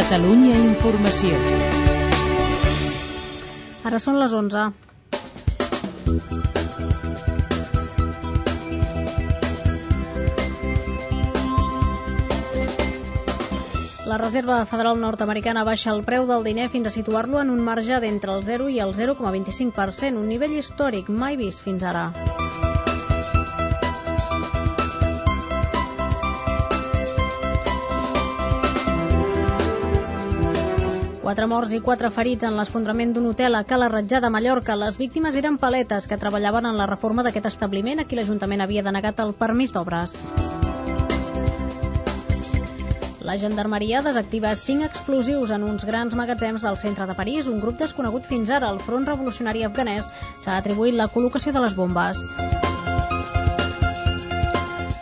Catalunya 0.00 0.54
Informació. 0.56 1.36
Ara 3.84 3.98
són 4.00 4.16
les 4.16 4.32
11. 4.32 4.62
La 14.08 14.16
Reserva 14.16 14.62
Federal 14.64 14.96
Nord-Americana 14.96 15.66
baixa 15.68 15.92
el 15.92 16.00
preu 16.08 16.24
del 16.24 16.48
diner 16.48 16.70
fins 16.72 16.88
a 16.88 16.94
situar-lo 16.96 17.44
en 17.44 17.52
un 17.52 17.60
marge 17.68 18.00
d'entre 18.00 18.32
el 18.38 18.48
0 18.48 18.72
i 18.72 18.80
el 18.80 18.96
0,25%, 18.96 20.16
un 20.16 20.32
nivell 20.32 20.56
històric 20.62 21.12
mai 21.12 21.36
vist 21.44 21.60
fins 21.68 21.84
ara. 21.84 22.08
Quatre 31.30 31.46
morts 31.46 31.70
i 31.70 31.78
quatre 31.78 32.08
ferits 32.10 32.42
en 32.42 32.56
l'esfondrament 32.58 33.12
d'un 33.14 33.28
hotel 33.30 33.54
a 33.54 33.60
Cala 33.62 33.86
Ratjà 33.92 34.18
de 34.24 34.26
Mallorca. 34.34 34.74
Les 34.74 34.96
víctimes 34.98 35.36
eren 35.38 35.60
paletes 35.62 36.08
que 36.10 36.16
treballaven 36.18 36.66
en 36.66 36.74
la 36.74 36.88
reforma 36.90 37.22
d'aquest 37.22 37.46
establiment 37.52 38.02
a 38.02 38.04
qui 38.10 38.18
l'Ajuntament 38.18 38.64
havia 38.64 38.82
denegat 38.82 39.22
el 39.22 39.30
permís 39.38 39.70
d'obres. 39.70 40.16
La 43.22 43.36
gendarmeria 43.38 44.02
desactiva 44.02 44.56
cinc 44.58 44.88
explosius 44.88 45.54
en 45.54 45.68
uns 45.70 45.86
grans 45.86 46.18
magatzems 46.18 46.66
del 46.66 46.80
centre 46.82 47.06
de 47.06 47.14
París. 47.14 47.46
Un 47.46 47.62
grup 47.62 47.78
desconegut 47.78 48.26
fins 48.26 48.50
ara, 48.50 48.72
el 48.74 48.82
Front 48.82 49.06
Revolucionari 49.06 49.62
Afganès, 49.68 50.10
s'ha 50.40 50.58
atribuït 50.58 50.98
la 50.98 51.06
col·locació 51.14 51.54
de 51.54 51.62
les 51.62 51.78
bombes. 51.78 52.26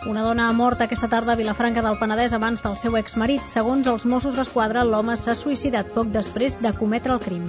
Una 0.09 0.23
dona 0.25 0.47
ha 0.49 0.53
mort 0.57 0.79
aquesta 0.81 1.05
tarda 1.05 1.35
a 1.35 1.37
Vilafranca 1.37 1.83
del 1.85 1.97
Penedès 1.99 2.33
abans 2.33 2.63
del 2.63 2.77
seu 2.81 2.95
exmarit. 2.97 3.43
Segons 3.51 3.85
els 3.91 4.07
Mossos 4.09 4.33
d'Esquadra, 4.33 4.81
l'home 4.81 5.13
s'ha 5.13 5.35
suïcidat 5.37 5.91
poc 5.93 6.09
després 6.15 6.55
de 6.63 6.71
cometre 6.79 7.13
el 7.13 7.21
crim. 7.21 7.45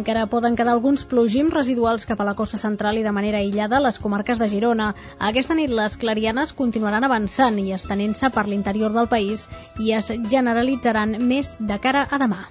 Encara 0.00 0.24
poden 0.32 0.56
quedar 0.56 0.72
alguns 0.72 1.04
plogims 1.04 1.52
residuals 1.52 2.08
cap 2.08 2.24
a 2.24 2.30
la 2.30 2.36
costa 2.40 2.56
central 2.56 2.96
i 2.96 3.04
de 3.04 3.12
manera 3.12 3.44
aïllada 3.44 3.76
a 3.76 3.84
les 3.90 4.00
comarques 4.00 4.40
de 4.40 4.48
Girona. 4.48 4.94
Aquesta 5.18 5.60
nit 5.60 5.68
les 5.68 6.00
clarianes 6.00 6.56
continuaran 6.56 7.04
avançant 7.04 7.60
i 7.60 7.74
estenent-se 7.76 8.32
per 8.32 8.48
l'interior 8.48 8.96
del 8.96 9.12
país 9.12 9.50
i 9.76 9.92
es 10.00 10.14
generalitzaran 10.32 11.18
més 11.28 11.58
de 11.60 11.76
cara 11.76 12.08
a 12.08 12.24
demà. 12.24 12.46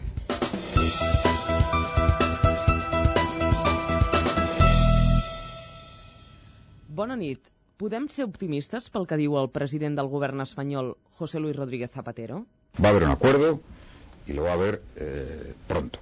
Bona 6.95 7.15
nit. 7.19 7.49
Podem 7.75 8.05
ser 8.07 8.23
optimistes 8.23 8.85
pel 8.91 9.05
que 9.09 9.17
diu 9.19 9.33
el 9.39 9.49
president 9.55 9.97
del 9.99 10.07
govern 10.11 10.43
espanyol, 10.43 10.93
José 11.19 11.41
Luis 11.43 11.57
Rodríguez 11.57 11.91
Zapatero? 11.91 12.37
Va 12.79 12.87
a 12.87 12.91
haber 12.93 13.03
un 13.03 13.11
acuerdo 13.11 13.59
y 14.25 14.33
lo 14.33 14.43
va 14.43 14.51
a 14.51 14.53
haber 14.53 14.81
eh, 14.95 15.53
pronto. 15.67 15.99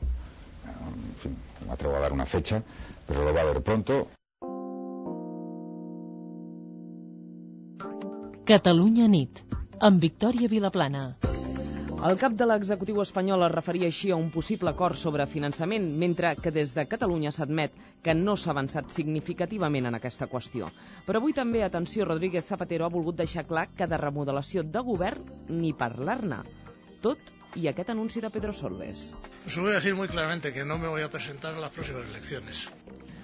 En 0.67 1.15
fin, 1.23 1.35
no 1.61 1.67
me 1.67 1.73
atrevo 1.73 1.95
a 1.95 1.99
dar 1.99 2.13
una 2.13 2.27
fecha, 2.27 2.61
pero 3.07 3.25
lo 3.25 3.33
va 3.33 3.41
a 3.41 3.43
haber 3.49 3.63
pronto. 3.63 4.07
Catalunya 8.45 9.07
nit, 9.07 9.41
amb 9.79 9.99
Victòria 9.99 10.51
Vilaplana. 10.51 11.07
El 12.03 12.17
cap 12.19 12.33
de 12.35 12.43
l'executiu 12.43 12.97
espanyol 13.01 13.45
es 13.45 13.51
referia 13.53 13.87
així 13.87 14.09
a 14.11 14.15
un 14.19 14.25
possible 14.31 14.67
acord 14.73 14.99
sobre 14.99 15.23
finançament, 15.33 15.85
mentre 16.01 16.33
que 16.35 16.51
des 16.51 16.73
de 16.75 16.83
Catalunya 16.93 17.31
s'admet 17.31 17.77
que 18.03 18.15
no 18.17 18.33
s'ha 18.35 18.51
avançat 18.51 18.89
significativament 18.91 19.87
en 19.87 19.95
aquesta 19.95 20.27
qüestió. 20.33 20.67
Però 21.05 21.21
avui 21.21 21.35
també, 21.37 21.61
atenció, 21.63 22.03
Rodríguez 22.09 22.43
Zapatero 22.49 22.83
ha 22.89 22.91
volgut 22.97 23.21
deixar 23.21 23.45
clar 23.47 23.69
que 23.77 23.87
de 23.87 24.01
remodelació 24.01 24.65
de 24.75 24.83
govern 24.89 25.23
ni 25.61 25.71
parlar-ne. 25.85 26.41
Tot 27.07 27.31
i 27.55 27.69
aquest 27.71 27.95
anunci 27.95 28.19
de 28.19 28.33
Pedro 28.35 28.51
Solbes. 28.51 29.13
Pues 29.45 29.55
voy 29.63 29.71
a 29.71 29.79
decir 29.79 29.95
muy 29.95 30.09
claramente 30.09 30.51
que 30.51 30.65
no 30.65 30.77
me 30.77 30.89
voy 30.91 31.07
a 31.07 31.09
presentar 31.09 31.55
a 31.55 31.63
las 31.63 31.71
próximas 31.71 32.09
elecciones. 32.09 32.67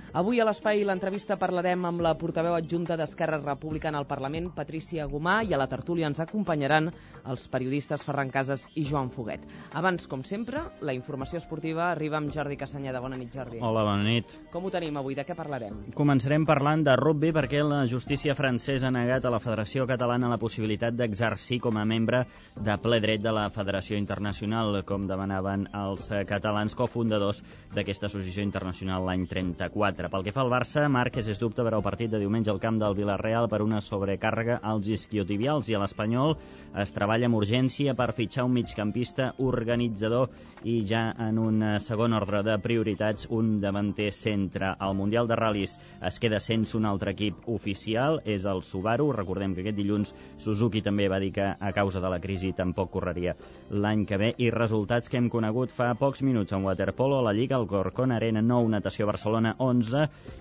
Avui 0.09 0.39
a 0.41 0.45
l'Espai 0.47 0.79
i 0.81 0.85
l'entrevista 0.87 1.35
parlarem 1.37 1.83
amb 1.85 2.01
la 2.01 2.15
portaveu 2.17 2.55
adjunta 2.57 2.95
d'Esquerra 2.97 3.37
Republicana 3.43 3.99
al 3.99 4.07
Parlament, 4.09 4.47
Patrícia 4.55 5.05
Gomà, 5.05 5.43
i 5.45 5.53
a 5.53 5.59
la 5.61 5.67
tertúlia 5.69 6.07
ens 6.09 6.17
acompanyaran 6.23 6.87
els 7.29 7.43
periodistes 7.53 8.01
Ferran 8.07 8.31
Casas 8.33 8.63
i 8.73 8.87
Joan 8.89 9.11
Foguet. 9.13 9.43
Abans, 9.77 10.07
com 10.09 10.23
sempre, 10.25 10.63
la 10.81 10.95
informació 10.97 11.37
esportiva 11.37 11.91
arriba 11.91 12.17
amb 12.17 12.33
Jordi 12.33 12.57
Castanyeda. 12.57 13.03
Bona 13.03 13.19
nit, 13.21 13.29
Jordi. 13.35 13.61
Hola, 13.61 13.83
bona 13.85 14.01
nit. 14.07 14.33
Com 14.49 14.65
ho 14.65 14.71
tenim 14.73 14.97
avui? 14.97 15.13
De 15.13 15.27
què 15.27 15.35
parlarem? 15.37 15.77
Començarem 15.93 16.47
parlant 16.49 16.87
de 16.87 16.97
rugby 16.97 17.29
perquè 17.35 17.61
la 17.61 17.83
justícia 17.85 18.33
francesa 18.33 18.89
ha 18.89 18.95
negat 18.95 19.29
a 19.29 19.33
la 19.35 19.41
Federació 19.43 19.85
Catalana 19.85 20.33
la 20.33 20.41
possibilitat 20.41 20.97
d'exercir 20.97 21.61
com 21.61 21.77
a 21.77 21.85
membre 21.85 22.23
de 22.57 22.79
ple 22.81 22.97
dret 23.05 23.21
de 23.21 23.35
la 23.35 23.45
Federació 23.53 24.01
Internacional, 24.01 24.81
com 24.89 25.05
demanaven 25.05 25.69
els 25.77 26.09
catalans 26.25 26.73
cofundadors 26.73 27.43
d'aquesta 27.75 28.09
associació 28.09 28.41
internacional 28.41 29.05
l'any 29.05 29.29
34. 29.29 29.98
Pel 30.07 30.23
que 30.23 30.31
fa 30.31 30.45
al 30.45 30.51
Barça, 30.51 30.85
Márquez 30.87 31.27
és 31.27 31.39
dubte 31.41 31.59
per 31.65 31.73
al 31.75 31.83
partit 31.83 32.07
de 32.07 32.21
diumenge 32.21 32.47
al 32.53 32.61
camp 32.63 32.77
del 32.79 32.93
Villarreal 32.95 33.49
per 33.51 33.59
una 33.65 33.81
sobrecàrrega 33.83 34.61
als 34.63 34.87
isquiotibials 34.87 35.67
i 35.67 35.75
a 35.75 35.81
l'Espanyol 35.81 36.37
es 36.79 36.93
treballa 36.95 37.27
amb 37.27 37.35
urgència 37.35 37.95
per 37.99 38.13
fitxar 38.15 38.45
un 38.47 38.53
migcampista 38.55 39.33
organitzador 39.43 40.29
i 40.63 40.77
ja 40.87 41.01
en 41.19 41.41
un 41.41 41.65
segon 41.83 42.15
ordre 42.15 42.41
de 42.47 42.55
prioritats 42.63 43.27
un 43.29 43.57
davanter 43.59 44.13
centre. 44.15 44.71
Al 44.79 44.95
Mundial 44.95 45.27
de 45.27 45.35
Ral·lis 45.35 45.75
es 46.07 46.19
queda 46.23 46.39
sense 46.39 46.77
un 46.79 46.87
altre 46.87 47.11
equip 47.11 47.49
oficial, 47.51 48.21
és 48.23 48.47
el 48.47 48.63
Subaru. 48.63 49.09
Recordem 49.11 49.53
que 49.55 49.65
aquest 49.65 49.77
dilluns 49.81 50.15
Suzuki 50.37 50.81
també 50.85 51.09
va 51.11 51.19
dir 51.19 51.33
que 51.35 51.51
a 51.59 51.73
causa 51.75 51.99
de 51.99 52.13
la 52.13 52.21
crisi 52.23 52.53
tampoc 52.55 52.93
correria 52.95 53.35
l'any 53.69 54.05
que 54.05 54.17
ve. 54.17 54.31
I 54.37 54.49
resultats 54.55 55.09
que 55.09 55.19
hem 55.19 55.27
conegut 55.29 55.75
fa 55.75 55.91
pocs 55.99 56.23
minuts 56.23 56.55
en 56.55 56.63
waterpolo 56.63 57.19
a 57.19 57.27
la 57.27 57.35
Lliga, 57.35 57.59
el 57.59 57.67
Corcón 57.67 58.15
Arena 58.15 58.41
9, 58.41 58.71
Natació 58.77 59.07
Barcelona 59.09 59.55
11, 59.57 59.88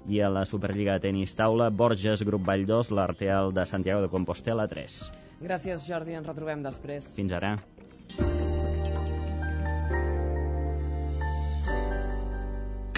i 0.09 0.21
a 0.21 0.29
la 0.33 0.45
Superliga 0.49 0.97
de 0.97 1.09
tenis 1.09 1.35
taula, 1.39 1.71
Borges, 1.71 2.25
Grup 2.29 2.47
Vall 2.47 2.67
2, 2.69 2.93
l'Arteal 2.99 3.53
de 3.55 3.67
Santiago 3.67 4.05
de 4.05 4.11
Compostela 4.13 4.69
3. 4.71 4.99
Gràcies, 5.43 5.85
Jordi. 5.87 6.17
Ens 6.19 6.27
retrobem 6.27 6.65
després. 6.67 7.13
Fins 7.19 7.35
ara. 7.39 7.57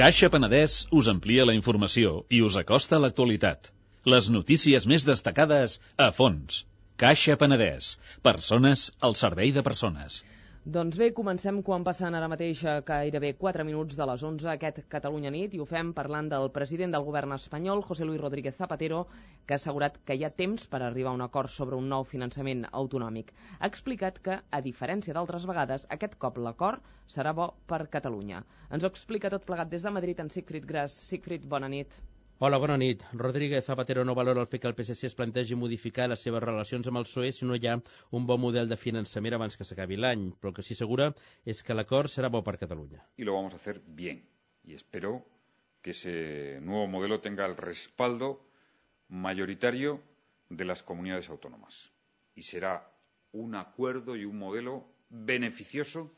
Caixa 0.00 0.30
Penedès 0.32 0.86
us 0.96 1.08
amplia 1.12 1.44
la 1.44 1.52
informació 1.52 2.22
i 2.32 2.38
us 2.46 2.54
acosta 2.56 2.96
a 2.96 3.00
l'actualitat. 3.04 3.68
Les 4.08 4.30
notícies 4.32 4.86
més 4.88 5.04
destacades 5.04 5.74
a 6.00 6.08
fons. 6.16 6.62
Caixa 7.02 7.36
Penedès. 7.42 7.98
Persones 8.24 8.86
al 9.08 9.16
servei 9.20 9.52
de 9.52 9.64
persones. 9.66 10.22
Doncs 10.74 10.98
bé, 11.00 11.06
comencem 11.18 11.56
quan 11.66 11.82
passen 11.86 12.14
ara 12.14 12.26
mateix 12.30 12.60
gairebé 12.88 13.30
4 13.38 13.64
minuts 13.66 13.96
de 13.98 14.06
les 14.10 14.22
11 14.28 14.50
aquest 14.52 14.76
Catalunya 14.94 15.32
nit 15.34 15.56
i 15.56 15.60
ho 15.62 15.64
fem 15.70 15.88
parlant 15.96 16.28
del 16.30 16.46
president 16.58 16.94
del 16.94 17.06
govern 17.08 17.34
espanyol, 17.36 17.82
José 17.88 18.06
Luis 18.06 18.20
Rodríguez 18.20 18.54
Zapatero, 18.60 19.00
que 19.46 19.56
ha 19.56 19.58
assegurat 19.58 19.98
que 20.06 20.14
hi 20.14 20.22
ha 20.22 20.30
temps 20.42 20.68
per 20.74 20.82
arribar 20.88 21.10
a 21.10 21.18
un 21.18 21.26
acord 21.26 21.50
sobre 21.56 21.80
un 21.80 21.90
nou 21.94 22.06
finançament 22.12 22.62
autonòmic. 22.82 23.34
Ha 23.58 23.72
explicat 23.72 24.22
que, 24.28 24.38
a 24.38 24.62
diferència 24.68 25.16
d'altres 25.16 25.48
vegades, 25.50 25.88
aquest 25.98 26.14
cop 26.26 26.38
l'acord 26.38 26.86
serà 27.16 27.34
bo 27.40 27.50
per 27.66 27.80
Catalunya. 27.98 28.44
Ens 28.70 28.86
ho 28.86 28.94
explica 28.94 29.34
tot 29.34 29.50
plegat 29.50 29.74
des 29.74 29.88
de 29.88 29.96
Madrid 29.98 30.22
en 30.22 30.30
Sigfrid 30.30 30.70
Gras. 30.70 31.02
Sigfrid, 31.10 31.50
bona 31.56 31.74
nit. 31.74 31.98
Hola, 32.42 32.56
bona 32.56 32.78
nit. 32.80 33.02
Rodríguez 33.12 33.66
Zapatero 33.66 34.02
no 34.02 34.14
valora 34.16 34.40
el 34.40 34.46
fet 34.48 34.62
que 34.62 34.68
el 34.70 34.74
PSC 34.76 35.04
es 35.10 35.14
plantegi 35.14 35.56
modificar 35.60 36.06
les 36.08 36.22
seves 36.24 36.40
relacions 36.40 36.86
amb 36.88 36.96
el 36.96 37.04
PSOE 37.04 37.32
si 37.36 37.44
no 37.44 37.58
hi 37.58 37.66
ha 37.68 37.74
un 38.16 38.28
bon 38.30 38.40
model 38.40 38.70
de 38.70 38.78
finançament 38.80 39.34
abans 39.36 39.58
que 39.60 39.66
s'acabi 39.68 39.98
l'any, 40.00 40.22
però 40.40 40.48
el 40.48 40.54
que 40.56 40.64
sí 40.64 40.76
segura 40.78 41.10
és 41.44 41.60
que 41.60 41.76
l'acord 41.76 42.08
serà 42.08 42.30
bo 42.32 42.40
per 42.46 42.54
Catalunya. 42.62 43.04
Y 43.18 43.24
lo 43.28 43.34
vamos 43.34 43.52
a 43.52 43.56
hacer 43.56 43.82
bien. 43.84 44.24
Y 44.64 44.72
espero 44.72 45.26
que 45.82 45.90
ese 45.90 46.60
nuevo 46.62 46.86
modelo 46.86 47.20
tenga 47.20 47.44
el 47.44 47.58
respaldo 47.58 48.40
mayoritario 49.08 50.00
de 50.48 50.64
las 50.64 50.82
comunidades 50.82 51.28
autónomas. 51.28 51.92
Y 52.34 52.44
será 52.44 52.90
un 53.32 53.54
acuerdo 53.54 54.16
y 54.16 54.24
un 54.24 54.38
modelo 54.38 54.86
beneficioso, 55.10 56.10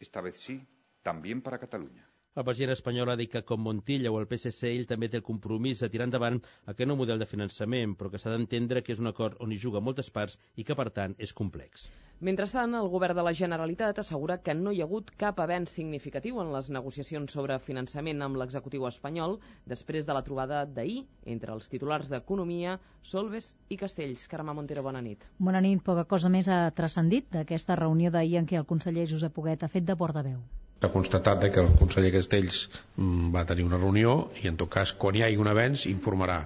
esta 0.00 0.20
vez 0.20 0.38
sí, 0.38 0.66
también 1.02 1.40
para 1.40 1.58
Catalunya. 1.58 2.05
El 2.40 2.44
president 2.44 2.74
espanyol 2.74 3.08
ha 3.08 3.14
dit 3.16 3.30
que, 3.32 3.40
com 3.48 3.62
Montilla 3.64 4.10
o 4.12 4.16
el 4.20 4.26
PSC, 4.28 4.68
ell 4.68 4.88
també 4.88 5.08
té 5.08 5.16
el 5.16 5.22
compromís 5.24 5.78
de 5.80 5.88
tirar 5.92 6.04
endavant 6.04 6.34
aquest 6.72 6.88
nou 6.90 6.98
model 7.00 7.22
de 7.22 7.28
finançament, 7.28 7.94
però 7.96 8.10
que 8.12 8.18
s'ha 8.20 8.32
d'entendre 8.34 8.82
que 8.84 8.92
és 8.92 8.98
un 9.00 9.08
acord 9.08 9.38
on 9.40 9.54
hi 9.54 9.56
juga 9.62 9.80
moltes 9.86 10.10
parts 10.12 10.36
i 10.60 10.66
que, 10.68 10.76
per 10.76 10.90
tant, 10.98 11.14
és 11.26 11.32
complex. 11.38 11.86
Mentrestant, 12.28 12.74
el 12.76 12.90
govern 12.92 13.16
de 13.16 13.24
la 13.24 13.32
Generalitat 13.38 14.02
assegura 14.02 14.36
que 14.48 14.52
no 14.58 14.74
hi 14.76 14.82
ha 14.82 14.88
hagut 14.88 15.14
cap 15.22 15.40
avenç 15.40 15.72
significatiu 15.78 16.42
en 16.42 16.52
les 16.52 16.68
negociacions 16.76 17.32
sobre 17.38 17.56
finançament 17.70 18.20
amb 18.26 18.36
l'executiu 18.42 18.84
espanyol 18.90 19.38
després 19.72 20.04
de 20.04 20.18
la 20.18 20.24
trobada 20.28 20.60
d'ahir 20.66 21.06
entre 21.36 21.56
els 21.56 21.72
titulars 21.72 22.12
d'Economia, 22.12 22.76
Solves 23.14 23.54
i 23.70 23.80
Castells. 23.80 24.28
Carme 24.28 24.52
Montero, 24.60 24.84
bona 24.84 25.00
nit. 25.08 25.24
Bona 25.38 25.64
nit. 25.64 25.80
Poca 25.88 26.04
cosa 26.04 26.28
més 26.28 26.52
ha 26.52 26.60
transcendit 26.76 27.32
d'aquesta 27.32 27.80
reunió 27.80 28.12
d'ahir 28.12 28.42
en 28.44 28.52
què 28.52 28.60
el 28.60 28.68
conseller 28.74 29.08
Josep 29.08 29.32
Poguet 29.40 29.64
ha 29.64 29.72
fet 29.72 29.88
de 29.88 29.96
portaveu. 30.04 30.44
S'ha 30.84 30.90
constatat 30.92 31.44
que 31.52 31.62
el 31.62 31.68
conseller 31.80 32.10
Castells 32.14 32.56
mm, 32.68 33.30
va 33.34 33.44
tenir 33.48 33.64
una 33.64 33.78
reunió 33.80 34.10
i 34.42 34.50
en 34.50 34.58
tot 34.60 34.68
cas 34.74 34.90
quan 35.04 35.16
hi 35.16 35.22
hagi 35.24 35.38
un 35.40 35.48
avenç 35.48 35.86
informarà. 35.90 36.36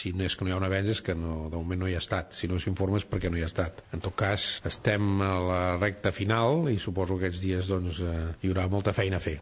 Si 0.00 0.12
no 0.14 0.28
és 0.28 0.36
que 0.38 0.46
no 0.46 0.52
hi 0.52 0.54
ha 0.54 0.60
un 0.60 0.66
avenç 0.68 0.92
és 0.92 1.00
que 1.08 1.16
no, 1.18 1.38
de 1.50 1.58
moment 1.58 1.82
no 1.82 1.88
hi 1.90 1.96
ha 1.98 2.02
estat. 2.04 2.36
Si 2.38 2.50
no 2.52 2.60
s'informa 2.62 3.00
és 3.02 3.06
perquè 3.10 3.32
no 3.34 3.40
hi 3.40 3.42
ha 3.42 3.50
estat. 3.50 3.82
En 3.96 4.04
tot 4.06 4.14
cas 4.22 4.46
estem 4.70 5.10
a 5.26 5.32
la 5.48 5.60
recta 5.80 6.14
final 6.20 6.70
i 6.70 6.78
suposo 6.86 7.18
que 7.18 7.26
aquests 7.26 7.42
dies 7.48 7.72
doncs, 7.74 7.98
eh, 7.98 8.22
hi 8.44 8.52
haurà 8.52 8.68
molta 8.76 8.94
feina 9.00 9.18
a 9.18 9.26
fer. 9.26 9.40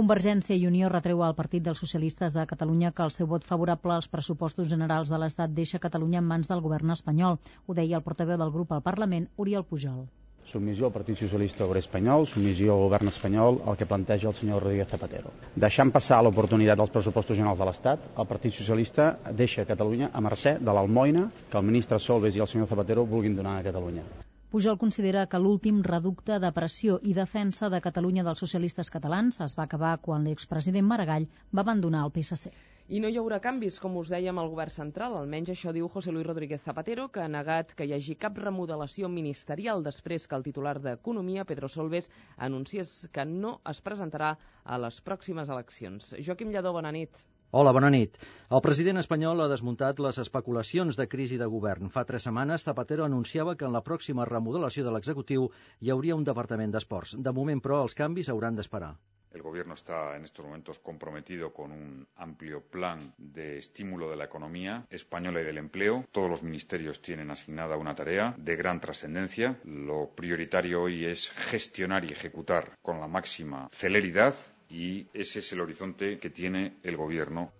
Convergència 0.00 0.58
i 0.58 0.66
Unió 0.68 0.90
retreu 0.92 1.22
al 1.24 1.38
Partit 1.38 1.62
dels 1.70 1.78
Socialistes 1.86 2.34
de 2.36 2.42
Catalunya 2.50 2.90
que 2.92 3.06
el 3.06 3.14
seu 3.14 3.30
vot 3.30 3.46
favorable 3.54 3.94
als 3.94 4.10
pressupostos 4.16 4.68
generals 4.74 5.14
de 5.14 5.22
l'Estat 5.22 5.54
deixa 5.62 5.84
Catalunya 5.88 6.20
en 6.26 6.30
mans 6.34 6.50
del 6.50 6.60
govern 6.68 6.98
espanyol. 6.98 7.38
Ho 7.66 7.80
deia 7.82 8.02
el 8.02 8.06
portaveu 8.10 8.42
del 8.42 8.56
grup 8.58 8.74
al 8.74 8.84
Parlament, 8.90 9.30
Oriol 9.46 9.64
Pujol. 9.70 10.08
Submissió 10.46 10.86
al 10.86 10.92
Partit 10.94 11.18
Socialista 11.18 11.64
Obrer 11.66 11.80
Espanyol, 11.82 12.26
submissió 12.30 12.74
al 12.74 12.84
govern 12.84 13.10
espanyol, 13.10 13.58
el 13.66 13.78
que 13.80 13.88
planteja 13.90 14.28
el 14.30 14.36
senyor 14.40 14.62
Rodríguez 14.62 14.92
Zapatero. 14.94 15.32
Deixant 15.64 15.90
passar 15.96 16.20
l'oportunitat 16.22 16.78
dels 16.78 16.94
pressupostos 16.94 17.40
generals 17.40 17.58
de 17.58 17.66
l'Estat, 17.66 18.06
el 18.14 18.30
Partit 18.30 18.54
Socialista 18.54 19.08
deixa 19.42 19.66
Catalunya 19.72 20.12
a 20.12 20.22
mercè 20.28 20.54
de 20.62 20.78
l'almoina 20.78 21.26
que 21.50 21.58
el 21.58 21.66
ministre 21.72 21.98
Solves 21.98 22.38
i 22.38 22.46
el 22.46 22.52
senyor 22.54 22.70
Zapatero 22.70 23.08
vulguin 23.16 23.34
donar 23.42 23.58
a 23.58 23.66
Catalunya. 23.66 24.06
Pujol 24.50 24.76
considera 24.78 25.24
que 25.26 25.38
l'últim 25.42 25.78
reducte 25.86 26.36
de 26.42 26.48
pressió 26.56 27.00
i 27.10 27.14
defensa 27.16 27.66
de 27.72 27.80
Catalunya 27.86 28.22
dels 28.26 28.42
socialistes 28.44 28.92
catalans 28.94 29.40
es 29.46 29.56
va 29.58 29.64
acabar 29.64 29.90
quan 30.04 30.28
l'expresident 30.28 30.86
Maragall 30.86 31.26
va 31.58 31.64
abandonar 31.64 32.04
el 32.06 32.12
PSC. 32.14 32.52
I 32.86 33.00
no 33.02 33.10
hi 33.10 33.18
haurà 33.18 33.40
canvis, 33.42 33.80
com 33.82 33.98
us 33.98 34.14
dèiem, 34.14 34.38
al 34.38 34.52
govern 34.54 34.74
central. 34.76 35.16
Almenys 35.18 35.50
això 35.56 35.74
diu 35.74 35.90
José 35.90 36.14
Luis 36.14 36.28
Rodríguez 36.30 36.62
Zapatero, 36.62 37.08
que 37.10 37.24
ha 37.24 37.28
negat 37.34 37.74
que 37.74 37.90
hi 37.90 37.96
hagi 37.96 38.14
cap 38.26 38.38
remodelació 38.38 39.10
ministerial 39.10 39.82
després 39.82 40.30
que 40.30 40.38
el 40.38 40.46
titular 40.46 40.78
d'Economia, 40.78 41.48
Pedro 41.50 41.66
Solbes, 41.66 42.06
anunciés 42.36 42.98
que 43.10 43.26
no 43.26 43.56
es 43.74 43.82
presentarà 43.82 44.36
a 44.62 44.78
les 44.86 45.02
pròximes 45.10 45.50
eleccions. 45.50 46.14
Joaquim 46.22 46.54
Lladó, 46.54 46.76
bona 46.78 46.94
nit. 46.94 47.26
Hola, 47.56 47.70
bona 47.72 47.88
nit. 47.88 48.18
El 48.52 48.60
president 48.64 49.00
espanyol 49.00 49.38
ha 49.40 49.46
desmuntat 49.48 50.00
les 50.04 50.18
especulacions 50.20 50.98
de 51.00 51.06
crisi 51.08 51.38
de 51.40 51.46
govern. 51.48 51.88
Fa 51.94 52.02
tres 52.04 52.26
setmanes, 52.28 52.66
Zapatero 52.66 53.06
anunciava 53.06 53.54
que 53.56 53.64
en 53.64 53.72
la 53.72 53.80
pròxima 53.86 54.26
remodelació 54.28 54.84
de 54.84 54.92
l'executiu 54.92 55.46
hi 55.80 55.92
hauria 55.94 56.18
un 56.18 56.26
departament 56.28 56.74
d'esports. 56.74 57.14
De 57.16 57.32
moment, 57.38 57.62
però, 57.64 57.78
els 57.86 57.96
canvis 57.96 58.28
hauran 58.28 58.58
d'esperar. 58.60 58.90
El 59.32 59.42
Gobierno 59.42 59.72
está 59.72 60.16
en 60.16 60.24
estos 60.24 60.44
momentos 60.44 60.78
comprometido 60.78 61.54
con 61.54 61.72
un 61.72 62.06
amplio 62.16 62.60
plan 62.60 63.14
de 63.16 63.56
estímulo 63.56 64.10
de 64.10 64.16
la 64.16 64.24
economía 64.24 64.86
española 64.90 65.40
y 65.40 65.44
del 65.44 65.56
empleo. 65.56 66.04
Todos 66.12 66.28
los 66.28 66.42
ministerios 66.42 67.00
tienen 67.00 67.30
asignada 67.30 67.78
una 67.78 67.94
tarea 67.94 68.34
de 68.36 68.56
gran 68.56 68.80
trascendencia. 68.80 69.58
Lo 69.64 70.10
prioritario 70.14 70.82
hoy 70.82 71.06
es 71.06 71.30
gestionar 71.30 72.04
y 72.04 72.12
ejecutar 72.12 72.76
con 72.82 73.00
la 73.00 73.08
máxima 73.08 73.68
celeridad 73.72 74.34
y 74.70 75.06
ese 75.14 75.38
es 75.40 75.52
el 75.52 75.60
horizonte 75.60 76.18
que 76.18 76.30
tiene 76.30 76.76
el 76.82 76.96
Gobierno. 76.96 77.52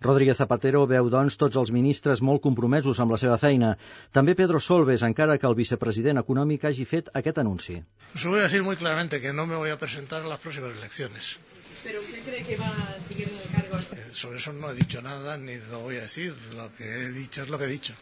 Rodríguez 0.00 0.36
Zapatero 0.36 0.82
veu, 0.86 1.08
doncs, 1.12 1.38
tots 1.40 1.56
els 1.60 1.70
ministres 1.76 2.20
molt 2.28 2.42
compromesos 2.46 3.00
amb 3.00 3.14
la 3.14 3.18
seva 3.22 3.38
feina. 3.44 3.70
També 4.18 4.34
Pedro 4.40 4.60
Solbes, 4.60 5.04
encara 5.08 5.38
que 5.40 5.48
el 5.48 5.56
vicepresident 5.60 6.20
econòmic 6.22 6.66
hagi 6.68 6.84
fet 6.92 7.08
aquest 7.20 7.40
anunci. 7.44 7.78
Os 8.14 8.26
voy 8.26 8.40
a 8.40 8.46
decir 8.48 8.62
muy 8.68 8.76
claramente 8.76 9.22
que 9.24 9.32
no 9.32 9.46
me 9.46 9.56
voy 9.56 9.70
a 9.70 9.78
presentar 9.78 10.22
a 10.22 10.28
las 10.34 10.44
próximas 10.44 10.76
elecciones. 10.76 11.38
¿Pero 11.84 12.00
usted 12.00 12.22
cree 12.28 12.44
que 12.44 12.56
va 12.56 12.68
a 12.68 13.00
seguir 13.00 13.28
en 13.28 13.38
el 13.40 13.50
cargo? 13.56 13.78
Eh, 13.96 14.08
sobre 14.12 14.38
eso 14.38 14.52
no 14.52 14.70
he 14.70 14.74
dicho 14.74 15.00
nada 15.02 15.38
ni 15.38 15.56
lo 15.70 15.80
voy 15.80 15.96
a 15.96 16.02
decir. 16.02 16.34
Lo 16.56 16.70
que 16.72 16.84
he 16.84 17.12
dicho 17.12 17.42
es 17.42 17.48
lo 17.48 17.58
que 17.58 17.64
he 17.64 17.68
dicho. 17.78 17.94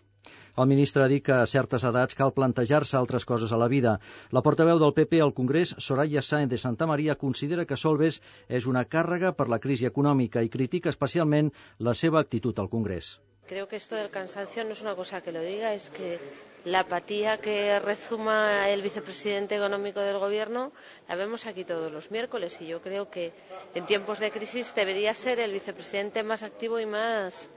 El 0.56 0.66
ministre 0.66 1.04
ha 1.04 1.10
dit 1.12 1.24
que 1.24 1.36
a 1.36 1.46
certes 1.46 1.84
edats 1.84 2.18
cal 2.18 2.34
plantejar-se 2.36 2.96
altres 2.98 3.24
coses 3.24 3.52
a 3.52 3.60
la 3.60 3.68
vida. 3.68 3.98
La 4.30 4.42
portaveu 4.42 4.80
del 4.82 4.94
PP 4.96 5.22
al 5.22 5.34
Congrés, 5.34 5.74
Soraya 5.78 6.22
Sáenz 6.22 6.50
de 6.50 6.58
Santa 6.58 6.86
Maria, 6.86 7.18
considera 7.24 7.64
que 7.64 7.76
Solves 7.76 8.20
és 8.48 8.66
una 8.66 8.84
càrrega 8.84 9.32
per 9.32 9.48
la 9.48 9.60
crisi 9.60 9.86
econòmica 9.86 10.42
i 10.42 10.52
critica 10.52 10.90
especialment 10.94 11.52
la 11.78 11.94
seva 11.94 12.20
actitud 12.20 12.58
al 12.58 12.70
Congrés. 12.70 13.18
Creo 13.50 13.66
que 13.66 13.76
esto 13.76 13.96
del 13.96 14.10
cansancio 14.10 14.62
no 14.64 14.72
es 14.72 14.80
una 14.80 14.94
cosa 14.94 15.22
que 15.22 15.32
lo 15.32 15.40
diga, 15.42 15.74
es 15.74 15.90
que 15.90 16.20
la 16.64 16.80
apatía 16.80 17.38
que 17.38 17.80
rezuma 17.80 18.68
el 18.68 18.82
vicepresidente 18.82 19.56
económico 19.56 20.00
del 20.00 20.18
Gobierno 20.18 20.72
la 21.08 21.16
vemos 21.16 21.46
aquí 21.46 21.64
todos 21.64 21.90
los 21.90 22.10
miércoles 22.10 22.58
y 22.60 22.66
yo 22.66 22.80
creo 22.80 23.10
que 23.10 23.32
en 23.74 23.86
tiempos 23.86 24.20
de 24.20 24.30
crisis 24.30 24.74
debería 24.74 25.14
ser 25.14 25.40
el 25.40 25.52
vicepresidente 25.52 26.22
más 26.22 26.42
activo 26.42 26.78
y 26.78 26.86
más 26.86 27.48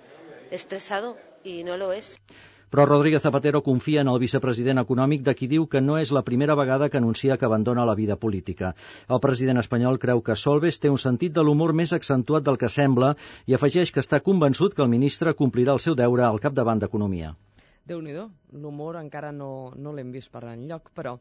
estresado 0.52 1.18
y 1.44 1.64
no 1.64 1.78
lo 1.78 1.92
es. 1.94 2.18
Però 2.74 2.88
Rodríguez 2.88 3.22
Zapatero 3.22 3.60
confia 3.62 4.02
en 4.02 4.08
el 4.10 4.18
vicepresident 4.18 4.82
econòmic 4.82 5.22
de 5.22 5.36
qui 5.38 5.46
diu 5.52 5.68
que 5.70 5.82
no 5.82 6.00
és 6.02 6.10
la 6.18 6.24
primera 6.26 6.56
vegada 6.58 6.88
que 6.90 6.98
anuncia 6.98 7.36
que 7.38 7.46
abandona 7.46 7.84
la 7.86 7.94
vida 8.00 8.16
política. 8.24 8.72
El 9.14 9.20
president 9.22 9.62
espanyol 9.62 10.00
creu 10.02 10.24
que 10.26 10.36
Solves 10.44 10.82
té 10.82 10.90
un 10.90 10.98
sentit 11.04 11.36
de 11.36 11.44
l'humor 11.46 11.76
més 11.78 11.94
accentuat 11.94 12.48
del 12.48 12.58
que 12.58 12.72
sembla 12.74 13.12
i 13.46 13.54
afegeix 13.54 13.94
que 13.94 14.02
està 14.02 14.24
convençut 14.26 14.74
que 14.74 14.82
el 14.82 14.90
ministre 14.90 15.36
complirà 15.38 15.78
el 15.78 15.84
seu 15.86 15.94
deure 15.94 16.26
al 16.26 16.42
capdavant 16.42 16.82
d'Economia. 16.82 17.36
déu 17.86 18.02
nhi 18.02 18.18
l'humor 18.64 18.98
encara 18.98 19.32
no, 19.32 19.72
no 19.76 19.94
l'hem 19.94 20.10
vist 20.12 20.32
per 20.32 20.44
enlloc, 20.50 20.90
però 20.96 21.20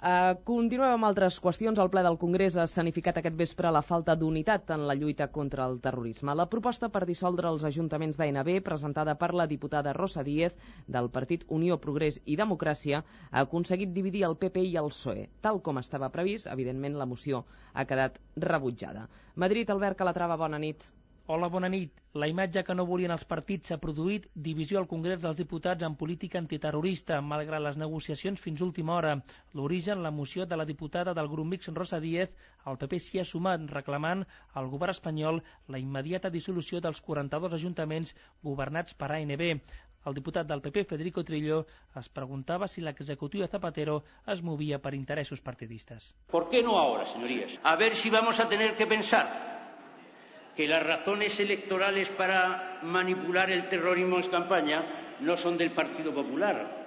Uh, 0.00 0.32
continuem 0.48 0.94
amb 0.94 1.04
altres 1.04 1.36
qüestions. 1.44 1.76
El 1.82 1.90
ple 1.92 2.00
del 2.06 2.16
Congrés 2.20 2.54
ha 2.56 2.64
escenificat 2.64 3.18
aquest 3.20 3.34
vespre 3.36 3.68
la 3.76 3.82
falta 3.84 4.14
d'unitat 4.16 4.70
en 4.72 4.86
la 4.88 4.94
lluita 4.96 5.26
contra 5.34 5.66
el 5.68 5.76
terrorisme. 5.86 6.32
La 6.40 6.46
proposta 6.54 6.88
per 6.94 7.02
dissoldre 7.10 7.50
els 7.52 7.66
ajuntaments 7.68 8.16
d'ANB, 8.16 8.48
presentada 8.64 9.14
per 9.20 9.34
la 9.36 9.46
diputada 9.50 9.92
Rosa 9.92 10.24
Díez, 10.24 10.56
del 10.96 11.10
Partit 11.16 11.44
Unió, 11.58 11.76
Progrés 11.82 12.16
i 12.24 12.38
Democràcia, 12.40 13.02
ha 13.30 13.42
aconseguit 13.44 13.92
dividir 13.92 14.24
el 14.30 14.38
PP 14.40 14.64
i 14.70 14.78
el 14.80 14.88
PSOE. 14.94 15.26
Tal 15.44 15.60
com 15.60 15.82
estava 15.82 16.08
previst, 16.16 16.48
evidentment 16.48 16.96
la 16.96 17.08
moció 17.12 17.44
ha 17.74 17.84
quedat 17.84 18.16
rebutjada. 18.48 19.04
Madrid, 19.36 19.68
Albert 19.76 20.00
Calatrava, 20.00 20.40
bona 20.40 20.64
nit. 20.64 20.88
Hola, 21.32 21.46
bona 21.46 21.68
nit. 21.70 21.98
La 22.18 22.26
imatge 22.26 22.64
que 22.66 22.74
no 22.74 22.82
volien 22.86 23.12
els 23.14 23.24
partits 23.32 23.70
s'ha 23.70 23.76
produït 23.82 24.24
divisió 24.46 24.80
al 24.80 24.88
Congrés 24.92 25.20
dels 25.22 25.36
Diputats 25.38 25.86
en 25.86 25.94
política 26.00 26.40
antiterrorista, 26.40 27.20
malgrat 27.22 27.62
les 27.62 27.76
negociacions 27.78 28.40
fins 28.46 28.62
última 28.66 28.96
hora. 28.96 29.12
L'origen, 29.54 30.02
la 30.02 30.10
moció 30.16 30.46
de 30.50 30.56
la 30.58 30.66
diputada 30.66 31.14
del 31.14 31.28
grup 31.30 31.46
mix 31.52 31.70
Rosa 31.76 32.00
Díez, 32.02 32.32
el 32.66 32.78
PP 32.80 32.98
s'hi 33.04 33.20
ha 33.22 33.24
sumat 33.32 33.68
reclamant 33.70 34.24
al 34.58 34.70
govern 34.72 34.90
espanyol 34.90 35.38
la 35.68 35.78
immediata 35.78 36.32
dissolució 36.34 36.80
dels 36.82 36.98
42 37.10 37.54
ajuntaments 37.60 38.10
governats 38.48 38.98
per 38.98 39.12
ANB. 39.18 39.44
El 40.10 40.18
diputat 40.18 40.50
del 40.50 40.64
PP, 40.64 40.84
Federico 40.94 41.22
Trillo, 41.30 41.60
es 42.02 42.08
preguntava 42.08 42.66
si 42.66 42.82
l'executiu 42.82 43.44
de 43.46 43.52
Zapatero 43.54 44.00
es 44.34 44.42
movia 44.42 44.82
per 44.82 44.96
interessos 44.98 45.46
partidistes. 45.46 46.10
¿Por 46.34 46.48
qué 46.50 46.64
no 46.64 46.76
ahora, 46.80 47.06
señorías? 47.06 47.60
A 47.62 47.76
ver 47.76 47.94
si 47.94 48.10
vamos 48.10 48.40
a 48.40 48.48
tener 48.48 48.76
que 48.76 48.88
pensar 48.88 49.49
que 50.56 50.66
las 50.66 50.82
razones 50.82 51.38
electorales 51.40 52.08
para 52.08 52.80
manipular 52.82 53.50
el 53.50 53.68
terrorismo 53.68 54.18
en 54.18 54.30
campaña 54.30 55.16
no 55.20 55.36
son 55.36 55.56
del 55.58 55.72
Partido 55.72 56.14
Popular. 56.14 56.80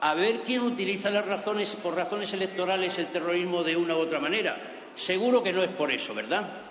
A 0.00 0.14
ver 0.14 0.42
quién 0.44 0.62
utiliza 0.62 1.10
las 1.10 1.26
razones, 1.26 1.74
por 1.76 1.94
razones 1.94 2.32
electorales 2.32 2.98
el 2.98 3.06
terrorismo 3.12 3.62
de 3.62 3.76
una 3.76 3.96
u 3.96 4.00
otra 4.00 4.20
manera. 4.20 4.56
Seguro 4.94 5.42
que 5.42 5.52
no 5.52 5.62
es 5.62 5.70
por 5.70 5.90
eso, 5.90 6.14
¿verdad? 6.14 6.64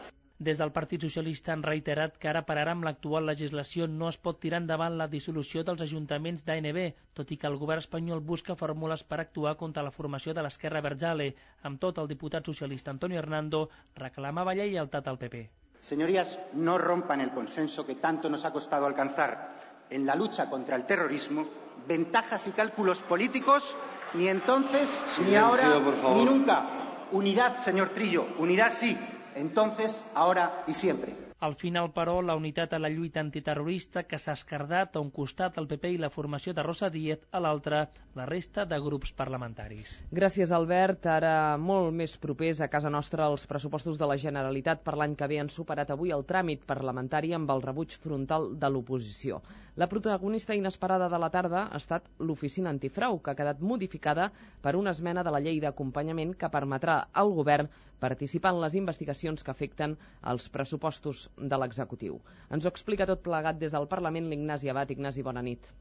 Des 0.44 0.58
del 0.60 0.72
Partit 0.76 1.04
Socialista 1.06 1.54
han 1.54 1.62
reiterat 1.64 2.18
que 2.20 2.28
ara 2.28 2.42
per 2.48 2.58
ara 2.58 2.74
amb 2.76 2.84
l'actual 2.84 3.30
legislació 3.30 3.86
no 3.88 4.10
es 4.10 4.18
pot 4.28 4.42
tirar 4.44 4.60
endavant 4.62 4.98
la 5.00 5.08
dissolució 5.08 5.64
dels 5.64 5.84
ajuntaments 5.86 6.44
d'ANB, 6.44 6.80
tot 7.20 7.32
i 7.32 7.38
que 7.40 7.48
el 7.48 7.56
govern 7.62 7.84
espanyol 7.86 8.26
busca 8.34 8.58
fórmules 8.60 9.06
per 9.08 9.22
actuar 9.24 9.56
contra 9.64 9.86
la 9.88 9.96
formació 9.98 10.34
de 10.34 10.44
l'esquerra 10.44 10.82
Berjale. 10.82 11.32
Amb 11.70 11.80
tot, 11.80 12.02
el 12.04 12.12
diputat 12.12 12.52
socialista 12.52 12.92
Antonio 12.92 13.22
Hernando 13.24 13.70
reclamava 14.06 14.58
lleialtat 14.58 15.08
al 15.08 15.22
PP. 15.22 15.46
Señorías, 15.84 16.40
no 16.54 16.78
rompan 16.78 17.20
el 17.20 17.32
consenso 17.32 17.86
que 17.86 17.96
tanto 17.96 18.30
nos 18.30 18.46
ha 18.46 18.54
costado 18.54 18.86
alcanzar 18.86 19.84
en 19.90 20.06
la 20.06 20.16
lucha 20.16 20.50
contra 20.50 20.78
el 20.78 20.86
terrorismo, 20.86 21.46
ventajas 21.86 22.48
y 22.48 22.52
cálculos 22.52 23.02
políticos, 23.02 23.76
ni 24.14 24.30
entonces, 24.30 24.88
Silencio, 24.90 25.26
ni 25.26 25.36
ahora, 25.36 26.14
ni 26.14 26.24
nunca. 26.24 26.66
Unidad, 27.12 27.58
señor 27.66 27.90
Trillo, 27.90 28.26
unidad 28.40 28.72
sí, 28.72 28.98
entonces, 29.36 30.06
ahora 30.16 30.64
y 30.68 30.74
siempre. 30.74 31.33
Al 31.44 31.56
final, 31.60 31.90
però, 31.92 32.22
la 32.24 32.38
unitat 32.40 32.72
a 32.72 32.78
la 32.80 32.88
lluita 32.88 33.20
antiterrorista 33.20 34.06
que 34.08 34.16
s'ha 34.16 34.36
escardat 34.38 34.94
a 34.96 35.02
un 35.04 35.10
costat 35.12 35.58
el 35.60 35.66
PP 35.68 35.90
i 35.92 35.98
la 36.00 36.10
formació 36.14 36.54
de 36.56 36.64
Rosa 36.64 36.88
Díez, 36.94 37.26
a 37.36 37.42
l'altre 37.44 37.82
la 38.16 38.28
resta 38.30 38.64
de 38.70 38.80
grups 38.86 39.12
parlamentaris. 39.18 39.98
Gràcies, 40.20 40.54
Albert. 40.56 41.10
Ara 41.12 41.34
molt 41.60 41.92
més 42.00 42.16
propers 42.26 42.62
a 42.64 42.70
casa 42.72 42.92
nostra 42.96 43.28
els 43.34 43.44
pressupostos 43.50 44.00
de 44.00 44.08
la 44.08 44.16
Generalitat 44.24 44.86
per 44.88 44.96
l'any 44.96 45.18
que 45.20 45.28
ve 45.34 45.42
han 45.42 45.52
superat 45.52 45.92
avui 45.92 46.16
el 46.16 46.24
tràmit 46.32 46.64
parlamentari 46.70 47.36
amb 47.36 47.52
el 47.52 47.66
rebuig 47.68 48.00
frontal 48.06 48.54
de 48.64 48.72
l'oposició. 48.72 49.42
La 49.76 49.90
protagonista 49.92 50.56
inesperada 50.56 51.10
de 51.10 51.20
la 51.20 51.32
tarda 51.34 51.66
ha 51.66 51.80
estat 51.82 52.08
l'oficina 52.20 52.72
antifrau, 52.72 53.20
que 53.20 53.34
ha 53.34 53.40
quedat 53.40 53.60
modificada 53.60 54.30
per 54.62 54.78
una 54.80 54.96
esmena 54.96 55.28
de 55.28 55.34
la 55.34 55.44
llei 55.44 55.60
d'acompanyament 55.60 56.38
que 56.38 56.54
permetrà 56.56 57.02
al 57.12 57.36
govern 57.36 57.68
participar 58.04 58.54
en 58.56 58.62
les 58.64 58.76
investigacions 58.80 59.46
que 59.46 59.54
afecten 59.54 59.96
els 60.34 60.50
pressupostos 60.58 61.24
de 61.54 61.60
l'executiu. 61.64 62.20
Ens 62.52 62.66
ho 62.66 62.74
explica 62.74 63.10
tot 63.10 63.24
plegat 63.30 63.62
des 63.64 63.76
del 63.78 63.90
Parlament 63.96 64.30
l'Ignasi 64.30 64.72
Abat. 64.74 64.92
Ignasi, 64.98 65.26
bona 65.30 65.46
nit. 65.50 65.74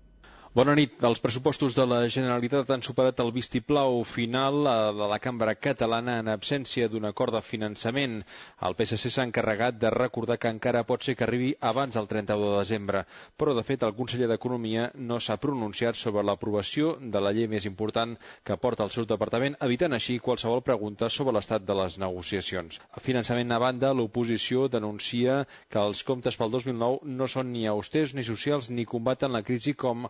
Bona 0.52 0.74
nit. 0.76 0.98
Els 1.08 1.20
pressupostos 1.24 1.72
de 1.72 1.84
la 1.88 1.98
Generalitat 2.12 2.68
han 2.74 2.82
superat 2.84 3.20
el 3.22 3.30
vistiplau 3.32 4.02
final 4.04 4.58
de 4.98 5.06
la 5.08 5.16
cambra 5.26 5.54
catalana 5.56 6.18
en 6.20 6.26
absència 6.28 6.90
d'un 6.92 7.06
acord 7.08 7.32
de 7.32 7.40
finançament. 7.40 8.18
El 8.68 8.76
PSC 8.76 9.08
s'ha 9.14 9.24
encarregat 9.24 9.78
de 9.80 9.88
recordar 9.94 10.36
que 10.42 10.50
encara 10.52 10.82
pot 10.84 11.06
ser 11.08 11.14
que 11.16 11.24
arribi 11.24 11.54
abans 11.70 11.96
del 11.96 12.08
31 12.10 12.50
de 12.50 12.58
desembre, 12.58 13.00
però 13.40 13.54
de 13.56 13.64
fet 13.64 13.86
el 13.88 13.94
conseller 13.96 14.28
d'Economia 14.28 14.90
no 15.12 15.16
s'ha 15.18 15.38
pronunciat 15.40 15.96
sobre 15.96 16.26
l'aprovació 16.28 16.98
de 17.00 17.24
la 17.24 17.32
llei 17.32 17.48
més 17.54 17.64
important 17.72 18.12
que 18.44 18.58
porta 18.66 18.84
el 18.84 18.92
seu 18.92 19.08
departament, 19.08 19.56
evitant 19.64 19.96
així 19.96 20.18
qualsevol 20.28 20.60
pregunta 20.68 21.08
sobre 21.08 21.32
l'estat 21.38 21.64
de 21.64 21.78
les 21.80 21.96
negociacions. 22.04 22.76
A 22.92 23.00
finançament 23.00 23.56
a 23.56 23.62
banda, 23.64 23.94
l'oposició 23.96 24.68
denuncia 24.68 25.40
que 25.72 25.80
els 25.80 26.04
comptes 26.12 26.36
pel 26.36 26.52
2009 26.58 27.08
no 27.22 27.32
són 27.38 27.54
ni 27.56 27.64
austers 27.72 28.12
ni 28.12 28.28
socials 28.34 28.68
ni 28.68 28.84
combaten 28.84 29.32
la 29.32 29.40
crisi 29.48 29.72
com 29.72 30.04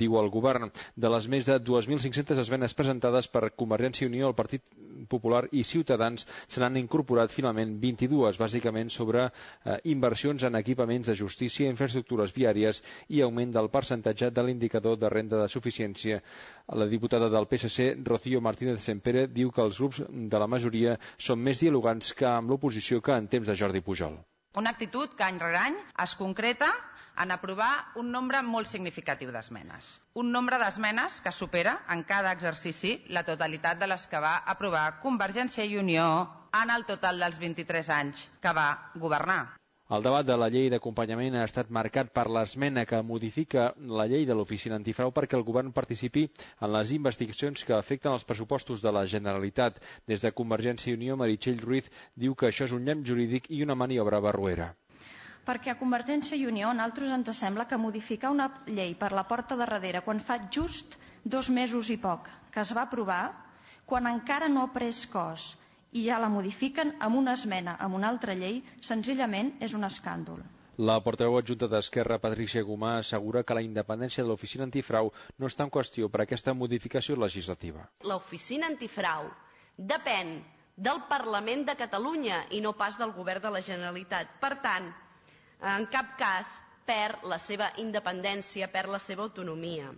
diu 0.00 0.18
el 0.20 0.30
govern. 0.34 0.72
De 0.96 1.10
les 1.12 1.28
més 1.32 1.48
de 1.50 1.58
2.500 1.60 2.42
esmenes 2.42 2.74
presentades 2.74 3.28
per 3.32 3.50
Convergència 3.62 4.06
i 4.06 4.10
Unió, 4.10 4.28
el 4.30 4.38
Partit 4.38 4.64
Popular 5.08 5.44
i 5.52 5.62
Ciutadans 5.64 6.26
se 6.48 6.60
n'han 6.60 6.78
incorporat 6.80 7.34
finalment 7.34 7.76
22, 7.82 8.40
bàsicament 8.40 8.90
sobre 8.90 9.26
eh, 9.26 9.78
inversions 9.92 10.46
en 10.48 10.58
equipaments 10.58 11.10
de 11.10 11.16
justícia, 11.18 11.70
infraestructures 11.70 12.34
viàries 12.36 12.82
i 13.08 13.22
augment 13.26 13.54
del 13.54 13.70
percentatge 13.70 14.32
de 14.34 14.46
l'indicador 14.46 14.98
de 14.98 15.10
renda 15.12 15.42
de 15.42 15.48
suficiència. 15.52 16.22
La 16.80 16.88
diputada 16.90 17.30
del 17.30 17.46
PSC, 17.50 17.92
Rocío 18.04 18.40
Martínez 18.40 18.82
Sempere, 18.82 19.26
diu 19.28 19.52
que 19.52 19.62
els 19.62 19.78
grups 19.78 20.02
de 20.08 20.42
la 20.42 20.50
majoria 20.50 20.96
són 21.18 21.42
més 21.42 21.62
dialogants 21.62 22.12
que 22.16 22.26
amb 22.30 22.50
l'oposició 22.50 23.00
que 23.00 23.14
en 23.14 23.28
temps 23.28 23.46
de 23.46 23.56
Jordi 23.56 23.84
Pujol. 23.84 24.18
Una 24.56 24.72
actitud 24.72 25.12
que 25.16 25.24
any 25.24 25.38
rere 25.42 25.58
any 25.60 25.74
es 26.02 26.14
concreta 26.16 26.70
en 27.22 27.30
aprovar 27.34 27.72
un 28.02 28.10
nombre 28.12 28.42
molt 28.44 28.68
significatiu 28.70 29.30
d'esmenes. 29.32 29.90
Un 30.22 30.32
nombre 30.32 30.58
d'esmenes 30.62 31.20
que 31.24 31.32
supera 31.32 31.78
en 31.94 32.04
cada 32.04 32.32
exercici 32.36 32.96
la 33.08 33.24
totalitat 33.24 33.80
de 33.80 33.88
les 33.90 34.06
que 34.06 34.20
va 34.20 34.38
aprovar 34.54 34.86
Convergència 35.04 35.64
i 35.64 35.78
Unió 35.80 36.08
en 36.62 36.72
el 36.72 36.84
total 36.88 37.20
dels 37.20 37.38
23 37.42 37.92
anys 38.00 38.26
que 38.42 38.52
va 38.58 38.68
governar. 38.94 39.56
El 39.96 40.02
debat 40.02 40.26
de 40.26 40.34
la 40.34 40.48
llei 40.50 40.64
d'acompanyament 40.72 41.36
ha 41.38 41.44
estat 41.46 41.68
marcat 41.76 42.08
per 42.18 42.24
l'esmena 42.36 42.82
que 42.90 42.98
modifica 43.10 43.68
la 43.98 44.06
llei 44.10 44.24
de 44.26 44.34
l'oficina 44.34 44.74
antifrau 44.80 45.12
perquè 45.18 45.38
el 45.38 45.44
govern 45.46 45.70
participi 45.76 46.24
en 46.26 46.72
les 46.74 46.90
investigacions 46.96 47.62
que 47.68 47.76
afecten 47.76 48.16
els 48.16 48.26
pressupostos 48.30 48.82
de 48.82 48.92
la 48.96 49.04
Generalitat. 49.12 49.78
Des 50.10 50.26
de 50.26 50.34
Convergència 50.40 50.90
i 50.90 50.98
Unió, 50.98 51.14
Meritxell 51.20 51.62
Ruiz 51.62 51.92
diu 52.16 52.34
que 52.34 52.50
això 52.50 52.66
és 52.66 52.74
un 52.74 52.82
llamp 52.88 53.06
jurídic 53.12 53.46
i 53.50 53.62
una 53.68 53.78
maniobra 53.84 54.20
barruera 54.26 54.72
perquè 55.46 55.72
a 55.72 55.78
Convergència 55.78 56.36
i 56.36 56.46
Unió 56.50 56.70
a 56.70 56.76
nosaltres 56.76 57.12
ens 57.14 57.38
sembla 57.38 57.68
que 57.70 57.78
modificar 57.78 58.32
una 58.34 58.48
llei 58.66 58.96
per 58.98 59.12
la 59.14 59.26
porta 59.30 59.54
de 59.54 59.64
darrere 59.64 60.02
quan 60.06 60.20
fa 60.20 60.40
just 60.58 60.98
dos 61.24 61.50
mesos 61.50 61.90
i 61.90 61.98
poc 62.02 62.28
que 62.52 62.64
es 62.64 62.72
va 62.76 62.86
aprovar, 62.86 63.22
quan 63.86 64.06
encara 64.10 64.48
no 64.48 64.64
ha 64.64 64.72
pres 64.74 65.04
cos 65.12 65.54
i 65.92 66.02
ja 66.08 66.18
la 66.18 66.30
modifiquen 66.32 66.96
amb 67.06 67.20
una 67.22 67.34
esmena 67.38 67.76
amb 67.86 67.94
una 67.98 68.08
altra 68.08 68.34
llei, 68.34 68.62
senzillament 68.80 69.54
és 69.60 69.74
un 69.76 69.86
escàndol. 69.86 70.42
La 70.76 70.98
portaveu 71.00 71.38
adjunta 71.38 71.68
d'Esquerra, 71.72 72.18
Patricia 72.20 72.62
Gomà, 72.62 72.98
assegura 72.98 73.42
que 73.48 73.54
la 73.56 73.62
independència 73.64 74.24
de 74.24 74.28
l'oficina 74.28 74.66
antifrau 74.66 75.08
no 75.38 75.48
està 75.48 75.64
en 75.64 75.72
qüestió 75.72 76.10
per 76.12 76.20
aquesta 76.24 76.52
modificació 76.52 77.16
legislativa. 77.16 77.86
L'oficina 78.04 78.68
antifrau 78.68 79.30
depèn 79.94 80.34
del 80.76 81.00
Parlament 81.08 81.64
de 81.64 81.76
Catalunya 81.80 82.42
i 82.52 82.60
no 82.60 82.74
pas 82.76 82.98
del 83.00 83.14
govern 83.16 83.46
de 83.46 83.54
la 83.54 83.64
Generalitat. 83.64 84.36
Per 84.42 84.52
tant, 84.60 84.90
en 85.62 85.86
cap 85.92 86.16
cas 86.20 86.50
perd 86.86 87.24
la 87.32 87.38
seva 87.42 87.70
independència, 87.82 88.68
perd 88.72 88.92
la 88.94 89.02
seva 89.02 89.24
autonomia. 89.26 89.90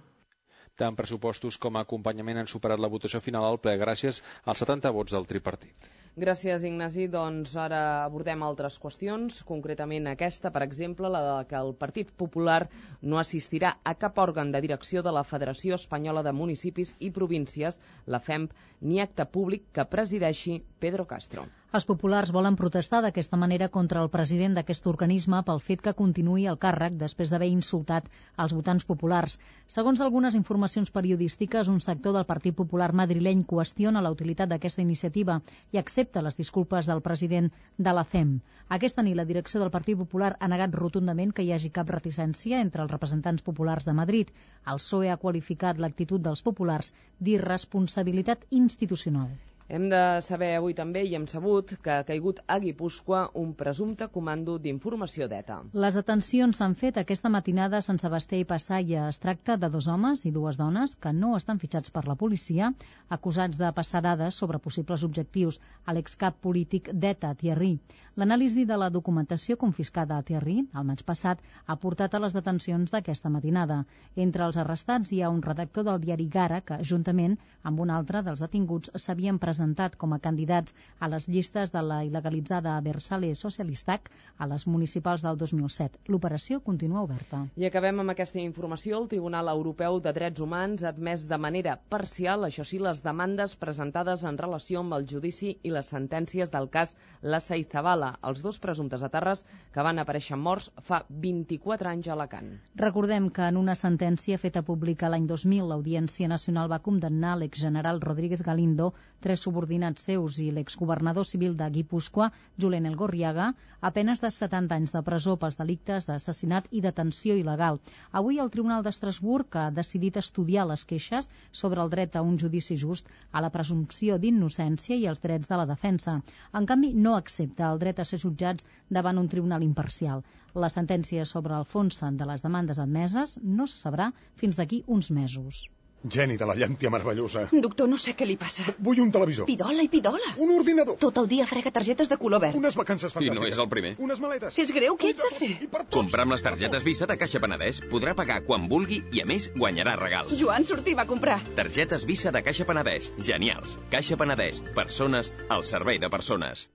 Tant 0.79 0.95
pressupostos 0.95 1.57
com 1.59 1.77
a 1.77 1.81
acompanyament 1.85 2.39
han 2.39 2.51
superat 2.51 2.79
la 2.79 2.91
votació 2.93 3.21
final 3.21 3.45
al 3.47 3.59
ple 3.63 3.75
gràcies 3.81 4.21
als 4.45 4.63
70 4.63 4.93
vots 4.95 5.15
del 5.17 5.27
tripartit. 5.27 5.89
Gràcies, 6.19 6.65
Ignasi. 6.67 7.05
Doncs 7.11 7.53
ara 7.65 7.81
abordem 8.05 8.43
altres 8.47 8.79
qüestions, 8.85 9.41
concretament 9.51 10.07
aquesta, 10.13 10.51
per 10.55 10.63
exemple, 10.67 11.11
la 11.15 11.21
de 11.27 11.37
que 11.51 11.59
el 11.59 11.75
Partit 11.83 12.11
Popular 12.23 12.61
no 13.03 13.21
assistirà 13.23 13.75
a 13.85 13.95
cap 14.05 14.19
òrgan 14.25 14.51
de 14.55 14.63
direcció 14.65 15.03
de 15.07 15.15
la 15.19 15.27
Federació 15.35 15.79
Espanyola 15.83 16.25
de 16.27 16.35
Municipis 16.41 16.95
i 16.99 17.13
Províncies, 17.21 17.79
la 18.07 18.23
FEMP, 18.31 18.55
ni 18.81 19.03
acte 19.07 19.27
públic 19.39 19.71
que 19.79 19.87
presideixi 19.97 20.61
Pedro 20.87 21.07
Castro. 21.15 21.47
Els 21.77 21.85
populars 21.89 22.31
volen 22.33 22.55
protestar 22.57 22.99
d'aquesta 23.05 23.37
manera 23.41 23.67
contra 23.73 24.01
el 24.03 24.09
president 24.13 24.55
d'aquest 24.57 24.87
organisme 24.91 25.41
pel 25.49 25.59
fet 25.65 25.83
que 25.87 25.93
continuï 25.97 26.47
el 26.53 26.57
càrrec 26.63 26.95
després 27.01 27.29
d'haver 27.33 27.49
insultat 27.55 28.07
els 28.45 28.55
votants 28.57 28.87
populars. 28.91 29.35
Segons 29.75 30.01
algunes 30.07 30.39
informacions 30.39 30.89
periodístiques, 30.95 31.69
un 31.69 31.83
sector 31.87 32.15
del 32.17 32.25
Partit 32.31 32.57
Popular 32.61 32.87
madrileny 33.01 33.43
qüestiona 33.51 34.01
la 34.07 34.13
utilitat 34.15 34.49
d'aquesta 34.49 34.81
iniciativa 34.87 35.37
i 35.77 35.81
accepta 35.83 36.23
les 36.25 36.41
disculpes 36.41 36.89
del 36.89 37.05
president 37.11 37.51
de 37.77 37.95
la 37.99 38.07
FEM. 38.15 38.33
Aquesta 38.79 39.05
nit 39.05 39.21
la 39.21 39.29
direcció 39.33 39.61
del 39.61 39.75
Partit 39.77 40.01
Popular 40.01 40.33
ha 40.41 40.49
negat 40.55 40.79
rotundament 40.81 41.37
que 41.37 41.45
hi 41.45 41.53
hagi 41.53 41.69
cap 41.81 41.93
reticència 41.97 42.63
entre 42.65 42.87
els 42.87 42.95
representants 42.97 43.45
populars 43.51 43.85
de 43.85 43.97
Madrid. 44.01 44.33
El 44.65 44.81
PSOE 44.81 45.13
ha 45.13 45.21
qualificat 45.27 45.85
l'actitud 45.85 46.25
dels 46.25 46.47
populars 46.49 46.95
d'irresponsabilitat 47.21 48.49
institucional. 48.63 49.29
Hem 49.69 49.91
de 49.93 49.99
saber 50.25 50.55
avui 50.57 50.73
també, 50.73 51.03
i 51.05 51.11
hem 51.13 51.27
sabut, 51.29 51.75
que 51.85 51.93
ha 51.93 52.05
caigut 52.09 52.39
a 52.49 52.57
Guipúscoa 52.63 53.27
un 53.37 53.51
presumpte 53.53 54.07
comando 54.09 54.55
d'informació 54.65 55.27
d'ETA. 55.29 55.59
Les 55.85 55.99
detencions 55.99 56.57
s'han 56.57 56.73
fet 56.83 56.97
aquesta 56.97 57.29
matinada 57.29 57.77
a 57.77 57.85
Sant 57.85 58.01
Sebastià 58.01 58.41
i 58.41 58.47
Passaia. 58.49 59.03
Es 59.13 59.21
tracta 59.21 59.59
de 59.61 59.69
dos 59.69 59.85
homes 59.93 60.25
i 60.25 60.33
dues 60.33 60.57
dones 60.57 60.95
que 60.97 61.13
no 61.13 61.35
estan 61.37 61.61
fitxats 61.61 61.93
per 61.93 62.07
la 62.09 62.17
policia, 62.17 62.71
acusats 63.13 63.61
de 63.61 63.69
passar 63.77 64.01
dades 64.07 64.39
sobre 64.41 64.57
possibles 64.69 65.05
objectius 65.05 65.61
a 65.85 65.93
l'excap 65.93 66.41
polític 66.41 66.89
d'ETA, 66.89 67.35
Thierry. 67.37 67.75
L'anàlisi 68.17 68.65
de 68.65 68.81
la 68.81 68.89
documentació 68.89 69.59
confiscada 69.61 70.17
a 70.17 70.25
Thierry, 70.25 70.63
el 70.75 70.89
maig 70.89 71.05
passat, 71.05 71.45
ha 71.67 71.77
portat 71.77 72.17
a 72.17 72.23
les 72.25 72.33
detencions 72.35 72.91
d'aquesta 72.91 73.29
matinada. 73.29 73.83
Entre 74.17 74.49
els 74.49 74.57
arrestats 74.57 75.13
hi 75.13 75.21
ha 75.23 75.29
un 75.31 75.45
redactor 75.45 75.85
del 75.85 76.01
diari 76.09 76.27
Gara 76.33 76.65
que, 76.65 76.81
juntament 76.83 77.37
amb 77.63 77.85
un 77.85 77.93
altre 77.93 78.25
dels 78.25 78.41
detinguts, 78.41 78.97
s'havien 78.97 79.37
presentat 79.39 79.58
presentat 79.59 79.97
com 79.99 80.13
a 80.15 80.21
candidats 80.23 80.75
a 81.03 81.09
les 81.11 81.27
llistes 81.27 81.73
de 81.75 81.81
la 81.83 81.99
il·legalitzada 82.07 82.77
Versale 82.85 83.33
Socialistac 83.35 84.07
a 84.39 84.47
les 84.47 84.67
municipals 84.71 85.25
del 85.27 85.37
2007. 85.41 85.99
L'operació 86.07 86.61
continua 86.63 87.03
oberta. 87.03 87.41
I 87.59 87.67
acabem 87.67 87.99
amb 87.99 88.13
aquesta 88.15 88.39
informació. 88.39 89.01
El 89.01 89.09
Tribunal 89.11 89.51
Europeu 89.51 89.99
de 90.05 90.13
Drets 90.15 90.41
Humans 90.41 90.85
ha 90.85 90.93
admès 90.93 91.27
de 91.27 91.39
manera 91.39 91.75
parcial, 91.91 92.47
això 92.47 92.63
sí, 92.63 92.79
les 92.79 93.03
demandes 93.03 93.57
presentades 93.57 94.23
en 94.23 94.39
relació 94.39 94.85
amb 94.85 94.95
el 94.95 95.09
judici 95.11 95.57
i 95.63 95.75
les 95.75 95.91
sentències 95.91 96.55
del 96.55 96.71
cas 96.71 96.95
La 97.23 97.43
Seizabala, 97.43 98.13
els 98.23 98.45
dos 98.47 98.61
presumptes 98.63 99.03
aterres 99.03 99.45
que 99.75 99.83
van 99.83 99.99
aparèixer 99.99 100.39
morts 100.39 100.71
fa 100.87 101.03
24 101.11 101.91
anys 101.97 102.07
a 102.07 102.15
Alacant. 102.15 102.55
Recordem 102.79 103.29
que 103.35 103.51
en 103.51 103.59
una 103.59 103.75
sentència 103.75 104.39
feta 104.39 104.63
pública 104.63 105.11
l'any 105.11 105.27
2000, 105.27 105.67
l'Audiència 105.67 106.31
Nacional 106.31 106.71
va 106.71 106.83
condemnar 106.85 107.35
l'exgeneral 107.39 107.99
Rodríguez 108.01 108.47
Galindo, 108.47 108.93
tres 109.25 109.43
subordinats 109.47 110.05
seus 110.07 110.37
i 110.45 110.49
l'exgovernador 110.55 111.27
civil 111.29 111.57
de 111.59 111.67
Guipúscoa, 111.75 112.29
Julen 112.65 112.87
Elgorriaga, 112.91 113.49
a 113.81 113.91
penes 113.97 114.23
de 114.25 114.31
70 114.37 114.77
anys 114.77 114.95
de 114.95 115.03
presó 115.07 115.37
pels 115.43 115.59
delictes 115.61 116.07
d'assassinat 116.09 116.69
i 116.71 116.83
detenció 116.87 117.37
il·legal. 117.41 117.79
Avui 118.21 118.41
el 118.45 118.51
Tribunal 118.55 118.85
d'Estrasburg 118.87 119.59
ha 119.61 119.69
decidit 119.79 120.19
estudiar 120.23 120.67
les 120.71 120.85
queixes 120.93 121.31
sobre 121.63 121.83
el 121.85 121.93
dret 121.95 122.17
a 122.17 122.25
un 122.31 122.39
judici 122.43 122.79
just, 122.85 123.09
a 123.33 123.43
la 123.45 123.53
presumpció 123.55 124.19
d'innocència 124.19 124.99
i 124.99 125.07
els 125.13 125.23
drets 125.27 125.51
de 125.53 125.61
la 125.63 125.69
defensa. 125.73 126.19
En 126.61 126.67
canvi, 126.73 126.93
no 127.07 127.15
accepta 127.21 127.71
el 127.73 127.83
dret 127.85 128.03
a 128.03 128.09
ser 128.13 128.21
jutjats 128.27 128.67
davant 129.01 129.23
un 129.23 129.31
tribunal 129.37 129.67
imparcial. 129.71 130.27
La 130.55 130.71
sentència 130.75 131.27
sobre 131.33 131.59
el 131.59 131.67
fons 131.77 132.03
de 132.21 132.31
les 132.33 132.47
demandes 132.47 132.83
admeses 132.87 133.39
no 133.43 133.67
se 133.67 133.83
sabrà 133.87 134.13
fins 134.43 134.59
d'aquí 134.59 134.85
uns 134.99 135.11
mesos. 135.23 135.67
Geni 136.07 136.37
de 136.39 136.47
la 136.47 136.55
llàntia 136.55 136.91
meravellosa. 136.95 137.49
Doctor, 137.51 137.89
no 137.91 137.99
sé 137.99 138.13
què 138.15 138.27
li 138.27 138.37
passa. 138.39 138.63
Vull 138.79 139.01
un 139.03 139.11
televisor. 139.11 139.49
Pidola 139.49 139.83
i 139.83 139.89
pidola. 139.91 140.35
Un 140.39 140.53
ordinador. 140.55 140.95
Tot 141.03 141.17
el 141.19 141.27
dia 141.31 141.47
frega 141.51 141.73
targetes 141.75 142.09
de 142.09 142.17
color 142.21 142.41
verd. 142.45 142.55
Unes 142.55 142.77
vacances 142.79 143.11
fantàstiques. 143.11 143.35
I 143.35 143.41
no 143.41 143.49
és 143.51 143.59
el 143.59 143.69
primer. 143.73 143.97
Unes 143.99 144.23
maletes. 144.23 144.55
Que 144.55 144.63
és 144.63 144.71
greu, 144.77 144.95
què 145.01 145.11
ets 145.11 145.25
de 145.25 145.31
fer? 145.41 145.51
Comprar 145.91 146.23
amb 146.27 146.37
les 146.37 146.45
targetes 146.47 146.87
Visa 146.87 147.09
de 147.11 147.17
Caixa 147.19 147.43
Penedès 147.43 147.81
podrà 147.91 148.15
pagar 148.15 148.45
quan 148.47 148.69
vulgui 148.71 149.01
i, 149.11 149.23
a 149.25 149.27
més, 149.27 149.51
guanyarà 149.57 149.97
regals. 149.99 150.37
Joan 150.39 150.69
sortir 150.69 150.95
va 150.99 151.09
comprar. 151.11 151.41
Targetes 151.59 152.07
Visa 152.07 152.31
de 152.31 152.45
Caixa 152.47 152.69
Penedès. 152.69 153.11
Genials. 153.19 153.79
Caixa 153.91 154.17
Penedès. 154.21 154.63
Persones 154.79 155.33
al 155.49 155.67
servei 155.67 155.99
de 155.99 156.13
persones. 156.15 156.69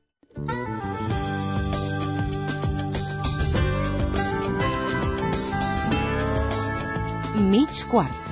Mig 7.53 7.87
quart. 7.89 8.22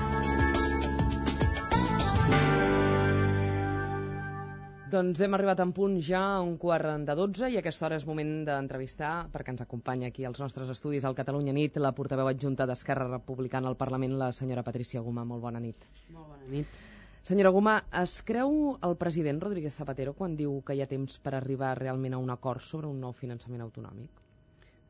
Doncs 4.92 5.22
hem 5.24 5.36
arribat 5.38 5.62
en 5.64 5.70
punt 5.72 5.94
ja 6.04 6.20
a 6.34 6.40
un 6.44 6.58
quart 6.60 7.06
de 7.08 7.14
12 7.16 7.48
i 7.54 7.56
a 7.56 7.60
aquesta 7.62 7.86
hora 7.88 7.96
és 8.02 8.04
moment 8.08 8.32
d'entrevistar, 8.48 9.12
perquè 9.32 9.54
ens 9.54 9.64
acompanya 9.64 10.10
aquí 10.10 10.26
als 10.28 10.42
nostres 10.44 10.74
estudis 10.74 11.06
al 11.08 11.16
Catalunya 11.16 11.54
Nit, 11.56 11.78
la 11.80 11.94
portaveu 11.96 12.28
adjunta 12.28 12.68
d'Esquerra 12.68 13.06
Republicana 13.08 13.70
al 13.72 13.78
Parlament, 13.80 14.18
la 14.20 14.34
senyora 14.36 14.66
Patricia 14.68 15.00
Guma. 15.06 15.24
Molt 15.24 15.46
bona 15.46 15.64
nit. 15.64 15.88
Molt 16.12 16.34
bona 16.34 16.52
nit. 16.52 16.76
Senyora 17.24 17.54
Guma, 17.56 17.78
es 18.02 18.18
creu 18.28 18.76
el 18.90 18.98
president 19.00 19.40
Rodríguez 19.40 19.80
Zapatero 19.80 20.12
quan 20.18 20.36
diu 20.36 20.60
que 20.68 20.76
hi 20.76 20.84
ha 20.84 20.92
temps 20.92 21.22
per 21.24 21.38
arribar 21.40 21.72
realment 21.80 22.18
a 22.18 22.20
un 22.20 22.36
acord 22.36 22.68
sobre 22.68 22.92
un 22.92 23.00
nou 23.00 23.16
finançament 23.16 23.64
autonòmic? 23.64 24.24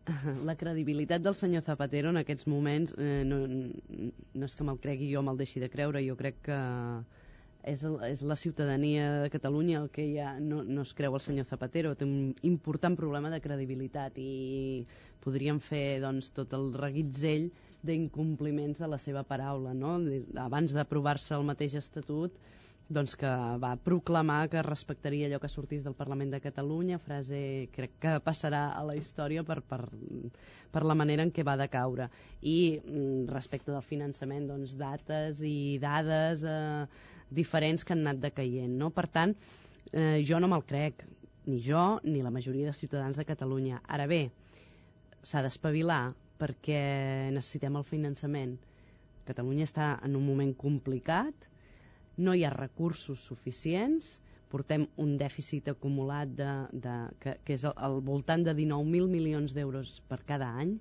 La 0.49 0.57
credibilitat 0.57 1.21
del 1.21 1.37
senyor 1.37 1.61
Zapatero 1.67 2.09
en 2.09 2.23
aquests 2.23 2.49
moments 2.49 2.97
eh, 2.97 3.21
no, 3.27 3.43
no 3.45 4.49
és 4.49 4.57
que 4.57 4.65
me'l 4.65 4.81
cregui 4.81 5.13
jo, 5.13 5.21
me'l 5.21 5.37
deixi 5.37 5.61
de 5.61 5.69
creure. 5.69 6.01
Jo 6.07 6.17
crec 6.17 6.41
que 6.49 6.61
és, 7.63 7.83
és 8.07 8.21
la 8.25 8.35
ciutadania 8.35 9.07
de 9.23 9.29
Catalunya 9.33 9.81
el 9.81 9.89
que 9.93 10.05
ja 10.13 10.33
no, 10.39 10.61
no 10.63 10.85
es 10.85 10.93
creu 10.97 11.15
el 11.17 11.23
senyor 11.23 11.47
Zapatero. 11.49 11.93
Té 11.95 12.05
un 12.07 12.33
important 12.47 12.97
problema 12.97 13.31
de 13.33 13.41
credibilitat 13.43 14.17
i 14.21 14.85
podríem 15.21 15.59
fer 15.61 15.99
doncs, 16.03 16.31
tot 16.35 16.53
el 16.57 16.71
reguitzell 16.77 17.51
d'incompliments 17.85 18.81
de 18.81 18.89
la 18.89 18.99
seva 19.01 19.23
paraula. 19.27 19.73
No? 19.73 19.99
Abans 20.41 20.73
d'aprovar-se 20.73 21.35
el 21.37 21.45
mateix 21.47 21.77
estatut, 21.77 22.35
doncs 22.91 23.15
que 23.15 23.29
va 23.61 23.75
proclamar 23.79 24.49
que 24.51 24.61
respectaria 24.65 25.29
allò 25.29 25.39
que 25.39 25.49
sortís 25.51 25.83
del 25.85 25.95
Parlament 25.95 26.33
de 26.33 26.41
Catalunya, 26.43 26.99
frase 26.99 27.69
crec 27.75 27.93
que 28.03 28.17
passarà 28.25 28.65
a 28.75 28.83
la 28.83 28.97
història 28.99 29.45
per, 29.47 29.61
per, 29.63 29.85
per 30.73 30.83
la 30.83 30.97
manera 30.97 31.23
en 31.23 31.31
què 31.31 31.45
va 31.47 31.55
decaure. 31.61 32.09
I 32.41 32.57
mm, 32.81 33.29
respecte 33.31 33.71
del 33.71 33.85
finançament, 33.85 34.49
doncs 34.51 34.75
dates 34.79 35.39
i 35.45 35.79
dades 35.81 36.43
eh, 36.43 36.85
diferents 37.31 37.85
que 37.85 37.95
han 37.95 38.05
anat 38.05 38.21
decaient. 38.27 38.69
No? 38.69 38.91
Per 38.95 39.07
tant, 39.07 39.35
eh, 39.91 40.21
jo 40.27 40.39
no 40.39 40.49
me'l 40.51 40.65
crec, 40.67 41.05
ni 41.47 41.59
jo 41.63 41.99
ni 42.03 42.21
la 42.21 42.31
majoria 42.33 42.69
de 42.69 42.77
ciutadans 42.77 43.17
de 43.17 43.25
Catalunya. 43.25 43.81
Ara 43.87 44.07
bé, 44.07 44.23
s'ha 45.23 45.41
d'espavilar 45.45 46.13
perquè 46.41 46.81
necessitem 47.33 47.77
el 47.77 47.87
finançament. 47.87 48.57
Catalunya 49.25 49.67
està 49.69 49.93
en 50.05 50.17
un 50.17 50.25
moment 50.25 50.53
complicat, 50.57 51.47
no 52.17 52.33
hi 52.35 52.43
ha 52.43 52.53
recursos 52.53 53.21
suficients, 53.29 54.19
portem 54.51 54.85
un 54.99 55.13
dèficit 55.17 55.69
acumulat 55.71 56.33
de, 56.35 56.49
de, 56.73 56.95
que, 57.23 57.37
que 57.45 57.55
és 57.55 57.63
al, 57.69 58.01
voltant 58.05 58.43
de 58.43 58.55
19.000 58.57 59.07
milions 59.13 59.53
d'euros 59.55 59.99
per 60.09 60.19
cada 60.27 60.49
any, 60.63 60.75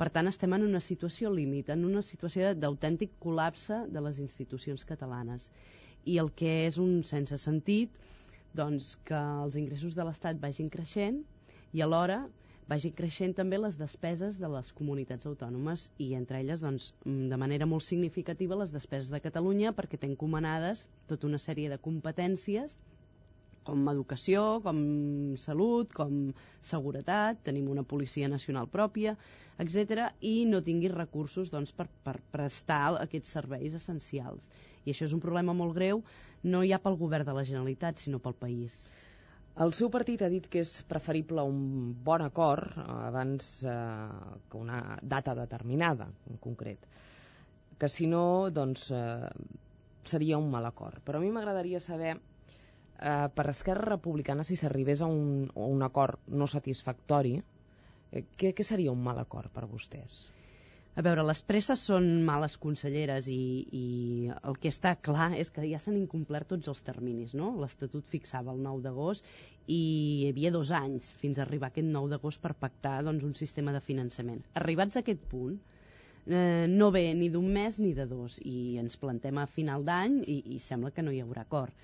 per 0.00 0.06
tant, 0.14 0.26
estem 0.28 0.54
en 0.56 0.62
una 0.66 0.80
situació 0.84 1.30
límit, 1.34 1.68
en 1.70 1.84
una 1.86 2.00
situació 2.02 2.48
d'autèntic 2.62 3.12
col·lapse 3.24 3.76
de 3.96 4.00
les 4.06 4.16
institucions 4.24 4.82
catalanes. 4.88 5.50
I 6.12 6.16
el 6.22 6.30
que 6.40 6.54
és 6.66 6.78
un 6.84 6.96
sense 7.10 7.38
sentit 7.42 7.94
doncs, 8.60 8.88
que 9.08 9.20
els 9.44 9.58
ingressos 9.60 9.94
de 9.98 10.06
l'Estat 10.08 10.40
vagin 10.42 10.70
creixent 10.74 11.20
i 11.78 11.82
alhora 11.86 12.18
vagin 12.72 12.94
creixent 12.98 13.34
també 13.38 13.58
les 13.60 13.78
despeses 13.78 14.38
de 14.40 14.50
les 14.50 14.72
comunitats 14.80 15.28
autònomes 15.30 15.86
i 16.00 16.10
entre 16.18 16.40
elles 16.42 16.62
doncs, 16.64 16.90
de 17.04 17.38
manera 17.44 17.68
molt 17.70 17.86
significativa 17.86 18.58
les 18.58 18.74
despeses 18.74 19.12
de 19.14 19.22
Catalunya 19.24 19.74
perquè 19.78 20.00
té 20.00 20.10
encomanades 20.10 20.86
tota 21.10 21.28
una 21.30 21.40
sèrie 21.46 21.70
de 21.72 21.80
competències 21.88 22.78
com 23.66 23.88
educació, 23.92 24.42
com 24.64 24.78
salut, 25.40 25.92
com 25.96 26.18
seguretat, 26.60 27.40
tenim 27.48 27.70
una 27.72 27.86
policia 27.94 28.28
nacional 28.28 28.68
pròpia, 28.72 29.16
etc 29.64 30.10
i 30.20 30.34
no 30.50 30.62
tingui 30.66 30.90
recursos 30.92 31.50
doncs, 31.52 31.72
per, 31.72 31.86
per 32.06 32.18
prestar 32.34 32.82
aquests 33.00 33.34
serveis 33.38 33.74
essencials. 33.80 34.50
I 34.84 34.92
això 34.92 35.08
és 35.08 35.16
un 35.16 35.22
problema 35.22 35.56
molt 35.56 35.74
greu, 35.76 36.04
no 36.44 36.62
ja 36.66 36.80
pel 36.82 37.00
govern 37.00 37.26
de 37.26 37.34
la 37.36 37.44
Generalitat, 37.48 38.02
sinó 38.02 38.20
pel 38.20 38.36
país. 38.36 38.84
El 39.64 39.70
seu 39.72 39.88
partit 39.94 40.22
ha 40.26 40.28
dit 40.32 40.46
que 40.50 40.64
és 40.64 40.70
preferible 40.90 41.42
un 41.46 41.92
bon 42.06 42.24
acord 42.24 42.74
abans 42.84 43.50
eh, 43.62 43.74
que 44.50 44.58
una 44.58 44.98
data 45.14 45.34
determinada, 45.38 46.08
en 46.30 46.40
concret. 46.42 46.88
Que 47.78 47.88
si 47.88 48.08
no, 48.10 48.50
doncs, 48.50 48.88
eh, 48.90 49.30
seria 50.10 50.38
un 50.42 50.50
mal 50.50 50.66
acord. 50.66 50.98
Però 51.06 51.20
a 51.20 51.22
mi 51.22 51.30
m'agradaria 51.30 51.80
saber 51.80 52.16
eh, 53.00 53.28
per 53.34 53.48
Esquerra 53.50 53.90
Republicana, 53.94 54.44
si 54.44 54.56
s'arribés 54.56 55.02
a, 55.02 55.10
un, 55.10 55.50
a 55.54 55.66
un 55.66 55.82
acord 55.86 56.20
no 56.28 56.46
satisfactori, 56.50 57.36
eh, 58.12 58.24
què, 58.38 58.54
què 58.54 58.66
seria 58.66 58.94
un 58.94 59.02
mal 59.02 59.20
acord 59.22 59.52
per 59.54 59.66
vostès? 59.70 60.24
A 60.94 61.02
veure, 61.02 61.24
les 61.26 61.40
presses 61.42 61.80
són 61.88 62.04
males 62.26 62.54
conselleres 62.62 63.26
i, 63.26 63.38
i 63.74 63.86
el 64.30 64.58
que 64.62 64.70
està 64.70 64.92
clar 65.06 65.32
és 65.42 65.50
que 65.50 65.64
ja 65.66 65.80
s'han 65.82 65.96
incomplert 65.98 66.52
tots 66.52 66.70
els 66.70 66.84
terminis. 66.86 67.32
No? 67.34 67.48
L'Estatut 67.58 68.06
fixava 68.12 68.54
el 68.54 68.60
9 68.62 68.84
d'agost 68.84 69.26
i 69.66 69.80
hi 69.80 70.28
havia 70.28 70.52
dos 70.54 70.70
anys 70.78 71.08
fins 71.22 71.40
a 71.40 71.42
arribar 71.46 71.72
aquest 71.72 71.90
9 71.96 72.12
d'agost 72.12 72.42
per 72.44 72.54
pactar 72.60 73.00
doncs, 73.08 73.26
un 73.26 73.34
sistema 73.34 73.74
de 73.74 73.82
finançament. 73.82 74.44
Arribats 74.62 74.94
a 74.94 75.02
aquest 75.02 75.26
punt, 75.32 75.58
eh, 76.28 76.66
no 76.70 76.92
ve 76.94 77.08
ni 77.18 77.32
d'un 77.38 77.50
mes 77.58 77.80
ni 77.82 77.90
de 77.98 78.06
dos 78.06 78.38
i 78.44 78.78
ens 78.84 78.94
plantem 79.02 79.42
a 79.42 79.48
final 79.50 79.82
d'any 79.90 80.20
i, 80.22 80.38
i 80.54 80.62
sembla 80.62 80.94
que 80.94 81.02
no 81.02 81.10
hi 81.10 81.24
haurà 81.24 81.42
acord. 81.48 81.74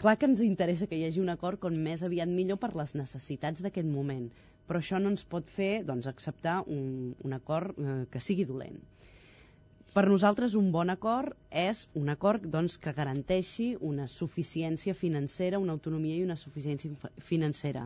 Clar 0.00 0.16
que 0.16 0.24
ens 0.30 0.40
interessa 0.40 0.86
que 0.88 0.96
hi 0.96 1.02
hagi 1.04 1.20
un 1.20 1.28
acord 1.28 1.60
com 1.60 1.74
més 1.86 2.00
aviat 2.06 2.30
millor 2.32 2.56
per 2.60 2.70
les 2.80 2.94
necessitats 2.96 3.60
d'aquest 3.60 3.88
moment, 3.96 4.30
però 4.68 4.80
això 4.80 5.00
no 5.02 5.10
ens 5.12 5.26
pot 5.34 5.50
fer 5.56 5.82
doncs, 5.90 6.06
acceptar 6.08 6.54
un, 6.76 6.86
un 7.28 7.36
acord 7.36 7.76
eh, 7.76 7.96
que 8.12 8.22
sigui 8.24 8.46
dolent. 8.48 8.78
Per 9.92 10.06
nosaltres 10.08 10.54
un 10.56 10.70
bon 10.72 10.88
acord 10.94 11.36
és 11.64 11.82
un 12.00 12.08
acord 12.14 12.48
doncs, 12.56 12.78
que 12.80 12.96
garanteixi 12.96 13.74
una 13.90 14.08
suficiència 14.08 14.96
financera, 14.96 15.60
una 15.60 15.76
autonomia 15.76 16.16
i 16.16 16.24
una 16.24 16.38
suficiència 16.46 17.12
financera 17.32 17.84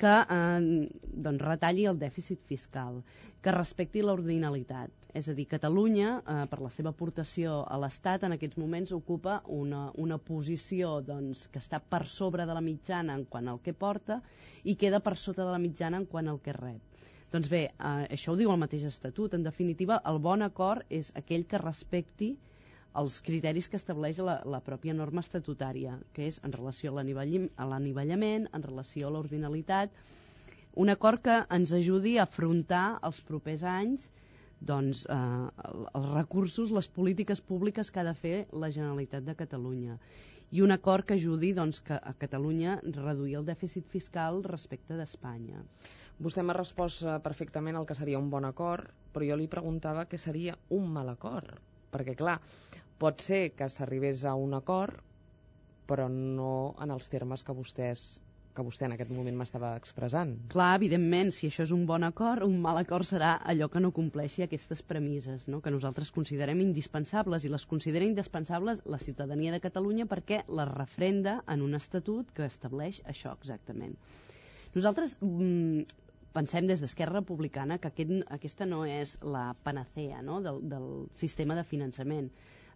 que 0.00 0.14
eh, 0.36 0.88
doncs, 1.26 1.42
retalli 1.44 1.84
el 1.90 1.98
dèficit 2.00 2.40
fiscal, 2.48 3.02
que 3.44 3.52
respecti 3.56 4.02
l'ordinalitat. 4.04 4.92
És 5.16 5.28
a 5.28 5.34
dir, 5.34 5.46
Catalunya, 5.50 6.10
eh, 6.20 6.42
per 6.50 6.60
la 6.62 6.70
seva 6.72 6.92
aportació 6.94 7.60
a 7.66 7.78
l'Estat, 7.82 8.24
en 8.26 8.36
aquests 8.36 8.60
moments 8.62 8.92
ocupa 8.96 9.40
una, 9.56 9.88
una 10.04 10.20
posició 10.30 10.98
doncs, 11.06 11.46
que 11.52 11.62
està 11.62 11.80
per 11.80 12.04
sobre 12.06 12.46
de 12.46 12.56
la 12.56 12.64
mitjana 12.64 13.16
en 13.18 13.26
quant 13.32 13.50
al 13.50 13.60
que 13.64 13.74
porta 13.74 14.20
i 14.64 14.76
queda 14.76 15.02
per 15.04 15.16
sota 15.16 15.44
de 15.44 15.50
la 15.50 15.62
mitjana 15.62 16.00
en 16.00 16.06
quant 16.06 16.30
al 16.30 16.40
que 16.44 16.54
rep. 16.56 17.02
Doncs 17.30 17.50
bé, 17.50 17.64
eh, 17.70 18.06
això 18.16 18.32
ho 18.32 18.38
diu 18.38 18.52
el 18.54 18.62
mateix 18.62 18.86
Estatut. 18.88 19.34
En 19.34 19.44
definitiva, 19.46 20.00
el 20.12 20.18
bon 20.22 20.42
acord 20.46 20.86
és 20.90 21.12
aquell 21.18 21.44
que 21.50 21.60
respecti 21.62 22.36
els 22.98 23.20
criteris 23.22 23.68
que 23.70 23.78
estableix 23.78 24.18
la, 24.18 24.40
la 24.44 24.60
pròpia 24.66 24.94
norma 24.94 25.22
estatutària, 25.22 25.98
que 26.12 26.26
és 26.26 26.40
en 26.46 26.52
relació 26.56 26.90
a 26.90 27.66
l'anivellament, 27.70 28.48
en 28.52 28.64
relació 28.66 29.08
a 29.08 29.14
l'ordinalitat, 29.14 29.92
un 30.74 30.90
acord 30.90 31.22
que 31.22 31.36
ens 31.50 31.72
ajudi 31.74 32.16
a 32.18 32.24
afrontar 32.28 32.98
els 33.06 33.20
propers 33.26 33.62
anys 33.66 34.10
doncs, 34.60 35.06
eh, 35.08 35.68
els 35.94 36.10
recursos, 36.14 36.70
les 36.70 36.88
polítiques 36.88 37.40
públiques 37.40 37.90
que 37.90 38.00
ha 38.00 38.04
de 38.04 38.14
fer 38.14 38.46
la 38.52 38.70
Generalitat 38.70 39.24
de 39.24 39.34
Catalunya. 39.34 39.96
I 40.50 40.62
un 40.62 40.74
acord 40.74 41.06
que 41.06 41.14
ajudi 41.14 41.52
doncs, 41.54 41.80
que 41.80 41.94
a 41.94 42.12
Catalunya 42.18 42.80
reduir 42.82 43.38
el 43.40 43.46
dèficit 43.46 43.86
fiscal 43.88 44.42
respecte 44.44 44.98
d'Espanya. 44.98 45.62
Vostè 46.20 46.42
m'ha 46.44 46.56
respost 46.58 47.06
eh, 47.06 47.16
perfectament 47.24 47.78
el 47.80 47.86
que 47.88 47.96
seria 47.96 48.18
un 48.20 48.30
bon 48.30 48.44
acord, 48.44 48.90
però 49.14 49.26
jo 49.26 49.38
li 49.40 49.48
preguntava 49.48 50.04
què 50.10 50.18
seria 50.20 50.58
un 50.76 50.90
mal 50.92 51.08
acord. 51.08 51.56
Perquè 51.90 52.14
clar, 52.18 52.36
pot 53.00 53.22
ser 53.24 53.44
que 53.56 53.68
s'arribés 53.72 54.24
a 54.28 54.34
un 54.36 54.56
acord, 54.58 54.98
però 55.90 56.08
no 56.12 56.74
en 56.84 56.92
els 56.94 57.08
termes 57.12 57.42
que 57.46 57.56
vostès 57.56 58.20
que 58.50 58.64
vostè 58.66 58.86
en 58.86 58.94
aquest 58.96 59.12
moment 59.14 59.36
m'estava 59.38 59.70
expressant. 59.78 60.32
Clar, 60.52 60.72
evidentment, 60.78 61.30
si 61.34 61.46
això 61.48 61.62
és 61.62 61.72
un 61.74 61.84
bon 61.86 62.02
acord, 62.06 62.42
un 62.46 62.56
mal 62.62 62.80
acord 62.80 63.06
serà 63.06 63.36
allò 63.52 63.68
que 63.70 63.82
no 63.82 63.92
compleixi 63.94 64.42
aquestes 64.44 64.82
premisses, 64.82 65.46
no? 65.48 65.60
que 65.62 65.70
nosaltres 65.70 66.10
considerem 66.16 66.60
indispensables, 66.64 67.46
i 67.46 67.52
les 67.52 67.66
considera 67.70 68.08
indispensables 68.08 68.82
la 68.90 68.98
ciutadania 68.98 69.54
de 69.54 69.62
Catalunya 69.62 70.08
perquè 70.10 70.42
les 70.50 70.72
refrenda 70.74 71.38
en 71.46 71.62
un 71.62 71.78
estatut 71.78 72.34
que 72.34 72.48
estableix 72.50 73.00
això 73.06 73.36
exactament. 73.38 73.94
Nosaltres 74.74 75.16
mm, 75.20 75.99
pensem 76.34 76.68
des 76.68 76.80
d'Esquerra 76.82 77.18
Republicana 77.18 77.78
que 77.78 77.90
aquest, 77.90 78.14
aquesta 78.36 78.66
no 78.68 78.84
és 78.86 79.16
la 79.22 79.50
panacea 79.66 80.22
no? 80.22 80.40
del, 80.44 80.62
del 80.70 80.88
sistema 81.10 81.56
de 81.58 81.66
finançament. 81.66 82.30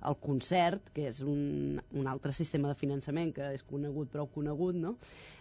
El 0.04 0.16
concert, 0.20 0.90
que 0.92 1.06
és 1.08 1.22
un, 1.24 1.78
un 1.96 2.08
altre 2.10 2.34
sistema 2.36 2.68
de 2.68 2.76
finançament 2.76 3.30
que 3.32 3.46
és 3.56 3.62
conegut 3.64 4.10
prou 4.12 4.26
conegut, 4.34 4.76
no? 4.76 4.96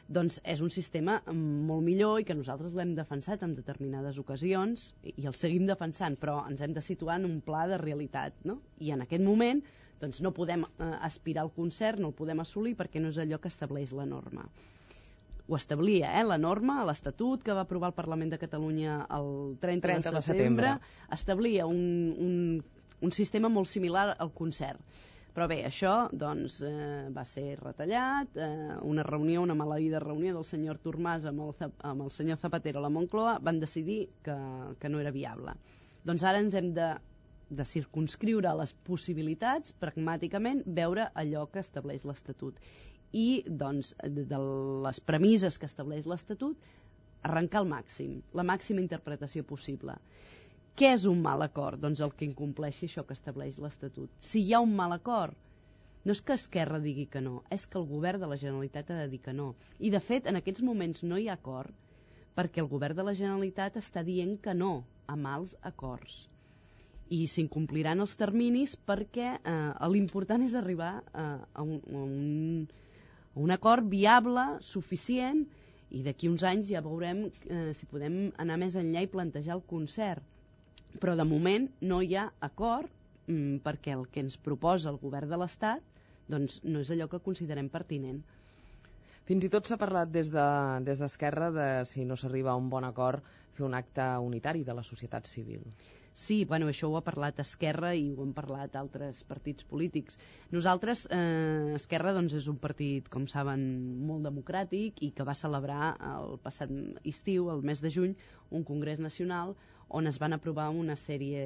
doncs 0.07 0.37
és 0.53 0.61
un 0.63 0.71
sistema 0.71 1.17
molt 1.33 1.83
millor 1.83 2.21
i 2.21 2.27
que 2.27 2.37
nosaltres 2.37 2.75
l'hem 2.77 2.93
defensat 2.95 3.43
en 3.43 3.57
determinades 3.57 4.19
ocasions 4.21 4.91
i, 5.03 5.15
i 5.17 5.27
el 5.27 5.35
seguim 5.35 5.65
defensant, 5.67 6.15
però 6.21 6.37
ens 6.47 6.63
hem 6.63 6.77
de 6.77 6.85
situar 6.85 7.17
en 7.19 7.27
un 7.27 7.41
pla 7.43 7.65
de 7.71 7.81
realitat. 7.81 8.37
No? 8.47 8.61
I 8.79 8.93
en 8.95 9.03
aquest 9.03 9.25
moment 9.25 9.63
doncs 9.99 10.21
no 10.23 10.31
podem 10.35 10.63
eh, 10.63 10.93
aspirar 11.09 11.43
al 11.43 11.51
concert, 11.57 11.99
no 11.99 12.13
el 12.13 12.17
podem 12.21 12.39
assolir 12.45 12.77
perquè 12.79 13.03
no 13.03 13.11
és 13.11 13.19
allò 13.19 13.41
que 13.41 13.51
estableix 13.51 13.91
la 13.97 14.07
norma 14.07 14.47
ho 15.47 15.57
establia, 15.57 16.13
eh, 16.19 16.23
la 16.23 16.37
norma, 16.37 16.83
l'Estatut 16.87 17.41
que 17.43 17.55
va 17.55 17.65
aprovar 17.67 17.91
el 17.91 17.97
Parlament 17.97 18.31
de 18.31 18.39
Catalunya 18.39 19.01
el 19.17 19.57
30, 19.59 19.87
30 19.87 20.13
de, 20.15 20.21
setembre, 20.21 20.21
de 20.21 20.21
setembre, 20.21 20.75
establia 21.17 21.65
un, 21.67 21.81
un, 22.27 22.37
un 23.03 23.11
sistema 23.11 23.51
molt 23.51 23.67
similar 23.67 24.13
al 24.17 24.31
concert. 24.31 24.79
Però 25.33 25.47
bé, 25.49 25.63
això 25.65 25.93
doncs, 26.13 26.59
eh, 26.61 27.07
va 27.13 27.23
ser 27.25 27.55
retallat, 27.59 28.35
eh, 28.37 28.75
una 28.85 29.03
reunió, 29.07 29.41
una 29.41 29.55
maleïda 29.57 30.01
reunió 30.03 30.35
del 30.35 30.45
senyor 30.45 30.77
Turmàs 30.83 31.25
amb 31.25 31.41
el, 31.47 31.71
amb 31.89 32.05
el 32.05 32.11
senyor 32.13 32.37
Zapatero 32.37 32.79
a 32.79 32.85
la 32.85 32.91
Moncloa 32.93 33.39
van 33.41 33.59
decidir 33.63 34.03
que, 34.27 34.35
que 34.79 34.93
no 34.93 35.01
era 35.01 35.11
viable. 35.15 35.55
Doncs 36.05 36.27
ara 36.29 36.43
ens 36.43 36.53
hem 36.59 36.69
de, 36.77 36.91
de 37.49 37.65
circunscriure 37.65 38.53
les 38.59 38.75
possibilitats, 38.87 39.73
pragmàticament, 39.81 40.61
veure 40.79 41.09
allò 41.23 41.47
que 41.49 41.65
estableix 41.65 42.05
l'Estatut. 42.05 42.61
I, 43.13 43.43
doncs, 43.63 43.93
de, 44.03 44.39
les 44.85 44.99
premisses 45.09 45.59
que 45.61 45.69
estableix 45.69 46.07
l'Estatut, 46.09 46.69
arrencar 47.29 47.61
al 47.61 47.69
màxim, 47.69 48.17
la 48.33 48.45
màxima 48.47 48.81
interpretació 48.83 49.45
possible. 49.47 49.95
Què 50.79 50.89
és 50.95 51.05
un 51.09 51.21
mal 51.21 51.45
acord? 51.45 51.79
Doncs 51.83 52.01
el 52.01 52.13
que 52.17 52.25
incompleixi 52.25 52.87
això 52.89 53.05
que 53.05 53.13
estableix 53.17 53.59
l'Estatut. 53.61 54.09
Si 54.19 54.41
hi 54.41 54.53
ha 54.53 54.63
un 54.65 54.73
mal 54.75 54.95
acord, 54.95 55.37
no 56.03 56.15
és 56.17 56.21
que 56.25 56.35
Esquerra 56.35 56.81
digui 56.83 57.05
que 57.11 57.21
no, 57.21 57.37
és 57.57 57.67
que 57.69 57.79
el 57.79 57.85
govern 57.87 58.23
de 58.23 58.27
la 58.31 58.39
Generalitat 58.41 58.89
ha 58.91 58.97
de 59.03 59.11
dir 59.13 59.21
que 59.23 59.35
no. 59.37 59.53
I, 59.79 59.93
de 59.93 60.01
fet, 60.03 60.27
en 60.27 60.39
aquests 60.39 60.65
moments 60.65 61.05
no 61.05 61.21
hi 61.21 61.29
ha 61.29 61.37
acord 61.39 61.77
perquè 62.37 62.63
el 62.63 62.69
govern 62.69 62.97
de 62.97 63.05
la 63.07 63.15
Generalitat 63.17 63.77
està 63.79 64.03
dient 64.05 64.37
que 64.41 64.55
no 64.57 64.73
a 65.07 65.15
mals 65.15 65.53
acords. 65.69 66.23
I 67.13 67.27
s'incompliran 67.29 68.01
els 68.03 68.15
terminis 68.19 68.73
perquè 68.89 69.27
eh, 69.37 69.55
l'important 69.93 70.43
és 70.45 70.55
arribar 70.57 70.93
eh, 71.03 71.25
a, 71.45 71.63
un, 71.63 71.77
a, 71.77 72.01
un, 72.01 72.65
un 73.35 73.51
acord 73.51 73.89
viable, 73.89 74.43
suficient, 74.61 75.45
i 75.93 76.01
d'aquí 76.05 76.29
uns 76.29 76.43
anys 76.45 76.69
ja 76.73 76.81
veurem 76.81 77.27
eh, 77.29 77.71
si 77.77 77.85
podem 77.89 78.31
anar 78.41 78.57
més 78.61 78.77
enllà 78.79 79.03
i 79.05 79.11
plantejar 79.13 79.57
el 79.57 79.65
concert 79.69 80.23
però 80.99 81.15
de 81.17 81.25
moment 81.25 81.67
no 81.89 82.01
hi 82.01 82.15
ha 82.17 82.27
acord 82.47 82.89
mm, 83.27 83.61
perquè 83.65 83.95
el 83.97 84.05
que 84.13 84.21
ens 84.23 84.37
proposa 84.47 84.91
el 84.91 84.99
govern 85.01 85.31
de 85.31 85.39
l'Estat 85.41 85.81
doncs 86.29 86.59
no 86.63 86.81
és 86.83 86.91
allò 86.93 87.09
que 87.11 87.19
considerem 87.23 87.69
pertinent. 87.69 88.21
Fins 89.27 89.45
i 89.47 89.49
tot 89.51 89.67
s'ha 89.67 89.79
parlat 89.79 90.11
des 90.11 90.29
d'Esquerra 90.31 91.49
de, 91.51 91.57
des 91.57 91.87
de 91.87 91.89
si 91.89 92.05
no 92.05 92.17
s'arriba 92.19 92.51
a 92.53 92.59
un 92.59 92.69
bon 92.69 92.85
acord 92.87 93.23
fer 93.57 93.65
un 93.65 93.75
acte 93.77 94.05
unitari 94.27 94.63
de 94.63 94.75
la 94.75 94.83
societat 94.83 95.27
civil. 95.27 95.63
Sí, 96.13 96.45
bueno, 96.45 96.67
això 96.69 96.91
ho 96.91 96.97
ha 96.99 97.01
parlat 97.01 97.39
Esquerra 97.41 97.95
i 97.97 98.11
ho 98.13 98.21
han 98.21 98.35
parlat 98.37 98.75
altres 98.77 99.23
partits 99.25 99.65
polítics. 99.65 100.19
Nosaltres, 100.53 101.07
eh, 101.09 101.73
Esquerra, 101.73 102.13
doncs, 102.13 102.35
és 102.37 102.47
un 102.51 102.59
partit, 102.61 103.09
com 103.09 103.25
saben, 103.27 103.63
molt 104.05 104.21
democràtic 104.27 105.01
i 105.01 105.09
que 105.09 105.25
va 105.25 105.33
celebrar 105.33 105.95
el 106.11 106.37
passat 106.43 106.69
estiu, 107.03 107.49
el 107.49 107.65
mes 107.65 107.81
de 107.81 107.89
juny, 107.89 108.13
un 108.51 108.63
congrés 108.63 109.01
nacional 109.01 109.55
on 109.93 110.07
es 110.07 110.17
van 110.21 110.33
aprovar 110.33 110.69
una 110.69 110.95
sèrie, 110.97 111.41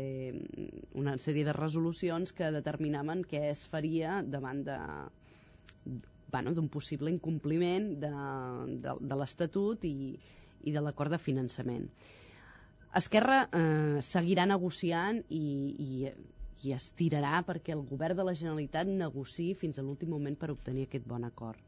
una 0.96 1.18
sèrie 1.20 1.48
de 1.48 1.56
resolucions 1.56 2.32
que 2.36 2.52
determinaven 2.56 3.24
què 3.28 3.50
es 3.50 3.66
faria 3.68 4.22
davant 4.24 4.64
de 4.68 4.78
bueno, 6.32 6.54
d'un 6.54 6.68
possible 6.68 7.12
incompliment 7.12 7.90
de, 8.04 8.12
de, 8.84 8.96
de 9.00 9.18
l'Estatut 9.20 9.84
i, 9.88 10.16
i 10.64 10.76
de 10.76 10.84
l'acord 10.84 11.12
de 11.12 11.20
finançament. 11.20 11.88
Esquerra 12.98 13.44
eh, 13.54 14.02
seguirà 14.02 14.48
negociant 14.50 15.20
i, 15.30 15.46
i, 15.86 16.12
i 16.66 16.74
es 16.74 16.90
tirarà 16.98 17.44
perquè 17.46 17.76
el 17.76 17.84
govern 17.86 18.18
de 18.18 18.26
la 18.26 18.34
Generalitat 18.38 18.90
negociï 18.90 19.54
fins 19.60 19.78
a 19.78 19.86
l'últim 19.86 20.10
moment 20.16 20.38
per 20.40 20.50
obtenir 20.54 20.88
aquest 20.88 21.06
bon 21.10 21.28
acord. 21.28 21.60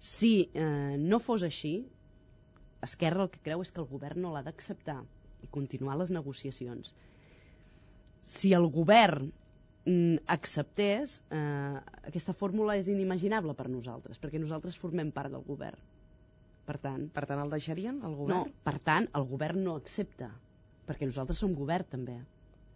Si 0.00 0.32
eh, 0.54 0.96
no 0.96 1.20
fos 1.20 1.44
així, 1.44 1.74
Esquerra 2.80 3.26
el 3.26 3.32
que 3.32 3.42
creu 3.44 3.60
és 3.60 3.70
que 3.74 3.82
el 3.82 3.88
govern 3.90 4.22
no 4.24 4.32
l'ha 4.32 4.40
d'acceptar 4.46 5.02
i 5.44 5.48
continuar 5.52 5.98
les 6.00 6.12
negociacions. 6.14 6.94
Si 8.24 8.54
el 8.56 8.66
govern 8.72 9.28
mm, 9.84 10.22
acceptés, 10.32 11.18
eh, 11.28 11.76
aquesta 12.08 12.32
fórmula 12.32 12.78
és 12.80 12.88
inimaginable 12.88 13.52
per 13.58 13.68
nosaltres, 13.68 14.20
perquè 14.22 14.40
nosaltres 14.40 14.80
formem 14.80 15.12
part 15.12 15.32
del 15.32 15.44
govern. 15.44 15.80
Per 16.64 16.78
tant... 16.80 17.08
Per 17.12 17.26
tant, 17.26 17.42
el 17.44 17.52
deixarien, 17.52 18.00
el 18.06 18.16
govern? 18.16 18.48
No, 18.48 18.62
per 18.64 18.78
tant, 18.86 19.08
el 19.18 19.28
govern 19.28 19.64
no 19.66 19.76
accepta, 19.80 20.30
perquè 20.90 21.06
nosaltres 21.06 21.38
som 21.38 21.54
govern, 21.54 21.86
també. 21.94 22.18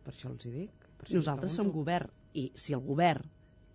Per 0.07 0.12
això 0.14 0.31
els 0.31 0.46
hi 0.46 0.53
dic. 0.55 0.85
Per 1.00 1.11
nosaltres 1.16 1.57
som 1.59 1.72
govern, 1.74 2.12
i 2.38 2.50
si 2.55 2.77
el 2.77 2.83
govern 2.87 3.27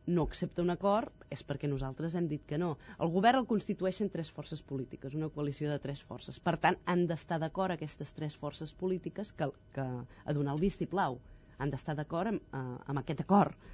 no 0.09 0.23
accepta 0.25 0.63
un 0.63 0.71
acord 0.73 1.25
és 1.29 1.43
perquè 1.45 1.67
nosaltres 1.69 2.15
hem 2.17 2.27
dit 2.31 2.45
que 2.49 2.57
no. 2.57 2.71
El 3.03 3.11
govern 3.13 3.41
el 3.41 3.49
constitueixen 3.49 4.09
tres 4.13 4.31
forces 4.33 4.63
polítiques, 4.71 5.13
una 5.17 5.29
coalició 5.35 5.69
de 5.69 5.77
tres 5.83 6.01
forces. 6.07 6.39
Per 6.39 6.55
tant, 6.63 6.79
han 6.89 7.05
d'estar 7.11 7.37
d'acord 7.43 7.75
aquestes 7.75 8.15
tres 8.17 8.37
forces 8.39 8.73
polítiques 8.73 9.33
que, 9.33 9.49
que 9.75 9.85
a 9.85 10.35
donar 10.37 10.55
el 10.55 10.63
vistiplau. 10.63 11.19
Han 11.59 11.75
d'estar 11.75 11.97
d'acord 11.99 12.33
amb, 12.33 12.55
eh, 12.55 12.63
amb 12.89 13.03
aquest 13.03 13.21
acord. 13.25 13.69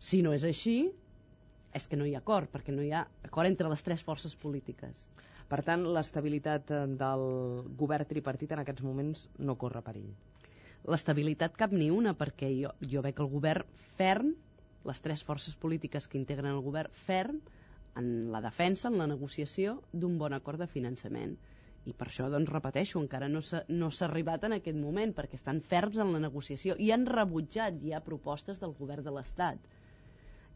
Si 0.00 0.22
no 0.26 0.32
és 0.34 0.48
així, 0.48 0.78
és 1.74 1.86
que 1.90 2.00
no 2.00 2.08
hi 2.08 2.16
ha 2.16 2.22
acord, 2.24 2.50
perquè 2.50 2.74
no 2.74 2.82
hi 2.82 2.90
ha 2.94 3.04
acord 3.28 3.50
entre 3.52 3.70
les 3.70 3.82
tres 3.86 4.02
forces 4.02 4.34
polítiques. 4.34 5.06
Per 5.50 5.60
tant, 5.66 5.84
l'estabilitat 5.96 6.70
eh, 6.72 6.84
del 7.00 7.26
govern 7.80 8.08
tripartit 8.08 8.54
en 8.54 8.62
aquests 8.62 8.84
moments 8.86 9.26
no 9.38 9.58
corre 9.60 9.82
perill. 9.84 10.12
L'estabilitat 10.92 11.56
cap 11.56 11.72
ni 11.72 11.90
una, 11.92 12.12
perquè 12.16 12.50
jo, 12.52 12.72
jo 12.92 13.02
veig 13.04 13.20
el 13.20 13.30
govern 13.32 13.76
ferm 13.98 14.34
les 14.84 15.00
tres 15.00 15.22
forces 15.24 15.56
polítiques 15.56 16.08
que 16.08 16.18
integren 16.20 16.52
el 16.52 16.62
govern 16.64 16.92
ferm 17.06 17.40
en 17.96 18.08
la 18.32 18.40
defensa, 18.44 18.88
en 18.90 18.98
la 19.00 19.08
negociació 19.08 19.78
d'un 19.92 20.18
bon 20.20 20.34
acord 20.36 20.60
de 20.60 20.68
finançament. 20.68 21.36
I 21.84 21.92
per 21.92 22.08
això, 22.08 22.26
doncs, 22.32 22.50
repeteixo, 22.52 23.00
encara 23.00 23.28
no 23.28 23.42
s'ha 23.44 23.62
no 23.68 23.90
arribat 24.06 24.44
en 24.48 24.56
aquest 24.56 24.76
moment, 24.80 25.12
perquè 25.16 25.38
estan 25.40 25.60
ferms 25.60 26.00
en 26.00 26.12
la 26.16 26.20
negociació 26.26 26.76
i 26.80 26.90
han 26.94 27.04
rebutjat 27.06 27.80
ja 27.84 28.00
propostes 28.04 28.60
del 28.60 28.72
govern 28.78 29.04
de 29.04 29.12
l'Estat. 29.12 29.60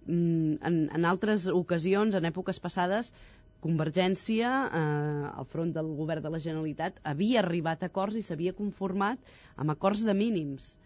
Mm, 0.07 0.57
en, 0.65 0.79
en 0.97 1.05
altres 1.05 1.47
ocasions, 1.53 2.17
en 2.17 2.29
èpoques 2.29 2.61
passades, 2.65 3.13
Convergència, 3.65 4.51
eh, 4.81 5.31
al 5.31 5.49
front 5.55 5.73
del 5.75 5.89
govern 5.99 6.23
de 6.23 6.31
la 6.35 6.43
Generalitat, 6.45 7.01
havia 7.13 7.41
arribat 7.43 7.83
a 7.83 7.91
acords 7.93 8.19
i 8.19 8.23
s'havia 8.23 8.55
conformat 8.61 9.35
amb 9.57 9.75
acords 9.75 10.05
de 10.07 10.15
mínims 10.15 10.77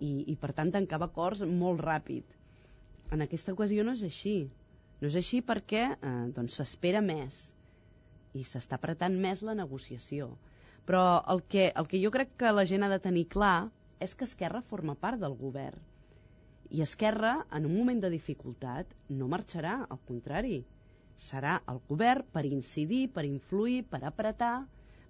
i, 0.00 0.24
i 0.32 0.36
per 0.40 0.54
tant 0.56 0.72
tancava 0.72 1.10
acords 1.12 1.44
molt 1.44 1.84
ràpid 1.84 2.36
en 3.12 3.22
aquesta 3.22 3.54
ocasió 3.54 3.84
no 3.84 3.94
és 3.96 4.02
així. 4.06 4.36
No 5.00 5.10
és 5.10 5.16
així 5.20 5.42
perquè 5.44 5.82
eh, 5.94 6.14
doncs 6.36 6.58
s'espera 6.58 7.02
més 7.04 7.40
i 8.36 8.44
s'està 8.44 8.76
apretant 8.80 9.16
més 9.22 9.42
la 9.46 9.54
negociació. 9.58 10.30
Però 10.88 11.02
el 11.32 11.42
que, 11.52 11.70
el 11.80 11.88
que 11.90 12.00
jo 12.02 12.12
crec 12.14 12.34
que 12.40 12.54
la 12.54 12.66
gent 12.68 12.86
ha 12.86 12.90
de 12.92 13.02
tenir 13.02 13.26
clar 13.32 13.68
és 14.02 14.14
que 14.14 14.26
Esquerra 14.28 14.62
forma 14.70 14.94
part 14.94 15.20
del 15.22 15.36
govern. 15.38 15.80
I 16.70 16.82
Esquerra, 16.82 17.36
en 17.54 17.66
un 17.68 17.76
moment 17.76 18.02
de 18.02 18.10
dificultat, 18.12 18.90
no 19.08 19.30
marxarà, 19.30 19.78
al 19.86 20.00
contrari. 20.08 20.58
Serà 21.16 21.58
el 21.72 21.80
govern 21.88 22.24
per 22.32 22.44
incidir, 22.44 23.06
per 23.12 23.24
influir, 23.24 23.82
per 23.90 24.02
apretar, 24.04 24.66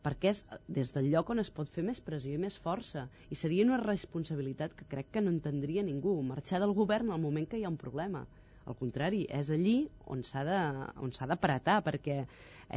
perquè 0.06 0.30
és 0.30 0.42
des 0.70 0.92
del 0.94 1.08
lloc 1.10 1.30
on 1.34 1.42
es 1.42 1.50
pot 1.50 1.70
fer 1.74 1.82
més 1.86 2.00
pressió 2.08 2.36
i 2.36 2.42
més 2.42 2.58
força. 2.62 3.08
I 3.30 3.38
seria 3.38 3.66
una 3.66 3.80
responsabilitat 3.82 4.76
que 4.78 4.86
crec 4.92 5.10
que 5.16 5.22
no 5.24 5.32
entendria 5.34 5.82
ningú, 5.82 6.14
marxar 6.22 6.60
del 6.62 6.74
govern 6.78 7.10
al 7.10 7.22
moment 7.22 7.48
que 7.50 7.58
hi 7.58 7.64
ha 7.66 7.72
un 7.72 7.80
problema. 7.80 8.22
Al 8.66 8.74
contrari, 8.78 9.24
és 9.30 9.50
allí 9.54 9.76
on 10.10 10.22
s'ha 10.26 10.44
d'apretar, 10.46 11.80
perquè 11.86 12.20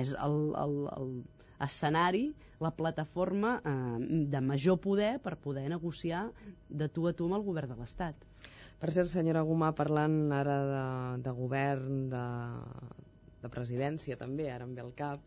és 0.01 0.13
el, 0.25 0.39
el, 0.63 0.75
el 0.95 1.13
escenari, 1.65 2.29
la 2.59 2.71
plataforma 2.75 3.55
eh, 3.61 3.97
de 4.33 4.41
major 4.41 4.79
poder 4.81 5.17
per 5.23 5.35
poder 5.37 5.67
negociar 5.69 6.29
de 6.69 6.87
tu 6.89 7.07
a 7.07 7.13
tu 7.13 7.29
amb 7.29 7.39
el 7.39 7.45
govern 7.45 7.73
de 7.73 7.79
l'Estat. 7.79 8.25
Per 8.79 8.93
cert, 8.95 9.11
senyora 9.11 9.43
Gomà, 9.43 9.73
parlant 9.75 10.31
ara 10.31 10.57
de, 10.71 10.83
de 11.25 11.33
govern, 11.35 12.05
de, 12.13 12.25
de 13.41 13.51
presidència 13.51 14.17
també, 14.19 14.49
ara 14.51 14.67
em 14.67 14.75
ve 14.77 14.83
al 14.83 14.93
cap, 14.97 15.23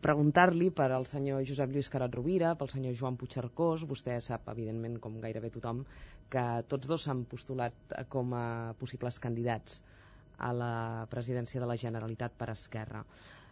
preguntar-li 0.00 0.70
per 0.72 0.88
al 0.96 1.04
senyor 1.08 1.42
Josep 1.48 1.74
Lluís 1.74 1.90
Carat 1.92 2.14
Rovira, 2.16 2.54
pel 2.56 2.70
senyor 2.72 2.96
Joan 2.96 3.18
Puigcercós, 3.20 3.84
vostè 3.88 4.16
sap, 4.24 4.48
evidentment, 4.52 4.96
com 5.04 5.20
gairebé 5.20 5.50
tothom, 5.56 5.84
que 6.32 6.44
tots 6.72 6.88
dos 6.88 7.04
s'han 7.04 7.26
postulat 7.28 7.96
com 8.08 8.32
a 8.36 8.46
possibles 8.80 9.20
candidats 9.20 9.82
a 10.38 10.54
la 10.56 10.72
presidència 11.12 11.60
de 11.60 11.68
la 11.68 11.76
Generalitat 11.76 12.36
per 12.40 12.48
Esquerra. 12.54 13.04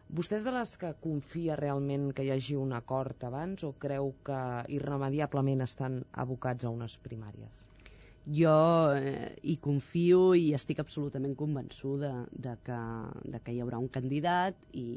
Vostè 0.08 0.38
és 0.38 0.44
de 0.46 0.54
les 0.54 0.70
que 0.80 0.94
confia 1.04 1.56
realment 1.60 2.08
que 2.16 2.24
hi 2.24 2.32
hagi 2.32 2.56
un 2.56 2.72
acord 2.72 3.28
abans 3.28 3.64
o 3.68 3.74
creu 3.82 4.14
que 4.24 4.42
irremediablement 4.72 5.66
estan 5.68 6.00
abocats 6.24 6.64
a 6.64 6.72
unes 6.72 6.96
primàries? 7.04 7.67
Jo 8.28 8.92
eh, 8.92 9.36
hi 9.42 9.56
confio 9.64 10.34
i 10.36 10.52
estic 10.56 10.82
absolutament 10.82 11.34
convençuda 11.38 12.12
de 12.30 12.54
que, 12.64 12.80
de 13.24 13.40
que 13.44 13.54
hi 13.54 13.62
haurà 13.64 13.80
un 13.80 13.88
candidat 13.88 14.58
i 14.76 14.88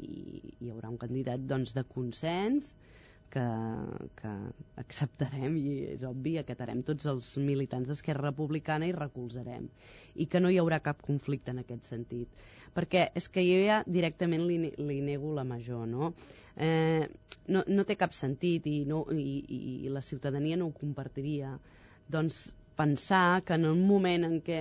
hi 0.60 0.72
haurà 0.72 0.90
un 0.92 0.98
candidat 1.00 1.46
doncs, 1.48 1.72
de 1.72 1.84
consens 1.88 2.74
que, 3.32 3.44
que 4.20 4.32
acceptarem 4.82 5.56
i 5.56 5.76
és 5.94 6.04
obvi, 6.04 6.36
acatarem 6.38 6.82
tots 6.84 7.08
els 7.08 7.30
militants 7.40 7.88
d'Esquerra 7.88 8.28
Republicana 8.28 8.88
i 8.88 8.92
recolzarem. 8.92 9.70
I 10.20 10.28
que 10.28 10.42
no 10.42 10.52
hi 10.52 10.60
haurà 10.60 10.82
cap 10.84 11.00
conflicte 11.00 11.54
en 11.54 11.62
aquest 11.62 11.88
sentit. 11.88 12.44
Perquè 12.76 13.06
és 13.16 13.28
que 13.32 13.44
jo 13.46 13.58
ja 13.64 13.80
directament 13.88 14.44
li, 14.44 14.74
li 14.76 15.00
nego 15.04 15.32
la 15.32 15.46
major 15.48 15.88
no? 15.88 16.12
Eh, 16.56 17.08
no, 17.48 17.64
no 17.66 17.84
té 17.88 17.96
cap 17.96 18.12
sentit 18.12 18.68
i, 18.68 18.82
no, 18.88 19.06
i, 19.16 19.86
i 19.86 19.92
la 19.92 20.04
ciutadania 20.04 20.60
no 20.60 20.68
ho 20.68 20.76
compartiria. 20.76 21.56
Doncs 22.12 22.50
pensar 22.76 23.42
que 23.44 23.54
en 23.54 23.66
un 23.68 23.80
moment 23.86 24.24
en 24.26 24.38
què 24.46 24.58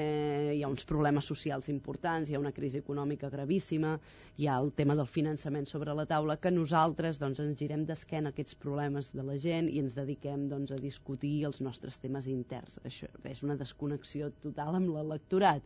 hi 0.55 0.61
ha 0.63 0.69
uns 0.71 0.83
problemes 0.89 1.27
socials 1.31 1.69
importants, 1.73 2.29
hi 2.29 2.35
ha 2.35 2.41
una 2.41 2.51
crisi 2.55 2.81
econòmica 2.81 3.29
gravíssima, 3.33 3.93
hi 4.37 4.47
ha 4.47 4.57
el 4.63 4.71
tema 4.81 4.97
del 4.99 5.07
finançament 5.07 5.67
sobre 5.71 5.95
la 5.97 6.05
taula, 6.09 6.37
que 6.43 6.51
nosaltres 6.51 7.21
doncs, 7.21 7.41
ens 7.45 7.57
girem 7.63 7.85
d'esquena 7.87 8.33
aquests 8.35 8.57
problemes 8.65 9.11
de 9.15 9.25
la 9.31 9.37
gent 9.47 9.71
i 9.71 9.79
ens 9.83 9.95
dediquem 9.97 10.47
doncs, 10.51 10.75
a 10.75 10.79
discutir 10.83 11.35
els 11.49 11.61
nostres 11.63 11.99
temes 12.03 12.27
interns. 12.27 12.79
Això 12.85 13.09
és 13.31 13.43
una 13.47 13.59
desconnexió 13.59 14.31
total 14.43 14.81
amb 14.81 14.91
l'electorat 14.95 15.63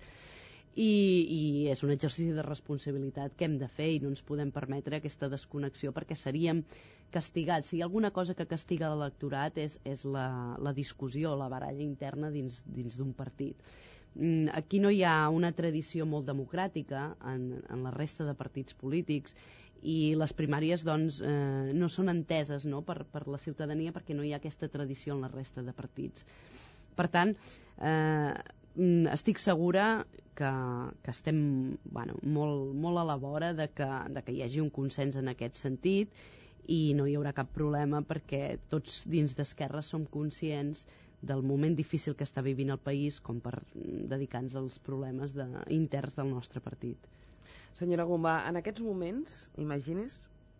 i, 0.75 0.91
i 1.31 1.41
és 1.71 1.81
un 1.87 1.93
exercici 1.93 2.35
de 2.35 2.43
responsabilitat 2.43 3.35
que 3.39 3.47
hem 3.47 3.57
de 3.61 3.69
fer 3.71 3.87
i 3.93 3.99
no 4.03 4.11
ens 4.11 4.23
podem 4.27 4.51
permetre 4.51 4.99
aquesta 4.99 5.29
desconnexió 5.31 5.93
perquè 5.95 6.17
seríem 6.19 6.63
castigats. 7.15 7.69
Si 7.71 7.77
hi 7.77 7.81
ha 7.81 7.87
alguna 7.87 8.11
cosa 8.11 8.35
que 8.35 8.47
castiga 8.49 8.91
l'electorat 8.91 9.57
és, 9.63 9.79
és 9.87 10.03
la, 10.05 10.27
la 10.59 10.73
discussió, 10.75 11.35
la 11.39 11.49
baralla 11.51 11.83
interna 11.83 12.31
dins 12.31 12.97
d'un 12.99 13.13
partit. 13.15 13.55
Mm, 14.15 14.51
aquí 14.55 14.79
no 14.79 14.91
hi 14.91 15.03
ha 15.03 15.29
una 15.31 15.51
tradició 15.55 16.05
molt 16.07 16.27
democràtica 16.27 17.07
en, 17.31 17.53
en 17.71 17.87
la 17.87 17.95
resta 17.95 18.27
de 18.27 18.35
partits 18.35 18.75
polítics 18.75 19.35
i 19.85 20.15
les 20.17 20.33
primàries 20.33 20.83
doncs, 20.87 21.21
eh, 21.21 21.71
no 21.75 21.87
són 21.91 22.11
enteses 22.11 22.65
no, 22.67 22.81
per, 22.83 23.03
per 23.11 23.25
la 23.27 23.39
ciutadania 23.39 23.93
perquè 23.95 24.15
no 24.15 24.23
hi 24.23 24.33
ha 24.33 24.39
aquesta 24.41 24.71
tradició 24.71 25.15
en 25.15 25.23
la 25.23 25.31
resta 25.31 25.63
de 25.63 25.75
partits. 25.75 26.27
Per 26.95 27.07
tant, 27.11 27.35
eh, 27.83 28.33
estic 28.75 29.39
segura 29.39 30.05
que, 30.35 30.51
que 31.03 31.11
estem 31.11 31.77
bueno, 31.85 32.17
molt, 32.23 32.73
molt 32.75 32.99
a 32.99 33.05
la 33.07 33.15
vora 33.15 33.53
de 33.53 33.69
que, 33.71 33.87
de 34.11 34.23
que 34.23 34.35
hi 34.35 34.43
hagi 34.43 34.59
un 34.59 34.69
consens 34.69 35.15
en 35.15 35.31
aquest 35.31 35.55
sentit 35.55 36.11
i 36.67 36.93
no 36.97 37.05
hi 37.07 37.15
haurà 37.15 37.31
cap 37.37 37.51
problema 37.55 38.01
perquè 38.03 38.57
tots 38.69 39.03
dins 39.07 39.35
d'Esquerra 39.37 39.83
som 39.85 40.05
conscients 40.05 40.85
del 41.21 41.41
moment 41.41 41.75
difícil 41.77 42.15
que 42.15 42.25
està 42.27 42.43
vivint 42.43 42.73
el 42.73 42.81
país 42.81 43.21
com 43.23 43.39
per 43.39 43.61
dedicar-nos 43.73 44.57
als 44.59 44.79
problemes 44.79 45.33
de, 45.33 45.47
interns 45.73 46.17
del 46.19 46.29
nostre 46.29 46.61
partit. 46.61 46.99
Senyora 47.75 48.05
Gomba, 48.07 48.35
en 48.49 48.59
aquests 48.59 48.83
moments, 48.83 49.39
imagini's 49.61 50.19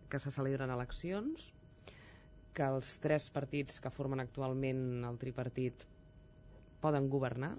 que 0.10 0.20
se 0.22 0.32
celebren 0.32 0.72
eleccions, 0.72 1.52
que 2.56 2.64
els 2.64 2.96
tres 3.04 3.28
partits 3.36 3.82
que 3.84 3.92
formen 3.92 4.24
actualment 4.24 5.04
el 5.04 5.18
tripartit 5.20 5.84
poden 6.82 7.10
governar, 7.12 7.56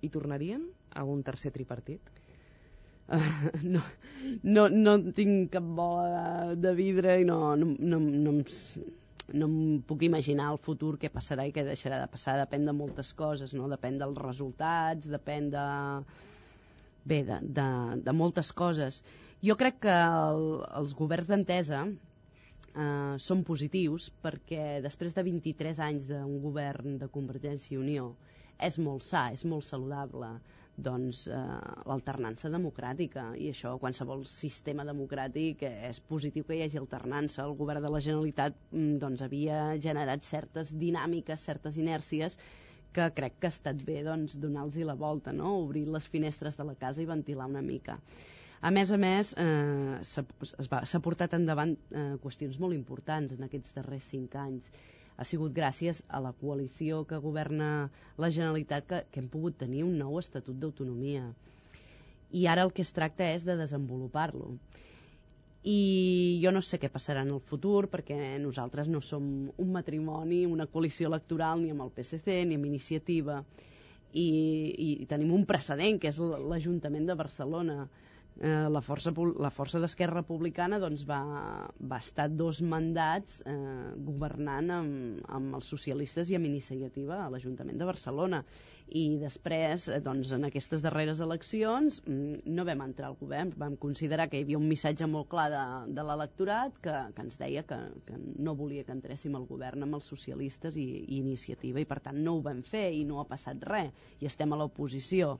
hi 0.00 0.10
tornarien 0.12 0.62
a 0.94 1.04
un 1.04 1.22
tercer 1.26 1.52
tripartit? 1.54 2.14
Uh, 3.06 3.20
no, 3.74 3.82
no, 4.42 4.68
no 4.68 4.94
tinc 5.14 5.52
cap 5.54 5.66
bola 5.78 6.06
de, 6.52 6.56
de 6.62 6.72
vidre 6.78 7.20
i 7.22 7.26
no, 7.28 7.54
no, 7.58 7.68
no, 7.78 8.00
no, 8.00 8.32
em, 8.32 8.40
no 9.40 9.48
em 9.50 9.58
puc 9.86 10.02
imaginar 10.08 10.48
el 10.54 10.58
futur 10.62 10.96
què 11.02 11.10
passarà 11.14 11.46
i 11.46 11.54
què 11.54 11.66
deixarà 11.66 12.00
de 12.02 12.08
passar. 12.10 12.38
Depèn 12.42 12.66
de 12.66 12.74
moltes 12.74 13.12
coses, 13.18 13.54
no? 13.54 13.70
depèn 13.72 14.00
dels 14.02 14.18
resultats, 14.24 15.06
depèn 15.12 15.52
de... 15.54 15.68
bé, 17.06 17.22
de, 17.28 17.38
de, 17.60 17.68
de 18.08 18.16
moltes 18.16 18.50
coses. 18.52 19.04
Jo 19.46 19.54
crec 19.60 19.78
que 19.86 19.94
el, 19.94 20.46
els 20.80 20.96
governs 20.98 21.28
d'entesa 21.30 21.84
eh, 21.86 23.14
són 23.22 23.44
positius 23.46 24.08
perquè 24.24 24.80
després 24.84 25.14
de 25.14 25.24
23 25.26 25.82
anys 25.86 26.08
d'un 26.10 26.40
govern 26.42 26.96
de 26.98 27.08
Convergència 27.12 27.76
i 27.76 27.82
Unió 27.82 28.14
és 28.62 28.78
molt 28.78 29.04
sa, 29.04 29.28
és 29.32 29.44
molt 29.44 29.64
saludable 29.64 30.36
doncs, 30.76 31.22
eh, 31.32 31.36
l'alternança 31.88 32.50
democràtica. 32.52 33.30
I 33.36 33.48
això, 33.52 33.76
qualsevol 33.80 34.24
sistema 34.28 34.84
democràtic 34.84 35.64
és 35.68 36.00
positiu 36.00 36.44
que 36.44 36.56
hi 36.56 36.62
hagi 36.66 36.80
alternança. 36.80 37.44
El 37.44 37.56
govern 37.56 37.82
de 37.84 37.92
la 37.92 38.00
Generalitat 38.00 38.56
mm, 38.72 38.98
doncs, 39.00 39.24
havia 39.24 39.76
generat 39.80 40.24
certes 40.24 40.72
dinàmiques 40.76 41.48
certes 41.48 41.76
inèrcies 41.80 42.38
que 42.96 43.10
crec 43.16 43.40
que 43.40 43.48
ha 43.48 43.54
estat 43.54 43.82
bé 43.84 44.02
doncs, 44.04 44.38
donar-los 44.40 44.76
la 44.88 44.94
volta 44.94 45.32
no? 45.32 45.56
obrir 45.64 45.86
les 45.88 46.06
finestres 46.08 46.56
de 46.56 46.64
la 46.64 46.74
casa 46.74 47.02
i 47.02 47.08
ventilar 47.08 47.48
una 47.48 47.62
mica. 47.62 47.98
A 48.64 48.70
més 48.72 48.90
a 48.90 48.96
més, 48.96 49.34
eh, 49.36 49.98
s'ha 50.02 51.00
portat 51.04 51.34
endavant 51.36 51.74
eh, 51.76 52.14
qüestions 52.22 52.56
molt 52.58 52.74
importants 52.74 53.34
en 53.36 53.44
aquests 53.44 53.76
darrers 53.76 54.08
cinc 54.14 54.36
anys 54.40 54.70
ha 55.16 55.24
sigut 55.24 55.54
gràcies 55.56 56.02
a 56.08 56.20
la 56.20 56.32
coalició 56.40 57.04
que 57.10 57.20
governa 57.24 57.68
la 58.22 58.30
Generalitat 58.30 58.88
que, 58.90 59.02
que 59.10 59.22
hem 59.22 59.28
pogut 59.32 59.56
tenir 59.62 59.84
un 59.86 59.94
nou 60.00 60.18
Estatut 60.20 60.58
d'Autonomia. 60.60 61.24
I 62.36 62.46
ara 62.52 62.66
el 62.66 62.72
que 62.76 62.84
es 62.84 62.92
tracta 62.92 63.28
és 63.32 63.46
de 63.46 63.56
desenvolupar-lo. 63.56 64.50
I 65.66 65.78
jo 66.42 66.52
no 66.54 66.60
sé 66.62 66.78
què 66.78 66.90
passarà 66.92 67.22
en 67.26 67.32
el 67.34 67.40
futur 67.42 67.88
perquè 67.90 68.36
nosaltres 68.42 68.90
no 68.92 69.00
som 69.02 69.24
un 69.50 69.72
matrimoni, 69.74 70.44
una 70.46 70.68
coalició 70.70 71.08
electoral 71.10 71.62
ni 71.62 71.72
amb 71.74 71.86
el 71.86 71.94
PSC 71.96 72.42
ni 72.46 72.58
amb 72.58 72.68
Iniciativa 72.68 73.40
i, 74.12 74.28
i 75.02 75.06
tenim 75.10 75.32
un 75.34 75.46
precedent 75.48 75.98
que 76.02 76.12
és 76.12 76.20
l'Ajuntament 76.20 77.08
de 77.08 77.16
Barcelona 77.18 77.86
eh, 78.40 78.68
la 78.68 78.80
força, 78.84 79.12
la 79.40 79.50
força 79.50 79.80
d'Esquerra 79.80 80.20
Republicana 80.20 80.78
doncs, 80.82 81.04
va, 81.08 81.20
va 81.80 81.98
estar 82.02 82.28
dos 82.28 82.60
mandats 82.62 83.40
eh, 83.48 83.56
governant 84.08 84.72
amb, 84.78 85.20
amb 85.38 85.58
els 85.58 85.68
socialistes 85.72 86.30
i 86.30 86.36
amb 86.38 86.48
iniciativa 86.48 87.22
a 87.24 87.28
l'Ajuntament 87.32 87.78
de 87.80 87.88
Barcelona. 87.88 88.42
I 88.86 89.04
després 89.22 89.88
eh, 89.88 90.00
doncs, 90.04 90.32
en 90.36 90.46
aquestes 90.48 90.84
darreres 90.84 91.20
eleccions 91.24 92.00
mm, 92.04 92.42
no 92.52 92.66
vam 92.68 92.84
entrar 92.86 93.10
al 93.10 93.18
govern. 93.20 93.54
Vam 93.58 93.78
considerar 93.80 94.28
que 94.30 94.40
hi 94.40 94.46
havia 94.46 94.60
un 94.60 94.68
missatge 94.68 95.08
molt 95.10 95.30
clar 95.32 95.48
de, 95.54 95.64
de 95.96 96.06
l'electorat 96.06 96.76
que, 96.82 96.96
que 97.16 97.24
ens 97.26 97.40
deia 97.40 97.64
que, 97.66 97.80
que 98.08 98.18
no 98.20 98.56
volia 98.58 98.84
que 98.84 98.94
entréssim 98.94 99.34
al 99.38 99.48
govern 99.48 99.86
amb 99.86 99.98
els 99.98 100.10
socialistes 100.12 100.76
i, 100.76 100.86
i 101.06 101.22
iniciativa 101.22 101.80
i 101.80 101.88
per 101.88 102.02
tant 102.04 102.20
no 102.20 102.36
ho 102.36 102.44
vam 102.44 102.60
fer 102.66 102.90
i 102.94 103.06
no 103.08 103.22
ha 103.22 103.28
passat 103.28 103.64
res 103.66 104.12
i 104.20 104.28
estem 104.28 104.52
a 104.52 104.60
l'oposició. 104.60 105.34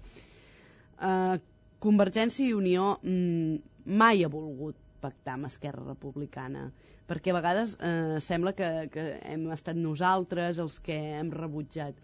Eh, 0.96 1.36
Convergència 1.84 2.48
i 2.48 2.54
Unió 2.56 2.84
mmm, 3.02 3.56
mai 4.00 4.22
ha 4.24 4.28
volgut 4.32 4.78
pactar 5.02 5.34
amb 5.36 5.48
Esquerra 5.48 5.82
Republicana, 5.84 6.62
perquè 7.10 7.32
a 7.32 7.36
vegades 7.36 7.74
eh, 7.88 8.16
sembla 8.24 8.54
que, 8.56 8.70
que 8.94 9.04
hem 9.32 9.44
estat 9.56 9.76
nosaltres 9.76 10.60
els 10.64 10.78
que 10.86 10.96
hem 11.18 11.32
rebutjat. 11.34 11.98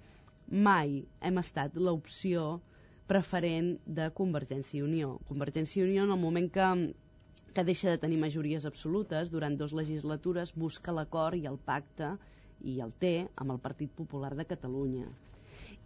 Mai 0.68 0.98
hem 1.24 1.40
estat 1.40 1.80
l'opció 1.86 2.60
preferent 3.08 3.72
de 4.00 4.10
Convergència 4.20 4.82
i 4.82 4.84
Unió. 4.84 5.16
Convergència 5.30 5.80
i 5.80 5.88
Unió 5.88 6.04
en 6.04 6.12
el 6.18 6.20
moment 6.26 6.52
que, 6.52 6.68
que 7.56 7.66
deixa 7.72 7.94
de 7.94 8.02
tenir 8.04 8.20
majories 8.20 8.68
absolutes 8.68 9.32
durant 9.32 9.56
dues 9.56 9.72
legislatures 9.80 10.52
busca 10.66 10.92
l'acord 11.00 11.40
i 11.40 11.48
el 11.48 11.56
pacte 11.72 12.12
i 12.60 12.78
el 12.84 12.92
té 13.06 13.16
amb 13.36 13.56
el 13.56 13.64
Partit 13.68 13.96
Popular 14.02 14.36
de 14.36 14.48
Catalunya 14.52 15.08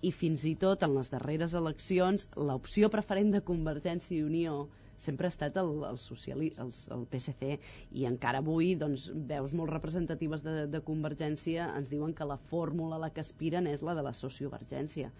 i 0.09 0.13
fins 0.15 0.45
i 0.49 0.55
tot 0.65 0.83
en 0.87 0.97
les 0.97 1.13
darreres 1.13 1.55
eleccions 1.61 2.27
l'opció 2.49 2.91
preferent 2.95 3.33
de 3.35 3.45
Convergència 3.53 4.17
i 4.19 4.27
Unió 4.27 4.59
sempre 5.07 5.29
ha 5.29 5.33
estat 5.35 5.57
el, 5.61 5.73
el, 5.89 5.99
sociali, 6.01 6.51
el, 6.63 6.71
el 6.97 7.03
PSC 7.13 7.57
i 8.01 8.07
encara 8.11 8.41
avui 8.45 8.75
doncs, 8.81 9.09
veus 9.33 9.53
molt 9.57 9.73
representatives 9.75 10.45
de, 10.47 10.55
de 10.73 10.83
Convergència 10.91 11.69
ens 11.81 11.93
diuen 11.93 12.15
que 12.17 12.29
la 12.29 12.39
fórmula 12.53 12.97
a 12.97 13.03
la 13.07 13.11
que 13.13 13.25
aspiren 13.25 13.69
és 13.73 13.85
la 13.85 13.97
de 13.99 14.07
la 14.07 14.15
sociovergència 14.17 15.13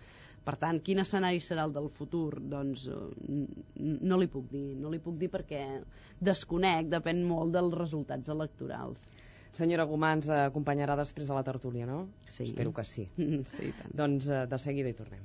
per 0.47 0.55
tant, 0.63 0.79
quin 0.87 1.03
escenari 1.03 1.41
serà 1.43 1.65
el 1.67 1.73
del 1.75 1.89
futur? 1.95 2.39
Doncs 2.55 2.85
no 4.11 4.19
li 4.21 4.29
puc 4.31 4.45
dir, 4.53 4.67
no 4.83 4.93
li 4.93 5.01
puc 5.03 5.17
dir 5.19 5.29
perquè 5.33 5.63
desconec, 6.29 6.87
depèn 6.93 7.25
molt 7.27 7.57
dels 7.57 7.75
resultats 7.75 8.31
electorals. 8.35 9.03
Senyora 9.57 9.87
Gomà 9.89 10.13
ens 10.19 10.29
acompanyarà 10.37 10.97
després 11.01 11.31
a 11.31 11.39
la 11.39 11.45
tertúlia, 11.47 11.87
no? 11.89 12.03
Sí. 12.29 12.45
Espero 12.51 12.75
que 12.77 12.85
sí. 12.85 13.09
sí, 13.57 13.73
tant. 13.81 13.97
Doncs 14.03 14.29
eh, 14.29 14.45
de 14.53 14.63
seguida 14.69 14.93
hi 14.93 14.99
tornem. 14.99 15.25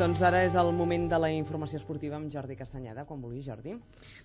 Doncs 0.00 0.22
ara 0.24 0.38
és 0.46 0.54
el 0.56 0.70
moment 0.72 1.02
de 1.10 1.16
la 1.20 1.28
informació 1.28 1.76
esportiva 1.76 2.14
amb 2.16 2.30
Jordi 2.32 2.54
Castanyeda. 2.56 3.02
Quan 3.04 3.18
vulgui, 3.20 3.42
Jordi. 3.44 3.74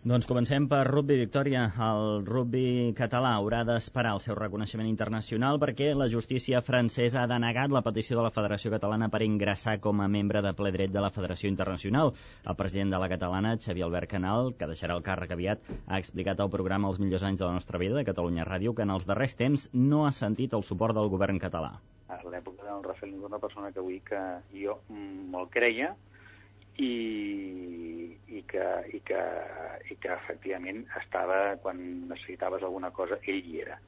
Doncs 0.08 0.28
comencem 0.30 0.70
per 0.72 0.86
rugby 0.88 1.18
Victòria. 1.20 1.66
El 1.88 2.22
rugby 2.24 2.94
català 2.96 3.34
haurà 3.36 3.60
d'esperar 3.68 4.14
el 4.16 4.22
seu 4.24 4.38
reconeixement 4.40 4.88
internacional 4.88 5.60
perquè 5.60 5.90
la 5.92 6.08
justícia 6.14 6.62
francesa 6.64 7.26
ha 7.26 7.28
denegat 7.28 7.76
la 7.76 7.82
petició 7.84 8.16
de 8.16 8.24
la 8.24 8.32
Federació 8.32 8.72
Catalana 8.72 9.10
per 9.12 9.20
ingressar 9.26 9.74
com 9.84 10.00
a 10.00 10.08
membre 10.14 10.40
de 10.46 10.54
ple 10.56 10.72
dret 10.78 10.94
de 10.94 11.04
la 11.04 11.12
Federació 11.18 11.52
Internacional. 11.52 12.14
El 12.46 12.56
president 12.62 12.96
de 12.96 13.02
la 13.04 13.12
catalana, 13.12 13.58
Xavier 13.66 13.90
Albert 13.90 14.14
Canal, 14.14 14.54
que 14.56 14.70
deixarà 14.72 14.96
el 14.96 15.04
càrrec 15.04 15.36
aviat, 15.36 15.68
ha 15.90 16.00
explicat 16.00 16.40
al 16.40 16.54
programa 16.56 16.88
Els 16.94 17.04
millors 17.04 17.28
anys 17.28 17.44
de 17.44 17.50
la 17.50 17.60
nostra 17.60 17.84
vida 17.84 18.00
de 18.00 18.08
Catalunya 18.08 18.48
Ràdio 18.48 18.78
que 18.80 18.88
en 18.88 18.96
els 18.96 19.12
darrers 19.12 19.36
temps 19.36 19.68
no 19.74 20.06
ha 20.08 20.16
sentit 20.16 20.56
el 20.56 20.64
suport 20.64 20.96
del 20.96 21.12
govern 21.12 21.44
català 21.44 21.76
a 22.08 22.20
l'època 22.30 22.66
del 22.66 22.84
Rafael 22.86 23.12
Ningú, 23.14 23.30
una 23.30 23.42
persona 23.42 23.72
que 23.74 23.84
vull 23.84 24.02
que 24.06 24.22
jo 24.54 24.78
molt 24.90 25.52
creia 25.54 25.94
i, 26.78 26.92
i, 28.28 28.42
que, 28.50 28.66
i, 28.94 29.00
que, 29.08 29.22
i 29.90 29.96
que 30.02 30.12
efectivament 30.14 30.84
estava, 31.02 31.56
quan 31.64 31.80
necessitaves 32.10 32.66
alguna 32.68 32.92
cosa, 32.92 33.20
ell 33.24 33.42
hi 33.42 33.62
era. 33.64 33.80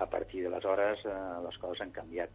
A 0.00 0.06
partir 0.06 0.44
d'aleshores 0.44 1.02
eh, 1.04 1.18
les 1.44 1.58
coses 1.60 1.82
han 1.82 1.92
canviat. 1.92 2.30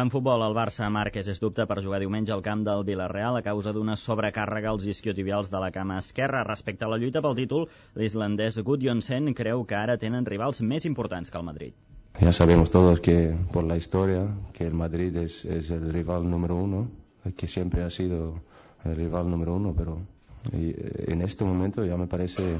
En 0.00 0.08
futbol, 0.08 0.40
el 0.40 0.54
Barça 0.56 0.86
Márquez 0.88 1.26
és 1.28 1.40
dubte 1.40 1.66
per 1.68 1.82
jugar 1.84 1.98
diumenge 2.00 2.32
al 2.32 2.44
camp 2.44 2.62
del 2.64 2.84
Villarreal 2.88 3.36
a 3.36 3.44
causa 3.44 3.74
d'una 3.76 3.96
sobrecàrrega 4.00 4.72
als 4.72 4.88
isquiotibials 4.88 5.52
de 5.52 5.60
la 5.60 5.70
cama 5.70 5.98
esquerra. 6.00 6.46
Respecte 6.48 6.88
a 6.88 6.90
la 6.92 6.98
lluita 7.02 7.20
pel 7.20 7.36
títol, 7.36 7.68
l'islandès 8.00 8.58
Gudjonsen 8.64 9.34
creu 9.36 9.66
que 9.68 9.76
ara 9.76 10.00
tenen 10.00 10.28
rivals 10.28 10.64
més 10.64 10.88
importants 10.88 11.30
que 11.30 11.42
el 11.42 11.50
Madrid. 11.50 11.91
Ya 12.20 12.32
sabemos 12.32 12.70
todos 12.70 13.00
que 13.00 13.34
por 13.52 13.64
la 13.64 13.76
historia 13.76 14.28
que 14.52 14.64
el 14.64 14.74
Madrid 14.74 15.16
es, 15.16 15.44
es 15.44 15.70
el 15.70 15.92
rival 15.92 16.28
número 16.30 16.56
uno, 16.56 16.88
que 17.36 17.48
siempre 17.48 17.82
ha 17.82 17.90
sido 17.90 18.40
el 18.84 18.96
rival 18.96 19.28
número 19.30 19.54
uno, 19.56 19.74
pero 19.76 19.98
en 20.52 21.22
este 21.22 21.44
momento 21.44 21.84
ya 21.84 21.96
me 21.96 22.06
parece 22.06 22.58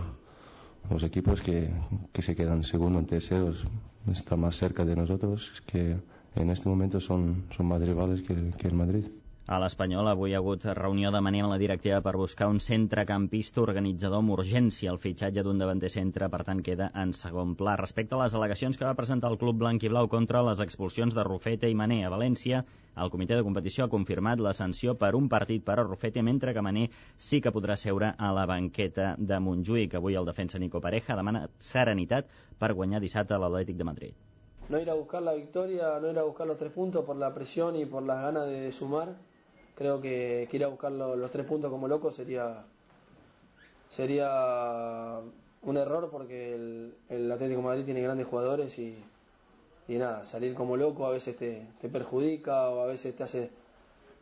los 0.90 1.02
equipos 1.02 1.42
que, 1.42 1.70
que 2.12 2.22
se 2.22 2.34
quedan 2.34 2.64
segundo 2.64 2.98
en 2.98 3.06
terceros 3.06 3.66
están 4.10 4.40
más 4.40 4.56
cerca 4.56 4.84
de 4.84 4.96
nosotros 4.96 5.62
que 5.66 5.96
en 6.34 6.50
este 6.50 6.68
momento 6.68 6.98
son, 7.00 7.44
son 7.56 7.66
más 7.66 7.80
rivales 7.82 8.22
que 8.22 8.68
el 8.68 8.74
Madrid. 8.74 9.04
A 9.50 9.56
l'Espanyol 9.58 10.06
avui 10.06 10.30
hi 10.30 10.34
ha 10.36 10.38
hagut 10.38 10.64
reunió 10.78 11.10
de 11.10 11.20
manera 11.26 11.48
amb 11.48 11.52
la 11.52 11.58
directiva 11.58 11.96
per 12.00 12.12
buscar 12.16 12.46
un 12.46 12.60
centrecampista 12.62 13.60
organitzador 13.62 14.22
amb 14.22 14.30
urgència. 14.36 14.92
El 14.92 15.00
fitxatge 15.02 15.42
d'un 15.42 15.58
davanter 15.58 15.90
centre, 15.90 16.28
per 16.30 16.40
tant, 16.46 16.60
queda 16.68 16.86
en 17.02 17.10
segon 17.20 17.56
pla. 17.58 17.74
Respecte 17.80 18.14
a 18.14 18.20
les 18.20 18.36
al·legacions 18.38 18.78
que 18.78 18.86
va 18.86 18.94
presentar 18.94 19.32
el 19.32 19.40
club 19.40 19.58
blanc 19.64 19.82
i 19.82 19.90
blau 19.90 20.06
contra 20.06 20.44
les 20.46 20.62
expulsions 20.62 21.18
de 21.18 21.26
Rufete 21.26 21.66
i 21.66 21.74
Mané 21.74 22.04
a 22.06 22.14
València, 22.14 22.62
el 23.02 23.10
comitè 23.10 23.34
de 23.34 23.42
competició 23.42 23.88
ha 23.88 23.92
confirmat 23.96 24.38
la 24.38 24.54
sanció 24.54 24.94
per 24.94 25.16
un 25.18 25.26
partit 25.28 25.66
per 25.66 25.80
a 25.80 25.86
Rufete, 25.88 26.22
mentre 26.22 26.54
que 26.54 26.62
Mané 26.62 26.88
sí 27.18 27.40
que 27.42 27.50
podrà 27.50 27.74
seure 27.74 28.14
a 28.16 28.30
la 28.38 28.46
banqueta 28.46 29.16
de 29.18 29.42
Montjuïc. 29.42 29.98
Avui 29.98 30.14
el 30.14 30.30
defensa 30.30 30.62
Nico 30.62 30.80
Pareja 30.80 31.18
demana 31.18 31.48
serenitat 31.58 32.30
per 32.62 32.76
guanyar 32.78 33.02
dissabte 33.02 33.34
a 33.34 33.42
l'Atlètic 33.42 33.74
de 33.74 33.90
Madrid. 33.90 34.14
no 34.68 34.80
ir 34.80 34.88
a 34.88 34.94
buscar 34.94 35.20
la 35.20 35.34
victoria, 35.34 35.98
no 36.00 36.10
ir 36.10 36.18
a 36.18 36.22
buscar 36.22 36.46
los 36.46 36.56
tres 36.56 36.72
puntos 36.72 37.04
por 37.04 37.16
la 37.16 37.34
presión 37.34 37.76
y 37.76 37.84
por 37.84 38.04
las 38.04 38.22
ganas 38.22 38.46
de 38.46 38.72
sumar. 38.72 39.16
Creo 39.82 40.00
que, 40.00 40.48
ir 40.48 40.64
a 40.64 40.68
buscar 40.68 40.92
lo, 40.92 41.16
los 41.16 41.32
tres 41.32 41.44
puntos 41.44 41.68
como 41.68 41.88
loco 41.88 42.12
sería 42.12 42.64
sería 43.90 45.18
un 45.62 45.76
error 45.76 46.08
porque 46.08 46.54
el, 46.54 46.94
el 47.08 47.32
Atlético 47.32 47.62
Madrid 47.62 47.84
tiene 47.84 48.00
grandes 48.00 48.28
jugadores 48.28 48.78
y, 48.78 48.96
y 49.88 49.94
nada, 49.96 50.24
salir 50.24 50.54
como 50.54 50.76
loco 50.76 51.04
a 51.04 51.10
veces 51.10 51.36
te, 51.36 51.66
te 51.80 51.88
perjudica 51.88 52.68
o 52.68 52.82
a 52.82 52.86
veces 52.86 53.16
te 53.16 53.24
hace, 53.24 53.50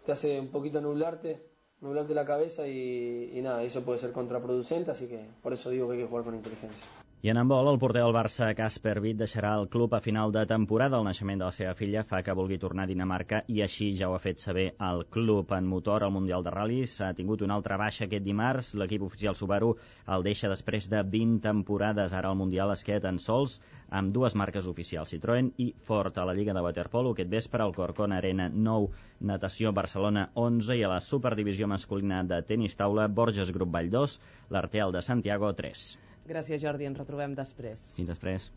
te 0.06 0.12
hace 0.12 0.40
un 0.40 0.48
poquito 0.48 0.80
nublarte, 0.80 1.42
nublarte 1.82 2.14
la 2.14 2.24
cabeza 2.24 2.66
y 2.66 3.38
nada, 3.42 3.62
eso 3.62 3.82
puede 3.82 3.98
ser 3.98 4.12
contraproducente, 4.12 4.92
así 4.92 5.08
que 5.08 5.26
por 5.42 5.52
eso 5.52 5.68
digo 5.68 5.88
que 5.88 5.96
hay 5.96 6.00
que 6.00 6.08
jugar 6.08 6.24
con 6.24 6.36
inteligencia. 6.36 6.86
I 7.22 7.28
en 7.28 7.36
handbol, 7.36 7.66
el 7.68 7.78
porter 7.78 8.00
del 8.00 8.14
Barça, 8.16 8.46
Casper 8.56 8.94
Witt, 9.04 9.18
deixarà 9.20 9.50
el 9.60 9.66
club 9.68 9.92
a 9.92 9.98
final 10.00 10.30
de 10.32 10.46
temporada. 10.48 10.96
El 10.96 11.04
naixement 11.04 11.42
de 11.42 11.44
la 11.44 11.52
seva 11.52 11.74
filla 11.76 12.00
fa 12.12 12.22
que 12.24 12.32
vulgui 12.38 12.56
tornar 12.62 12.86
a 12.86 12.88
Dinamarca 12.88 13.42
i 13.54 13.60
així 13.60 13.90
ja 13.98 14.08
ho 14.08 14.14
ha 14.16 14.22
fet 14.24 14.40
saber 14.40 14.64
el 14.88 15.04
club. 15.16 15.52
En 15.52 15.68
motor, 15.68 16.06
al 16.06 16.14
Mundial 16.14 16.46
de 16.46 16.54
Ral·lis, 16.54 16.94
ha 17.04 17.10
tingut 17.18 17.44
una 17.44 17.58
altra 17.60 17.76
baixa 17.76 18.06
aquest 18.06 18.24
dimarts. 18.24 18.72
L'equip 18.80 19.04
oficial 19.04 19.36
Subaru 19.36 19.74
el 20.16 20.24
deixa 20.30 20.48
després 20.48 20.88
de 20.88 21.04
20 21.18 21.44
temporades. 21.44 22.16
Ara 22.16 22.32
el 22.32 22.40
Mundial 22.40 22.72
es 22.72 22.86
queda 22.88 23.04
tan 23.10 23.20
sols 23.20 23.60
amb 24.00 24.16
dues 24.16 24.32
marques 24.32 24.72
oficials, 24.72 25.12
Citroën 25.12 25.52
i 25.60 25.74
Ford. 25.90 26.16
A 26.16 26.24
la 26.24 26.32
Lliga 26.32 26.56
de 26.56 26.64
Waterpolo, 26.64 27.12
aquest 27.12 27.36
vespre, 27.36 27.66
el 27.66 27.76
Corcón 27.76 28.16
Arena 28.16 28.48
9, 28.48 28.94
Natació 29.28 29.76
Barcelona 29.76 30.30
11 30.48 30.80
i 30.80 30.88
a 30.88 30.96
la 30.96 31.02
Superdivisió 31.04 31.68
masculina 31.68 32.24
de 32.24 32.40
tenis 32.40 32.80
taula, 32.80 33.10
Borges 33.12 33.52
Grup 33.52 33.76
Vall 33.76 33.92
2, 33.92 34.22
l'Arteal 34.56 34.96
de 34.96 35.04
Santiago 35.04 35.52
3. 35.52 35.90
Gràcies, 36.28 36.60
Jordi. 36.62 36.86
Ens 36.90 36.98
retrobem 36.98 37.34
després. 37.34 37.86
Fins 37.96 38.10
després. 38.10 38.50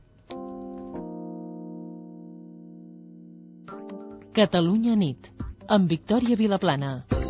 Catalunya 4.33 4.95
nit, 4.97 5.29
amb 5.69 5.89
Victòria 5.89 6.35
Vilaplana. 6.35 7.22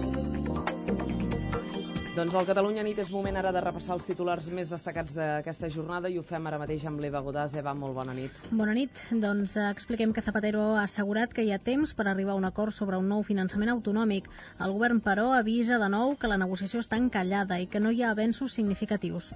Doncs 2.14 2.36
al 2.38 2.46
Catalunya 2.46 2.84
nit 2.86 3.00
és 3.02 3.10
moment 3.10 3.40
ara 3.40 3.50
de 3.50 3.62
repassar 3.64 3.96
els 3.96 4.06
titulars 4.06 4.46
més 4.54 4.70
destacats 4.70 5.16
d'aquesta 5.18 5.66
jornada 5.74 6.12
i 6.14 6.20
ho 6.20 6.22
fem 6.22 6.46
ara 6.46 6.60
mateix 6.62 6.84
amb 6.86 7.00
l'Eva 7.02 7.24
Godàs. 7.26 7.56
Eva, 7.58 7.72
molt 7.74 7.96
bona 7.98 8.14
nit. 8.14 8.36
Bona 8.54 8.76
nit. 8.78 9.00
Doncs 9.10 9.56
eh, 9.58 9.64
expliquem 9.74 10.14
que 10.14 10.22
Zapatero 10.22 10.62
ha 10.76 10.84
assegurat 10.84 11.34
que 11.34 11.42
hi 11.42 11.50
ha 11.50 11.58
temps 11.58 11.96
per 11.98 12.06
arribar 12.06 12.36
a 12.36 12.38
un 12.38 12.46
acord 12.46 12.76
sobre 12.78 13.00
un 13.02 13.08
nou 13.10 13.24
finançament 13.26 13.72
autonòmic. 13.74 14.30
El 14.62 14.76
govern, 14.76 15.00
però, 15.02 15.32
avisa 15.34 15.80
de 15.82 15.88
nou 15.90 16.14
que 16.22 16.30
la 16.30 16.38
negociació 16.38 16.84
està 16.84 17.00
encallada 17.02 17.58
i 17.58 17.66
que 17.66 17.82
no 17.82 17.90
hi 17.90 18.04
ha 18.04 18.12
avenços 18.14 18.54
significatius. 18.60 19.32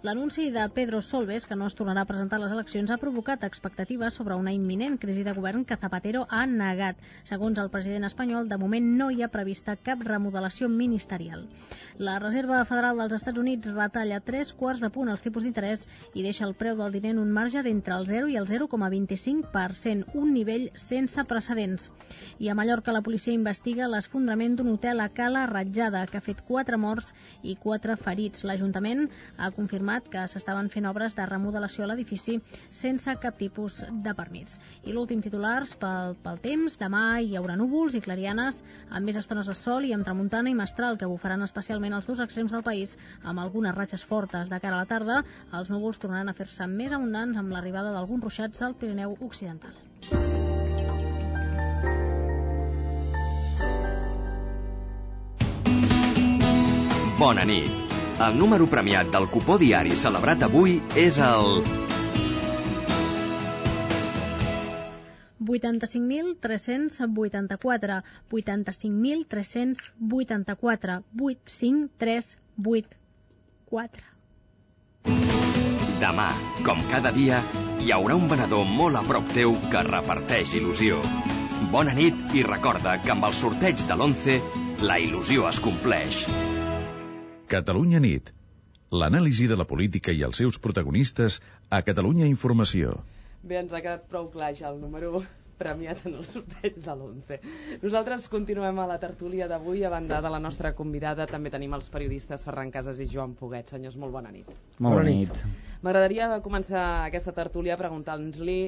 L'anunci 0.00 0.48
de 0.56 0.64
Pedro 0.72 1.02
Solbes, 1.04 1.44
que 1.44 1.60
no 1.60 1.68
es 1.68 1.76
tornarà 1.76 2.06
a 2.06 2.10
presentar 2.14 2.40
a 2.40 2.46
les 2.46 2.56
eleccions, 2.56 2.94
ha 2.96 3.00
provocat 3.04 3.44
expectatives 3.44 4.16
sobre 4.16 4.40
una 4.40 4.56
imminent 4.56 4.96
crisi 5.04 5.28
de 5.28 5.36
govern 5.36 5.66
que 5.68 5.76
Zapatero 5.76 6.24
ha 6.30 6.46
negat. 6.46 6.96
Segons 7.28 7.60
el 7.60 7.68
president 7.76 8.08
espanyol, 8.08 8.48
de 8.48 8.62
moment 8.64 8.90
no 8.96 9.12
hi 9.12 9.20
ha 9.20 9.28
prevista 9.36 9.76
cap 9.76 10.08
remodelació 10.08 10.72
ministerial. 10.72 11.44
La 12.00 12.21
Reserva 12.22 12.60
Federal 12.62 13.00
dels 13.00 13.16
Estats 13.16 13.40
Units 13.40 13.66
retalla 13.74 14.20
tres 14.22 14.52
quarts 14.54 14.78
de 14.82 14.88
punt 14.94 15.08
els 15.10 15.24
tipus 15.24 15.42
d'interès 15.42 15.80
i 16.14 16.22
deixa 16.22 16.44
el 16.46 16.52
preu 16.54 16.76
del 16.78 16.92
diner 16.94 17.10
en 17.16 17.18
un 17.18 17.32
marge 17.34 17.64
d'entre 17.66 17.96
el 17.98 18.04
0 18.06 18.28
i 18.30 18.36
el 18.38 18.46
0,25%, 18.46 20.14
un 20.20 20.30
nivell 20.30 20.68
sense 20.78 21.24
precedents. 21.26 21.88
I 22.38 22.48
a 22.48 22.54
Mallorca 22.54 22.94
la 22.94 23.02
policia 23.02 23.34
investiga 23.34 23.88
l'esfondrament 23.90 24.54
d'un 24.54 24.70
hotel 24.70 25.02
a 25.02 25.08
Cala 25.10 25.48
Ratjada, 25.50 26.04
que 26.06 26.20
ha 26.20 26.22
fet 26.22 26.44
quatre 26.46 26.78
morts 26.78 27.10
i 27.42 27.56
quatre 27.58 27.96
ferits. 27.98 28.44
L'Ajuntament 28.46 29.08
ha 29.36 29.50
confirmat 29.58 30.06
que 30.12 30.22
s'estaven 30.30 30.70
fent 30.70 30.86
obres 30.92 31.18
de 31.18 31.26
remodelació 31.26 31.88
a 31.88 31.90
l'edifici 31.90 32.38
sense 32.70 33.16
cap 33.18 33.38
tipus 33.42 33.80
de 33.90 34.14
permís. 34.14 34.60
I 34.86 34.94
l'últim 34.94 35.26
titulars 35.26 35.74
pel, 35.74 36.14
pel 36.22 36.38
temps, 36.46 36.78
demà 36.78 37.18
hi 37.18 37.34
haurà 37.34 37.58
núvols 37.58 37.98
i 37.98 38.04
clarianes 38.06 38.62
amb 38.90 39.10
més 39.10 39.18
estones 39.18 39.50
de 39.50 39.58
sol 39.58 39.90
i 39.90 39.92
amb 39.98 40.06
tramuntana 40.06 40.54
i 40.54 40.58
mestral 40.62 41.02
que 41.02 41.10
bufaran 41.10 41.42
especialment 41.42 41.98
els 41.98 42.11
dos 42.12 42.20
extrems 42.24 42.52
del 42.52 42.64
país 42.66 42.96
amb 43.24 43.40
algunes 43.40 43.74
ratxes 43.74 44.04
fortes. 44.04 44.50
De 44.52 44.60
cara 44.60 44.76
a 44.76 44.84
la 44.84 44.90
tarda, 44.90 45.22
els 45.58 45.72
núvols 45.72 46.00
tornaran 46.02 46.28
a 46.28 46.36
fer-se 46.36 46.68
més 46.68 46.92
abundants 46.92 47.40
amb 47.40 47.54
l'arribada 47.56 47.94
d'alguns 47.96 48.28
ruixats 48.28 48.62
al 48.62 48.76
Pirineu 48.76 49.16
Occidental. 49.20 49.72
Bona 57.22 57.44
nit. 57.46 57.70
El 58.22 58.36
número 58.38 58.66
premiat 58.70 59.08
del 59.14 59.28
cupó 59.30 59.56
diari 59.58 59.96
celebrat 59.98 60.42
avui 60.46 60.76
és 60.98 61.18
el 61.22 61.62
85.384, 65.52 68.00
85.384, 68.32 71.02
85384. 71.20 74.12
Demà, 76.02 76.34
com 76.66 76.82
cada 76.90 77.12
dia, 77.14 77.38
hi 77.82 77.92
haurà 77.94 78.14
un 78.18 78.26
venedor 78.30 78.64
molt 78.66 78.98
a 78.98 79.02
prop 79.06 79.28
teu 79.36 79.54
que 79.70 79.82
reparteix 79.86 80.54
il·lusió. 80.58 80.98
Bona 81.70 81.94
nit 81.94 82.34
i 82.34 82.42
recorda 82.46 82.96
que 83.04 83.12
amb 83.14 83.24
el 83.28 83.34
sorteig 83.38 83.84
de 83.86 83.94
l'11 83.94 84.38
la 84.88 84.96
il·lusió 84.98 85.46
es 85.50 85.60
compleix. 85.62 86.24
Catalunya 87.52 88.00
nit. 88.02 88.32
L'anàlisi 88.92 89.46
de 89.48 89.56
la 89.56 89.66
política 89.68 90.12
i 90.12 90.24
els 90.26 90.40
seus 90.42 90.58
protagonistes 90.64 91.38
a 91.70 91.80
Catalunya 91.86 92.26
Informació. 92.28 92.98
Bé, 93.42 93.60
ens 93.62 93.72
ha 93.72 93.80
quedat 93.84 94.08
prou 94.10 94.26
clar 94.34 94.52
ja 94.58 94.68
el 94.72 94.80
número 94.82 95.22
premiat 95.62 96.04
en 96.10 96.18
el 96.18 96.26
sorteig 96.28 96.78
de 96.82 96.94
l'11. 96.94 97.38
Nosaltres 97.82 98.28
continuem 98.32 98.78
a 98.82 98.86
la 98.90 98.98
tertúlia 99.02 99.48
d'avui. 99.50 99.84
A 99.86 99.90
banda 99.94 100.20
de 100.24 100.32
la 100.34 100.40
nostra 100.42 100.74
convidada 100.78 101.26
també 101.30 101.50
tenim 101.54 101.74
els 101.78 101.90
periodistes 101.94 102.44
Ferran 102.46 102.72
Casas 102.74 103.00
i 103.00 103.08
Joan 103.10 103.36
Poguet. 103.38 103.70
Senyors, 103.70 103.96
molt 103.96 104.12
bona 104.14 104.32
nit. 104.34 104.50
Molt 104.78 104.98
bona 104.98 105.06
nit. 105.10 105.44
M'agradaria 105.82 106.28
començar 106.44 106.82
aquesta 107.06 107.32
tertúlia 107.34 107.78
preguntant-li 107.78 108.58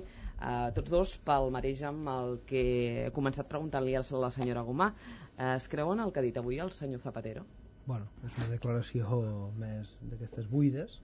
a 0.44 0.54
tots 0.76 0.90
dos 0.90 1.16
pel 1.26 1.50
mateix 1.54 1.82
amb 1.86 2.08
el 2.10 2.38
que 2.48 2.62
he 3.04 3.10
començat 3.14 3.46
preguntant-li 3.50 3.94
a 3.98 4.02
la 4.22 4.30
senyora 4.34 4.64
Gomà. 4.66 4.92
Eh, 5.38 5.54
Es 5.56 5.68
creuen 5.68 6.00
el 6.00 6.12
que 6.12 6.20
ha 6.20 6.26
dit 6.26 6.36
avui 6.40 6.58
el 6.58 6.72
senyor 6.72 7.00
Zapatero? 7.00 7.44
Bueno, 7.86 8.08
és 8.24 8.34
una 8.38 8.48
declaració 8.48 9.50
més 9.60 9.96
d'aquestes 10.10 10.48
buides 10.48 11.00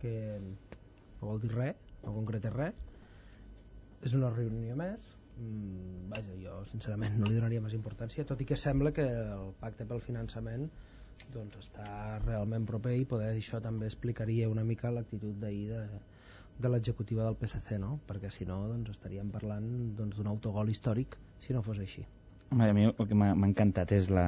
que 0.00 0.38
no 0.40 1.28
vol 1.28 1.40
dir 1.42 1.52
res, 1.54 1.76
no 2.04 2.14
concreta 2.14 2.50
res. 2.54 2.78
És 4.06 4.14
una 4.18 4.30
reunió 4.30 4.76
més. 4.78 5.02
Mm, 5.40 6.08
vaja, 6.12 6.34
jo 6.42 6.58
sincerament 6.70 7.16
no 7.18 7.28
li 7.28 7.38
donaria 7.38 7.62
més 7.64 7.74
importància, 7.76 8.24
tot 8.28 8.40
i 8.42 8.46
que 8.48 8.58
sembla 8.60 8.92
que 8.92 9.06
el 9.06 9.52
pacte 9.60 9.86
pel 9.88 10.02
finançament 10.04 10.68
doncs 11.32 11.58
està 11.60 12.18
realment 12.24 12.66
proper 12.68 12.94
i 12.98 13.06
poder 13.08 13.30
això 13.32 13.60
també 13.64 13.88
explicaria 13.88 14.50
una 14.50 14.64
mica 14.66 14.90
l'actitud 14.90 15.38
d'ahir 15.40 15.68
de, 15.70 16.00
de 16.58 16.72
l'executiva 16.72 17.24
del 17.24 17.38
PSC, 17.40 17.78
no? 17.80 17.98
perquè 18.08 18.30
si 18.30 18.46
no 18.48 18.60
doncs, 18.68 18.92
estaríem 18.96 19.30
parlant 19.34 19.68
doncs, 19.98 20.18
d'un 20.18 20.30
autogol 20.32 20.70
històric 20.72 21.16
si 21.40 21.56
no 21.56 21.62
fos 21.62 21.80
així. 21.82 22.04
Home, 22.50 22.68
a 22.68 22.76
mi 22.76 22.88
el 22.90 23.08
que 23.08 23.16
m'ha 23.16 23.34
encantat 23.34 23.94
és 23.98 24.10
la... 24.12 24.26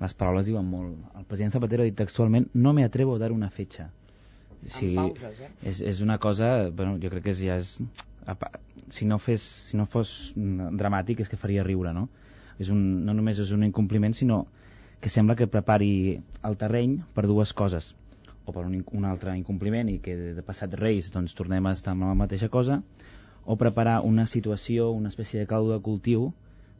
Les 0.00 0.10
paraules 0.18 0.48
diuen 0.48 0.66
molt. 0.66 0.96
El 1.14 1.22
president 1.28 1.52
Zapatero 1.54 1.84
ha 1.84 1.86
dit 1.86 1.94
textualment 1.94 2.48
no 2.58 2.72
me 2.74 2.82
atrevo 2.82 3.12
a 3.14 3.20
dar 3.22 3.28
una 3.30 3.46
fecha. 3.56 3.84
O 4.64 4.70
sigui, 4.74 4.96
pauses, 4.96 5.38
eh? 5.44 5.50
és, 5.70 5.78
és 5.92 6.00
una 6.02 6.16
cosa, 6.18 6.48
bueno, 6.74 6.96
jo 6.98 7.12
crec 7.12 7.28
que 7.28 7.34
és, 7.34 7.42
ja 7.46 7.60
és 7.60 7.76
si 8.90 9.06
no, 9.08 9.18
fes, 9.18 9.42
si 9.70 9.76
no 9.76 9.86
fos 9.86 10.32
dramàtic 10.36 11.20
és 11.24 11.30
que 11.32 11.40
faria 11.40 11.64
riure, 11.66 11.92
no? 11.96 12.08
És 12.58 12.70
un, 12.70 12.80
no 13.06 13.14
només 13.16 13.40
és 13.42 13.50
un 13.52 13.64
incompliment, 13.66 14.14
sinó 14.14 14.44
que 15.00 15.10
sembla 15.10 15.36
que 15.36 15.50
prepari 15.50 16.20
el 16.48 16.56
terreny 16.56 17.00
per 17.16 17.26
dues 17.28 17.52
coses 17.52 17.92
o 18.44 18.52
per 18.52 18.64
un, 18.64 18.78
un 18.92 19.04
altre 19.08 19.34
incompliment 19.36 19.90
i 19.92 19.98
que 20.04 20.14
de 20.36 20.44
passat 20.44 20.76
Reis 20.80 21.10
doncs, 21.12 21.34
tornem 21.36 21.66
a 21.66 21.74
estar 21.76 21.92
amb 21.92 22.06
la 22.08 22.14
mateixa 22.16 22.48
cosa 22.52 22.80
o 23.44 23.56
preparar 23.60 24.00
una 24.04 24.26
situació, 24.26 24.90
una 24.92 25.10
espècie 25.12 25.40
de 25.40 25.48
caldo 25.48 25.74
de 25.74 25.82
cultiu 25.84 26.30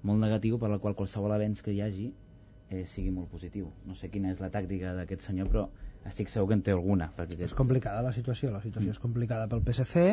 molt 0.04 0.20
negatiu 0.20 0.58
per 0.60 0.70
la 0.72 0.78
qual 0.80 0.96
qualsevol 0.96 1.32
avenç 1.32 1.62
que 1.64 1.72
hi 1.72 1.80
hagi 1.84 2.10
eh, 2.70 2.84
sigui 2.88 3.10
molt 3.12 3.30
positiu. 3.32 3.70
No 3.88 3.96
sé 3.96 4.10
quina 4.12 4.32
és 4.32 4.40
la 4.40 4.50
tàctica 4.52 4.92
d'aquest 4.96 5.24
senyor, 5.24 5.50
però 5.52 5.66
estic 6.08 6.32
segur 6.32 6.50
que 6.50 6.58
en 6.58 6.64
té 6.64 6.74
alguna. 6.76 7.10
Perquè 7.16 7.38
aquest... 7.38 7.50
És 7.52 7.56
complicada 7.56 8.04
la 8.04 8.12
situació, 8.16 8.52
la 8.52 8.60
situació 8.64 8.90
mm. 8.90 8.96
és 8.96 9.02
complicada 9.02 9.48
pel 9.48 9.64
PSC, 9.64 10.04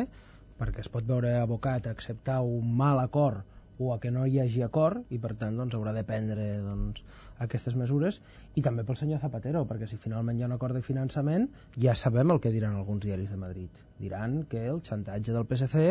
perquè 0.62 0.86
es 0.86 0.92
pot 0.94 1.08
veure 1.08 1.34
abocat 1.40 1.88
a 1.90 1.96
acceptar 1.96 2.38
un 2.46 2.76
mal 2.78 3.02
acord 3.02 3.42
o 3.82 3.94
a 3.94 3.98
que 4.00 4.10
no 4.14 4.26
hi 4.26 4.38
hagi 4.38 4.62
acord 4.62 5.10
i 5.10 5.18
per 5.18 5.32
tant 5.40 5.56
doncs, 5.58 5.74
haurà 5.74 5.92
de 5.96 6.04
prendre 6.06 6.44
doncs, 6.62 7.02
aquestes 7.42 7.74
mesures 7.78 8.20
i 8.54 8.62
també 8.62 8.84
pel 8.86 8.98
senyor 9.00 9.22
Zapatero 9.22 9.64
perquè 9.68 9.88
si 9.90 9.98
finalment 9.98 10.38
hi 10.38 10.44
ha 10.44 10.50
un 10.50 10.56
acord 10.56 10.76
de 10.78 10.82
finançament 10.86 11.48
ja 11.84 11.96
sabem 11.98 12.30
el 12.34 12.40
que 12.44 12.52
diran 12.54 12.76
alguns 12.78 13.02
diaris 13.06 13.32
de 13.32 13.40
Madrid 13.40 13.82
diran 14.02 14.42
que 14.50 14.64
el 14.68 14.82
xantatge 14.86 15.34
del 15.34 15.46
PSC 15.46 15.82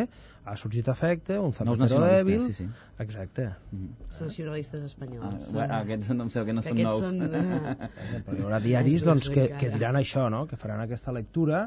ha 0.45 0.55
sorgit 0.57 0.87
efecte, 0.93 1.39
un 1.39 1.53
Zapatero 1.57 1.99
no 1.99 2.07
dèbil 2.07 2.47
sí, 2.47 2.57
sí. 2.61 2.67
exacte 3.03 3.49
mm. 3.71 4.09
els 4.09 4.21
nacionalistes 4.27 4.87
espanyols 4.91 5.27
ah, 5.27 5.53
bueno, 5.57 5.79
aquests 5.81 6.13
no 6.15 6.27
em 6.27 6.33
sé 6.33 6.45
que 6.47 6.55
no 6.55 6.65
que 6.65 6.75
són 6.75 6.83
nous 6.85 7.01
són, 7.01 7.21
uh... 7.27 8.35
hi 8.37 8.43
haurà 8.45 8.61
diaris 8.63 9.07
doncs, 9.07 9.31
que, 9.33 9.49
que 9.57 9.73
diran 9.73 9.99
això 9.99 10.29
no? 10.31 10.45
que 10.47 10.59
faran 10.59 10.85
aquesta 10.85 11.15
lectura 11.15 11.65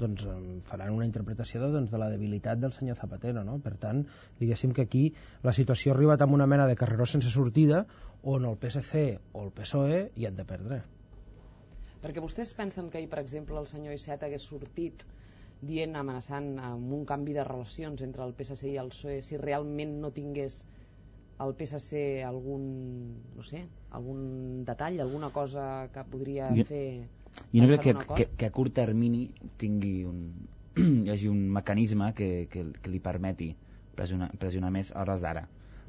doncs 0.00 0.26
faran 0.66 0.94
una 0.94 1.06
interpretació 1.08 1.62
de, 1.62 1.70
doncs, 1.74 1.90
de 1.92 2.00
la 2.00 2.10
debilitat 2.12 2.60
del 2.62 2.74
senyor 2.76 2.98
Zapatero. 3.00 3.44
No? 3.46 3.58
Per 3.64 3.74
tant, 3.82 4.04
diguéssim 4.40 4.74
que 4.76 4.86
aquí 4.86 5.04
la 5.46 5.54
situació 5.56 5.92
ha 5.92 5.96
arribat 5.96 6.24
amb 6.24 6.36
una 6.36 6.48
mena 6.50 6.66
de 6.68 6.76
carreró 6.78 7.06
sense 7.06 7.32
sortida 7.32 7.84
on 8.22 8.44
el 8.44 8.58
PSC 8.60 9.06
o 9.32 9.44
el 9.46 9.52
PSOE 9.56 10.00
hi 10.16 10.28
han 10.28 10.38
de 10.38 10.46
perdre. 10.48 10.82
Perquè 12.02 12.22
vostès 12.22 12.52
pensen 12.54 12.90
que 12.90 13.00
ahir, 13.00 13.10
per 13.10 13.22
exemple, 13.22 13.58
el 13.58 13.68
senyor 13.70 13.96
Iceta 13.96 14.28
hagués 14.28 14.44
sortit 14.46 15.06
dient, 15.66 15.96
amenaçant 15.96 16.56
amb 16.60 16.92
un 16.92 17.04
canvi 17.08 17.32
de 17.36 17.44
relacions 17.46 18.02
entre 18.04 18.24
el 18.26 18.34
PSC 18.36 18.74
i 18.74 18.80
el 18.82 18.92
PSOE 18.92 19.22
si 19.24 19.38
realment 19.40 19.96
no 20.02 20.12
tingués 20.14 20.64
el 21.44 21.52
PSC 21.56 22.22
algun, 22.24 22.62
no 23.36 23.44
sé, 23.44 23.62
algun 23.96 24.64
detall, 24.68 25.00
alguna 25.04 25.30
cosa 25.32 25.88
que 25.92 26.04
podria 26.08 26.48
jo, 26.56 26.64
fer 26.68 26.86
jo 27.52 27.62
no 27.62 27.68
crec 27.68 27.82
que, 27.82 28.14
que, 28.14 28.26
que 28.36 28.46
a 28.46 28.52
curt 28.54 28.74
termini 28.76 29.26
tingui 29.60 30.04
un, 30.08 30.20
hi 30.76 31.10
hagi 31.10 31.28
un 31.28 31.46
mecanisme 31.52 32.12
que, 32.14 32.48
que, 32.52 32.64
que 32.82 32.90
li 32.92 33.00
permeti 33.00 33.50
pressionar, 33.96 34.30
pressionar 34.40 34.72
més 34.74 34.90
a 34.92 35.00
hores 35.02 35.22
d'ara. 35.24 35.46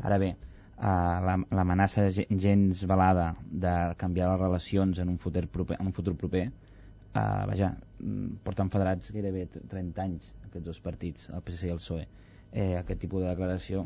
Ara 0.07 0.19
bé, 0.21 0.29
uh, 0.77 1.35
l'amenaça 1.57 2.07
gens 2.13 2.83
velada 2.87 3.33
de 3.65 3.73
canviar 3.99 4.29
les 4.31 4.41
relacions 4.45 5.01
en 5.03 5.11
un 5.11 5.19
futur 5.19 5.47
proper, 5.51 5.79
en 5.81 5.91
un 5.91 5.95
futur 5.97 6.15
proper 6.15 6.45
uh, 6.47 7.45
vaja, 7.49 7.73
mm, 7.99 8.39
porten 8.47 8.71
federats 8.73 9.11
gairebé 9.11 9.47
30 9.57 10.03
anys 10.05 10.31
aquests 10.47 10.65
dos 10.71 10.81
partits, 10.83 11.29
el 11.33 11.43
PSC 11.43 11.67
i 11.67 11.75
el 11.75 11.81
PSOE. 11.83 12.07
Eh, 12.53 12.73
aquest 12.79 13.01
tipus 13.03 13.25
de 13.25 13.31
declaració 13.33 13.83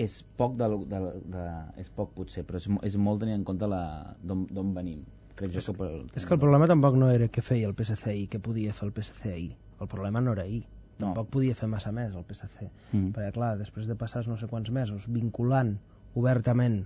és 0.00 0.16
poc, 0.40 0.56
de, 0.58 0.66
de, 0.90 1.00
de, 1.36 1.44
és 1.78 1.90
poc 1.94 2.10
potser, 2.16 2.42
però 2.48 2.58
és, 2.58 2.66
és 2.90 2.96
molt 2.98 3.22
tenint 3.22 3.38
en 3.38 3.46
compte 3.46 3.68
d'on 3.70 4.72
venim 4.74 5.04
crec 5.38 5.54
jo 5.54 5.62
que... 5.66 5.74
Per... 5.78 5.90
És 6.18 6.26
que 6.26 6.36
el 6.36 6.42
problema 6.42 6.68
tampoc 6.70 6.98
no 7.00 7.10
era 7.12 7.28
què 7.32 7.42
feia 7.44 7.68
el 7.70 7.74
PSC 7.78 8.14
i 8.18 8.28
què 8.30 8.40
podia 8.42 8.74
fer 8.76 8.88
el 8.88 8.94
PSC 8.96 9.32
ahir. 9.32 9.52
El 9.80 9.90
problema 9.90 10.22
no 10.24 10.34
era 10.36 10.44
ahir. 10.46 10.62
No. 10.98 11.08
Tampoc 11.08 11.32
podia 11.38 11.56
fer 11.58 11.68
massa 11.70 11.90
més 11.94 12.14
el 12.14 12.26
PSC. 12.28 12.68
Mm. 12.92 13.10
Perquè, 13.16 13.32
clar, 13.34 13.54
després 13.58 13.88
de 13.90 13.96
passar 13.98 14.22
no 14.30 14.38
sé 14.38 14.48
quants 14.50 14.70
mesos 14.74 15.08
vinculant 15.10 15.74
obertament 16.14 16.82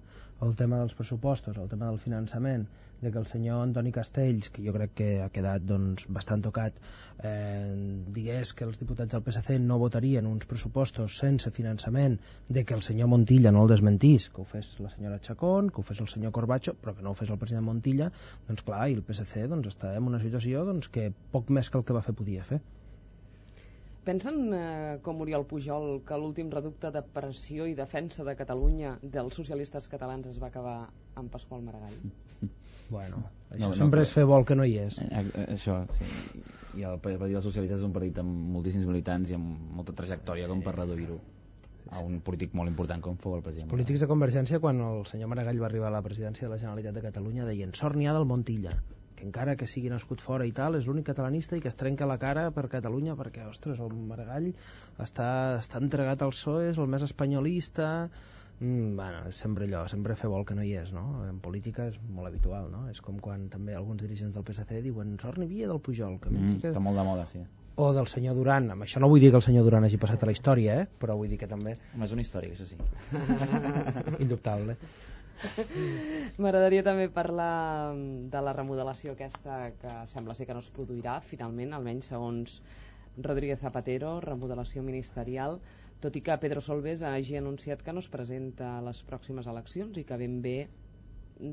el 0.46 0.54
tema 0.56 0.78
dels 0.78 0.94
pressupostos, 0.94 1.56
el 1.58 1.68
tema 1.70 1.88
del 1.88 1.98
finançament, 1.98 2.68
de 3.00 3.10
que 3.12 3.18
el 3.18 3.26
senyor 3.26 3.62
Antoni 3.62 3.92
Castells, 3.94 4.50
que 4.50 4.62
jo 4.64 4.72
crec 4.74 4.94
que 5.00 5.08
ha 5.22 5.28
quedat 5.34 5.64
doncs, 5.66 6.06
bastant 6.14 6.42
tocat, 6.42 6.78
eh, 7.30 7.74
digués 8.14 8.52
que 8.54 8.66
els 8.66 8.78
diputats 8.78 9.14
del 9.14 9.22
PSC 9.26 9.58
no 9.62 9.78
votarien 9.82 10.26
uns 10.30 10.46
pressupostos 10.50 11.18
sense 11.22 11.50
finançament, 11.58 12.18
de 12.48 12.64
que 12.64 12.74
el 12.74 12.82
senyor 12.86 13.10
Montilla 13.10 13.52
no 13.54 13.64
el 13.66 13.74
desmentís, 13.74 14.28
que 14.30 14.42
ho 14.42 14.46
fes 14.46 14.74
la 14.82 14.90
senyora 14.94 15.20
Chacón, 15.20 15.70
que 15.70 15.82
ho 15.82 15.86
fes 15.90 16.02
el 16.02 16.10
senyor 16.14 16.32
Corbacho, 16.32 16.74
però 16.74 16.94
que 16.94 17.06
no 17.06 17.14
ho 17.14 17.18
fes 17.18 17.30
el 17.30 17.38
president 17.38 17.66
Montilla, 17.66 18.10
doncs 18.48 18.66
clar, 18.66 18.88
i 18.88 18.98
el 18.98 19.06
PSC 19.06 19.46
doncs, 19.50 19.74
està 19.74 19.94
en 19.94 20.10
una 20.10 20.22
situació 20.22 20.66
doncs, 20.66 20.90
que 20.90 21.12
poc 21.34 21.50
més 21.50 21.70
que 21.70 21.78
el 21.78 21.86
que 21.86 21.98
va 21.98 22.06
fer 22.06 22.14
podia 22.18 22.46
fer. 22.46 22.62
Pensen, 24.08 24.54
eh, 24.56 24.98
com 25.04 25.18
Oriol 25.20 25.44
Pujol, 25.44 25.98
que 26.08 26.16
l'últim 26.16 26.48
reducte 26.48 26.88
de 26.94 27.02
pressió 27.16 27.66
i 27.68 27.74
defensa 27.76 28.24
de 28.24 28.32
Catalunya 28.38 28.94
dels 29.02 29.36
socialistes 29.36 29.88
catalans 29.92 30.30
es 30.30 30.38
va 30.40 30.48
acabar 30.48 30.76
amb 31.20 31.28
Pasqual 31.34 31.66
Maragall? 31.66 31.98
Bueno, 32.88 33.18
això 33.52 33.68
no, 33.68 33.74
sempre 33.76 34.00
no, 34.00 34.04
és 34.06 34.10
fer 34.16 34.22
vol 34.24 34.46
que 34.48 34.54
no 34.56 34.64
hi 34.64 34.78
és. 34.80 34.96
Eh, 35.04 35.08
eh, 35.12 35.42
això, 35.52 35.74
sí. 35.98 36.40
I 36.80 36.86
el 36.88 36.96
Partit 37.04 37.20
dels 37.20 37.44
Socialistes 37.44 37.82
és 37.82 37.84
un 37.84 37.92
partit 37.92 38.16
amb 38.22 38.46
moltíssims 38.54 38.88
militants 38.88 39.28
i 39.28 39.36
amb 39.36 39.74
molta 39.76 39.92
trajectòria 39.98 40.48
com 40.48 40.62
per 40.64 40.72
reduir-ho 40.78 41.18
a 41.92 42.00
un 42.00 42.22
polític 42.24 42.56
molt 42.56 42.72
important 42.72 43.04
com 43.04 43.20
fou 43.20 43.36
el 43.36 43.44
president. 43.44 43.68
Els 43.68 43.74
polítics 43.74 44.06
de 44.06 44.08
Convergència, 44.08 44.62
quan 44.64 44.80
el 44.86 45.04
senyor 45.10 45.28
Maragall 45.28 45.60
va 45.60 45.68
arribar 45.68 45.92
a 45.92 45.98
la 45.98 46.04
presidència 46.06 46.48
de 46.48 46.54
la 46.54 46.62
Generalitat 46.62 46.96
de 46.96 47.04
Catalunya, 47.10 47.44
deien 47.50 47.76
sort 47.76 48.00
n'hi 48.00 48.08
ha 48.08 48.16
del 48.16 48.24
Montilla 48.32 48.72
que 49.18 49.26
encara 49.26 49.56
que 49.58 49.66
sigui 49.70 49.90
nascut 49.92 50.22
fora 50.22 50.46
i 50.46 50.54
tal, 50.54 50.78
és 50.78 50.86
l'únic 50.86 51.08
catalanista 51.10 51.58
i 51.58 51.62
que 51.64 51.70
es 51.72 51.78
trenca 51.78 52.06
la 52.06 52.18
cara 52.22 52.48
per 52.54 52.68
Catalunya 52.70 53.18
perquè, 53.18 53.44
ostres, 53.50 53.82
el 53.82 53.94
Maragall 54.08 54.50
està, 55.02 55.28
està 55.58 55.82
entregat 55.82 56.22
al 56.22 56.34
PSOE, 56.36 56.72
és 56.72 56.82
el 56.82 56.90
més 56.90 57.06
espanyolista... 57.06 57.92
Mm, 58.58 58.96
bueno, 58.98 59.20
és 59.30 59.38
sempre 59.38 59.68
allò, 59.68 59.84
sempre 59.86 60.16
fer 60.18 60.26
vol 60.32 60.42
que 60.46 60.56
no 60.58 60.64
hi 60.66 60.72
és, 60.80 60.88
no? 60.90 61.04
En 61.28 61.36
política 61.38 61.84
és 61.86 61.98
molt 62.10 62.26
habitual, 62.26 62.66
no? 62.72 62.88
És 62.90 62.98
com 62.98 63.20
quan 63.22 63.44
també 63.52 63.76
alguns 63.78 64.02
dirigents 64.02 64.34
del 64.34 64.42
PSC 64.48 64.80
diuen 64.82 65.14
sort 65.22 65.38
n'hi 65.38 65.46
havia 65.46 65.68
del 65.70 65.78
Pujol, 65.78 66.18
que 66.18 66.32
mm, 66.32 66.56
que... 66.64 66.72
està 66.72 66.82
molt 66.82 66.98
de 66.98 67.06
moda, 67.06 67.28
sí 67.30 67.44
o 67.78 67.92
del 67.94 68.08
senyor 68.10 68.34
Duran, 68.34 68.72
amb 68.74 68.82
això 68.82 68.98
no 68.98 69.06
vull 69.06 69.22
dir 69.22 69.28
que 69.30 69.38
el 69.38 69.44
senyor 69.44 69.62
Duran 69.62 69.84
hagi 69.86 70.00
passat 70.02 70.24
a 70.24 70.26
la 70.26 70.32
història, 70.34 70.80
eh? 70.82 70.86
però 70.98 71.14
vull 71.14 71.30
dir 71.30 71.38
que 71.38 71.46
també... 71.46 71.76
Home, 71.94 72.08
és 72.08 72.14
una 72.16 72.24
història, 72.24 72.50
això 72.50 72.66
sí. 72.66 72.74
Indubtable. 74.24 74.74
M'agradaria 76.42 76.84
també 76.86 77.08
parlar 77.14 77.94
mm, 77.94 78.28
de 78.32 78.42
la 78.44 78.54
remodelació 78.56 79.14
aquesta 79.14 79.58
que 79.80 79.94
sembla 80.10 80.36
ser 80.38 80.48
que 80.48 80.56
no 80.56 80.62
es 80.64 80.70
produirà 80.74 81.18
finalment, 81.24 81.74
almenys 81.76 82.10
segons 82.12 82.60
Rodríguez 83.18 83.60
Zapatero, 83.62 84.18
remodelació 84.24 84.82
ministerial, 84.86 85.58
tot 86.02 86.14
i 86.14 86.22
que 86.22 86.36
Pedro 86.42 86.62
Solbes 86.62 87.02
hagi 87.02 87.38
anunciat 87.38 87.82
que 87.82 87.94
no 87.94 88.02
es 88.04 88.10
presenta 88.10 88.76
a 88.76 88.84
les 88.86 89.02
pròximes 89.06 89.48
eleccions 89.50 89.98
i 89.98 90.06
que 90.06 90.18
ben 90.20 90.38
bé 90.44 90.58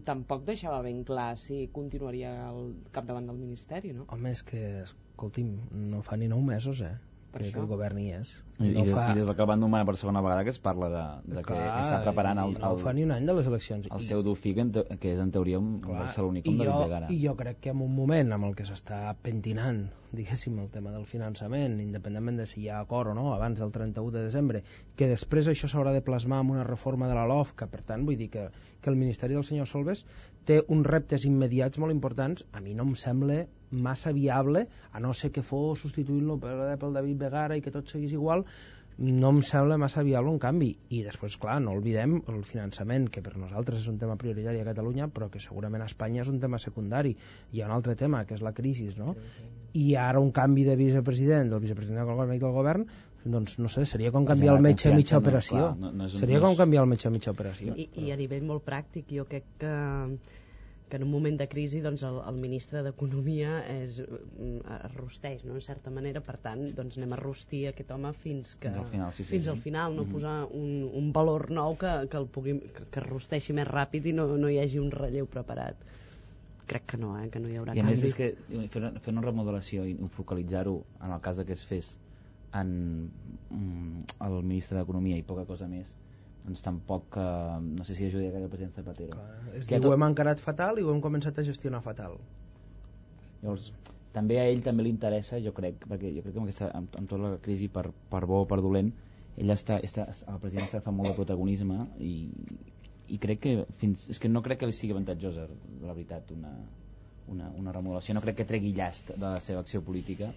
tampoc 0.05 0.45
deixava 0.45 0.81
ben 0.85 1.03
clar 1.05 1.35
si 1.37 1.65
continuaria 1.73 2.31
al 2.47 2.71
capdavant 2.93 3.27
del 3.29 3.41
Ministeri, 3.41 3.93
no? 3.93 4.07
Home, 4.13 4.31
és 4.33 4.41
que, 4.45 4.61
escolti'm, 4.85 5.51
no 5.91 6.01
fa 6.05 6.17
ni 6.17 6.29
nou 6.31 6.41
mesos, 6.45 6.81
eh? 6.85 6.95
Per 7.35 7.41
que, 7.41 7.49
això. 7.49 7.57
que 7.57 7.63
el 7.65 7.67
govern 7.67 7.99
hi 7.99 8.05
és. 8.15 8.31
I, 8.55 8.69
no 8.69 8.69
i, 8.69 8.85
des, 8.87 8.93
fa... 8.95 9.09
i 9.11 9.17
des 9.19 9.27
que 9.27 9.43
el 9.43 9.49
van 9.49 9.59
nomenar 9.59 9.83
per 9.89 9.97
segona 9.99 10.23
vegada 10.23 10.45
que 10.47 10.53
es 10.55 10.61
parla 10.63 10.87
de, 10.93 11.03
de 11.33 11.43
Clar, 11.43 11.59
que 11.59 11.81
està 11.83 11.99
preparant 12.05 12.39
el, 12.45 12.55
el, 12.55 12.61
no 12.63 12.79
fa 12.79 12.95
ni 12.95 13.03
un 13.03 13.11
any 13.11 13.27
de 13.27 13.35
les 13.35 13.51
eleccions. 13.51 13.89
el 13.91 14.05
I... 14.05 14.07
seu 14.07 14.23
DUFI, 14.23 14.55
que, 14.55 14.85
que 15.01 15.11
és 15.11 15.19
en 15.19 15.35
teoria 15.35 15.59
un 15.59 15.75
Clar, 15.83 16.05
barceloní 16.05 16.45
com 16.45 16.63
David 16.63 16.87
Begara. 16.87 17.11
I 17.11 17.19
jo 17.25 17.35
crec 17.35 17.59
que 17.67 17.75
en 17.75 17.83
un 17.83 17.93
moment 17.99 18.31
amb 18.37 18.47
el 18.47 18.55
que 18.55 18.67
s'està 18.69 19.03
pentinant 19.25 19.85
diguéssim, 20.15 20.55
el 20.63 20.71
tema 20.71 20.93
del 20.93 21.05
finançament, 21.09 21.75
independentment 21.83 22.39
de 22.39 22.45
si 22.49 22.61
hi 22.63 22.69
ha 22.71 22.79
acord 22.79 23.11
o 23.11 23.15
no, 23.17 23.25
abans 23.33 23.59
del 23.59 23.73
31 23.75 24.13
de 24.15 24.23
desembre, 24.23 24.61
que 24.95 25.09
després 25.11 25.49
això 25.51 25.67
s'haurà 25.67 25.91
de 25.91 26.03
plasmar 26.05 26.39
amb 26.41 26.55
una 26.55 26.63
reforma 26.63 27.09
de 27.11 27.17
la 27.17 27.27
LOF, 27.27 27.51
que 27.59 27.67
per 27.67 27.83
tant 27.89 28.05
vull 28.07 28.17
dir 28.17 28.29
que, 28.33 28.47
que 28.81 28.93
el 28.93 28.99
Ministeri 29.01 29.37
del 29.37 29.43
senyor 29.43 29.67
Solves 29.67 30.05
té 30.47 30.61
uns 30.71 30.87
reptes 30.87 31.27
immediats 31.27 31.81
molt 31.81 31.93
importants, 31.93 32.47
a 32.53 32.63
mi 32.63 32.73
no 32.73 32.87
em 32.87 32.95
sembla 32.95 33.43
massa 33.71 34.13
viable, 34.15 34.65
a 34.91 35.01
no 35.03 35.13
ser 35.13 35.31
que 35.31 35.43
fos 35.43 35.81
substituint-lo 35.83 36.39
pel, 36.41 36.65
pel 36.79 36.97
David 36.99 37.21
Begara 37.25 37.57
i 37.57 37.63
que 37.65 37.73
tot 37.73 37.91
seguís 37.91 38.13
igual, 38.13 38.45
no 38.97 39.29
em 39.33 39.41
sembla 39.43 39.77
massa 39.77 40.03
viable 40.07 40.31
un 40.31 40.39
canvi. 40.39 40.69
I 40.95 41.01
després, 41.03 41.35
clar, 41.41 41.57
no 41.63 41.73
oblidem 41.75 42.15
el 42.31 42.43
finançament 42.47 43.09
que 43.11 43.23
per 43.25 43.35
nosaltres 43.35 43.81
és 43.83 43.89
un 43.91 43.97
tema 43.99 44.15
prioritari 44.19 44.61
a 44.61 44.67
Catalunya 44.67 45.09
però 45.11 45.27
que 45.31 45.41
segurament 45.43 45.83
a 45.83 45.89
Espanya 45.89 46.23
és 46.23 46.31
un 46.31 46.39
tema 46.39 46.59
secundari. 46.61 47.15
Hi 47.51 47.61
ha 47.61 47.67
un 47.67 47.75
altre 47.75 47.95
tema 47.99 48.23
que 48.25 48.37
és 48.37 48.45
la 48.45 48.53
crisi 48.55 48.87
no? 48.97 49.15
i 49.73 49.95
ara 49.99 50.21
un 50.23 50.31
canvi 50.31 50.63
de 50.63 50.77
vicepresident 50.79 51.51
del 51.51 51.59
vicepresident 51.59 52.05
del 52.05 52.13
govern 52.13 52.35
i 52.35 52.39
del 52.39 52.55
govern 52.55 52.87
doncs 53.25 53.57
no 53.57 53.69
sé, 53.73 53.87
seria 53.89 54.11
com 54.13 54.25
canviar 54.25 54.53
el 54.53 54.61
metge 54.61 54.91
a 54.91 54.95
mitja 54.95 55.17
operació. 55.17 55.71
No, 55.79 55.89
no, 55.89 56.05
no 56.05 56.09
seria 56.09 56.39
com 56.43 56.55
canviar 56.55 56.83
el 56.85 56.91
metge 56.91 57.09
a 57.09 57.11
mitja 57.11 57.33
operació. 57.33 57.73
I, 57.73 57.89
i 58.05 58.11
a 58.13 58.17
nivell 58.19 58.45
molt 58.45 58.63
pràctic 58.67 59.09
jo 59.17 59.25
crec 59.25 59.47
que 59.63 59.71
que 60.89 60.97
en 60.97 61.03
un 61.03 61.11
moment 61.11 61.37
de 61.37 61.47
crisi 61.49 61.79
doncs, 61.81 62.03
el, 62.05 62.19
el 62.29 62.37
ministre 62.41 62.83
d'Economia 62.85 63.57
es, 63.73 63.97
mm, 63.99 64.59
es 64.75 64.93
rosteix, 64.95 65.43
no? 65.47 65.55
en 65.57 65.63
certa 65.65 65.91
manera, 65.93 66.21
per 66.25 66.37
tant, 66.43 66.61
doncs 66.77 66.99
anem 66.99 67.15
a 67.15 67.19
rostir 67.21 67.63
aquest 67.71 67.91
home 67.95 68.11
fins, 68.21 68.53
que, 68.61 68.69
fins 68.69 68.83
al 68.83 68.89
final, 68.91 69.13
sí, 69.13 69.23
sí, 69.23 69.29
fins 69.31 69.49
sí. 69.49 69.53
al 69.55 69.61
final 69.63 69.95
no 69.95 70.03
mm 70.03 70.07
-hmm. 70.07 70.13
posar 70.13 70.37
un, 70.51 70.89
un 71.01 71.11
valor 71.13 71.49
nou 71.51 71.77
que, 71.77 72.07
que, 72.09 72.17
el 72.17 72.27
pugui, 72.27 72.59
que, 72.59 72.85
que 72.91 73.05
rosteixi 73.07 73.53
més 73.53 73.67
ràpid 73.67 74.05
i 74.05 74.13
no, 74.13 74.27
no 74.37 74.49
hi 74.49 74.59
hagi 74.59 74.79
un 74.79 74.91
relleu 74.91 75.25
preparat. 75.25 75.75
Crec 76.67 76.85
que 76.85 76.97
no, 76.97 77.17
eh? 77.19 77.29
que 77.29 77.39
no 77.39 77.49
hi 77.49 77.57
haurà 77.57 77.75
I 77.75 77.79
a 77.79 77.83
canvi. 77.83 77.91
més 77.91 78.03
és 78.03 78.15
que 78.15 78.35
fer, 78.69 78.91
fer 79.01 79.11
una 79.13 79.21
remodelació 79.21 79.85
i 79.85 79.97
focalitzar-ho 80.09 80.83
en 81.01 81.11
el 81.11 81.21
cas 81.21 81.41
que 81.45 81.53
es 81.53 81.65
fes 81.65 81.97
en 82.53 83.11
mm, 83.49 83.99
el 84.21 84.43
ministre 84.43 84.77
d'Economia 84.77 85.17
i 85.17 85.23
poca 85.23 85.45
cosa 85.45 85.67
més 85.67 85.93
doncs 86.45 86.61
tampoc, 86.65 87.17
eh, 87.17 87.59
no 87.61 87.83
sé 87.83 87.95
si 87.97 88.05
ajudaria 88.05 88.31
gaire 88.31 88.45
el 88.45 88.51
president 88.51 88.75
Zapatero. 88.75 89.15
Clar, 89.17 89.55
és 89.55 89.67
Que 89.67 89.75
dir, 89.75 89.81
tot- 89.81 89.91
ho 89.91 89.93
hem 89.97 90.03
encarat 90.09 90.39
fatal 90.39 90.79
i 90.79 90.83
ho 90.85 90.91
hem 90.93 91.01
començat 91.01 91.37
a 91.39 91.43
gestionar 91.47 91.81
fatal. 91.81 92.17
Llavors, 93.41 93.71
també 94.15 94.39
a 94.39 94.45
ell 94.49 94.61
també 94.63 94.85
li 94.85 94.91
interessa, 94.93 95.39
jo 95.43 95.51
crec, 95.53 95.83
perquè 95.89 96.11
jo 96.15 96.21
crec 96.23 96.33
que 96.35 96.39
amb, 96.39 96.47
aquesta, 96.47 96.69
amb, 96.77 96.95
amb 97.01 97.09
tota 97.11 97.23
la 97.35 97.41
crisi 97.43 97.67
per, 97.69 97.89
per 98.09 98.23
bo 98.29 98.43
o 98.43 98.47
per 98.49 98.61
dolent, 98.63 98.93
ell 99.37 99.51
està, 99.51 99.79
està, 99.83 100.05
el 100.31 100.39
president 100.39 100.65
està 100.69 100.79
agafant 100.79 100.95
molt 100.95 101.09
de 101.11 101.15
protagonisme 101.17 101.81
i, 101.99 102.13
i 103.11 103.17
crec 103.19 103.41
que 103.43 103.55
fins, 103.81 104.05
és 104.09 104.19
que 104.23 104.29
no 104.31 104.41
crec 104.45 104.61
que 104.61 104.69
li 104.69 104.73
sigui 104.77 104.95
avantatjosa, 104.95 105.49
la 105.83 105.93
veritat, 105.93 106.31
una, 106.31 106.53
una, 107.27 107.51
una 107.59 107.73
remodelació. 107.75 108.15
No 108.15 108.23
crec 108.23 108.39
que 108.39 108.47
tregui 108.49 108.71
llast 108.77 109.11
de 109.15 109.25
la 109.25 109.41
seva 109.43 109.59
acció 109.65 109.83
política, 109.83 110.31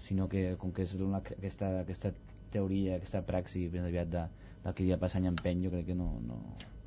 sinó 0.00 0.28
que 0.32 0.54
com 0.58 0.72
que 0.72 0.86
és 0.88 0.94
una, 0.96 1.20
aquesta, 1.20 1.74
aquesta 1.84 2.14
teoria, 2.50 2.96
aquesta 2.96 3.20
praxi 3.22 3.66
ben 3.70 3.84
aviat 3.84 4.08
de, 4.10 4.24
del 4.64 4.74
que 4.74 4.84
dia 4.84 4.98
passa 5.00 5.18
any 5.18 5.28
empeny, 5.30 5.64
jo 5.64 5.72
crec 5.74 5.86
que 5.92 5.94
no... 5.98 6.12
no... 6.26 6.40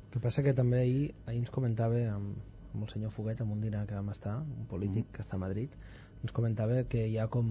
El 0.06 0.10
que 0.14 0.22
passa 0.22 0.44
que 0.46 0.54
també 0.54 0.78
ahir, 0.84 1.06
ahir 1.26 1.40
ens 1.42 1.50
comentava 1.50 1.98
amb, 2.12 2.36
amb 2.74 2.82
el 2.86 2.90
senyor 2.92 3.10
Foguet 3.10 3.40
en 3.42 3.50
un 3.50 3.60
dinar 3.62 3.86
que 3.88 3.96
vam 3.98 4.10
estar, 4.12 4.36
un 4.42 4.66
polític 4.70 5.08
que 5.14 5.24
està 5.24 5.34
a 5.38 5.42
Madrid, 5.42 5.74
ens 6.24 6.32
comentava 6.32 6.84
que 6.88 7.02
hi 7.08 7.18
ha 7.18 7.26
com 7.28 7.48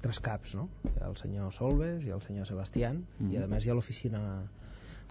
tres 0.00 0.20
caps, 0.24 0.54
no? 0.56 0.68
El 1.04 1.18
senyor 1.20 1.50
Solves, 1.52 2.06
ha 2.06 2.14
el 2.16 2.22
senyor 2.22 2.46
Sebastián 2.46 3.04
Mhm. 3.18 3.32
i 3.32 3.42
a 3.42 3.48
més 3.50 3.66
hi 3.66 3.70
ha 3.70 3.74
l'oficina 3.74 4.22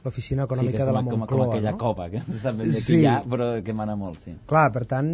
l'oficina 0.04 0.44
Sí, 0.44 0.46
econòmica 0.46 0.78
és 0.78 0.86
de 0.86 0.94
la 0.94 1.02
com, 1.02 1.10
com, 1.10 1.20
Moncloa, 1.20 1.46
com 1.46 1.54
aquella 1.54 1.72
no? 1.72 1.78
cova, 1.78 2.10
que 2.10 2.20
no 2.20 2.26
se 2.26 2.40
sap 2.40 2.56
ben 2.56 2.70
bé 2.72 2.82
Sí. 2.82 3.00
hi 3.02 3.06
ha, 3.06 3.24
però 3.24 3.64
que 3.64 3.74
mana 3.74 3.96
molt, 3.96 4.20
sí. 4.24 4.36
Clar, 4.46 4.72
per 4.72 4.86
tant, 4.86 5.10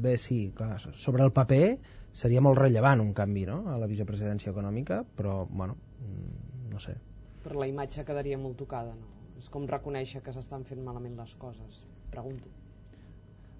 bé, 0.00 0.16
sí, 0.16 0.52
clar, 0.56 0.78
sobre 0.80 1.24
el 1.24 1.32
paper 1.32 1.78
seria 2.12 2.40
molt 2.40 2.58
rellevant 2.58 3.00
un 3.00 3.12
canvi 3.12 3.46
no? 3.46 3.68
a 3.68 3.78
la 3.78 3.86
vicepresidència 3.86 4.52
econòmica, 4.52 5.04
però, 5.16 5.46
bueno, 5.50 5.76
mm, 6.00 6.70
no 6.70 6.78
sé. 6.80 6.96
Però 7.42 7.58
la 7.58 7.68
imatge 7.70 8.04
quedaria 8.06 8.38
molt 8.38 8.58
tocada, 8.62 8.94
no? 8.94 9.08
És 9.38 9.48
com 9.52 9.64
reconèixer 9.68 10.22
que 10.22 10.34
s'estan 10.34 10.66
fent 10.68 10.82
malament 10.84 11.16
les 11.18 11.34
coses. 11.40 11.82
Pregunto. 12.12 12.50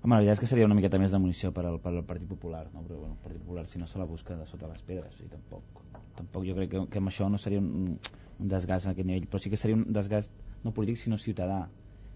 Home, 0.02 0.16
la 0.16 0.18
veritat 0.18 0.34
és 0.34 0.42
que 0.42 0.48
seria 0.50 0.66
una 0.66 0.74
miqueta 0.74 0.98
més 0.98 1.12
de 1.14 1.18
munició 1.22 1.52
per 1.54 1.62
al, 1.68 1.76
per 1.82 1.92
al 1.92 2.02
Partit 2.06 2.26
Popular, 2.28 2.64
no? 2.74 2.80
però 2.82 2.96
bueno, 3.04 3.14
el 3.14 3.22
Partit 3.22 3.42
Popular 3.44 3.62
si 3.70 3.78
no 3.78 3.86
se 3.86 4.00
la 4.00 4.06
busca 4.10 4.34
de 4.34 4.46
sota 4.50 4.70
les 4.70 4.82
pedres, 4.82 5.20
i 5.22 5.28
tampoc, 5.30 5.82
tampoc 6.18 6.46
jo 6.48 6.56
crec 6.56 6.72
que, 6.72 6.82
que 6.90 7.02
amb 7.02 7.12
això 7.12 7.28
no 7.30 7.38
seria 7.38 7.62
un, 7.62 8.00
un 8.42 8.50
desgast 8.50 8.90
a 8.90 8.96
aquest 8.96 9.06
nivell, 9.06 9.28
però 9.30 9.38
sí 9.42 9.52
que 9.52 9.60
seria 9.60 9.78
un 9.78 9.84
desgast 9.94 10.34
no 10.66 10.74
polític 10.74 10.98
sinó 10.98 11.20
ciutadà, 11.22 11.60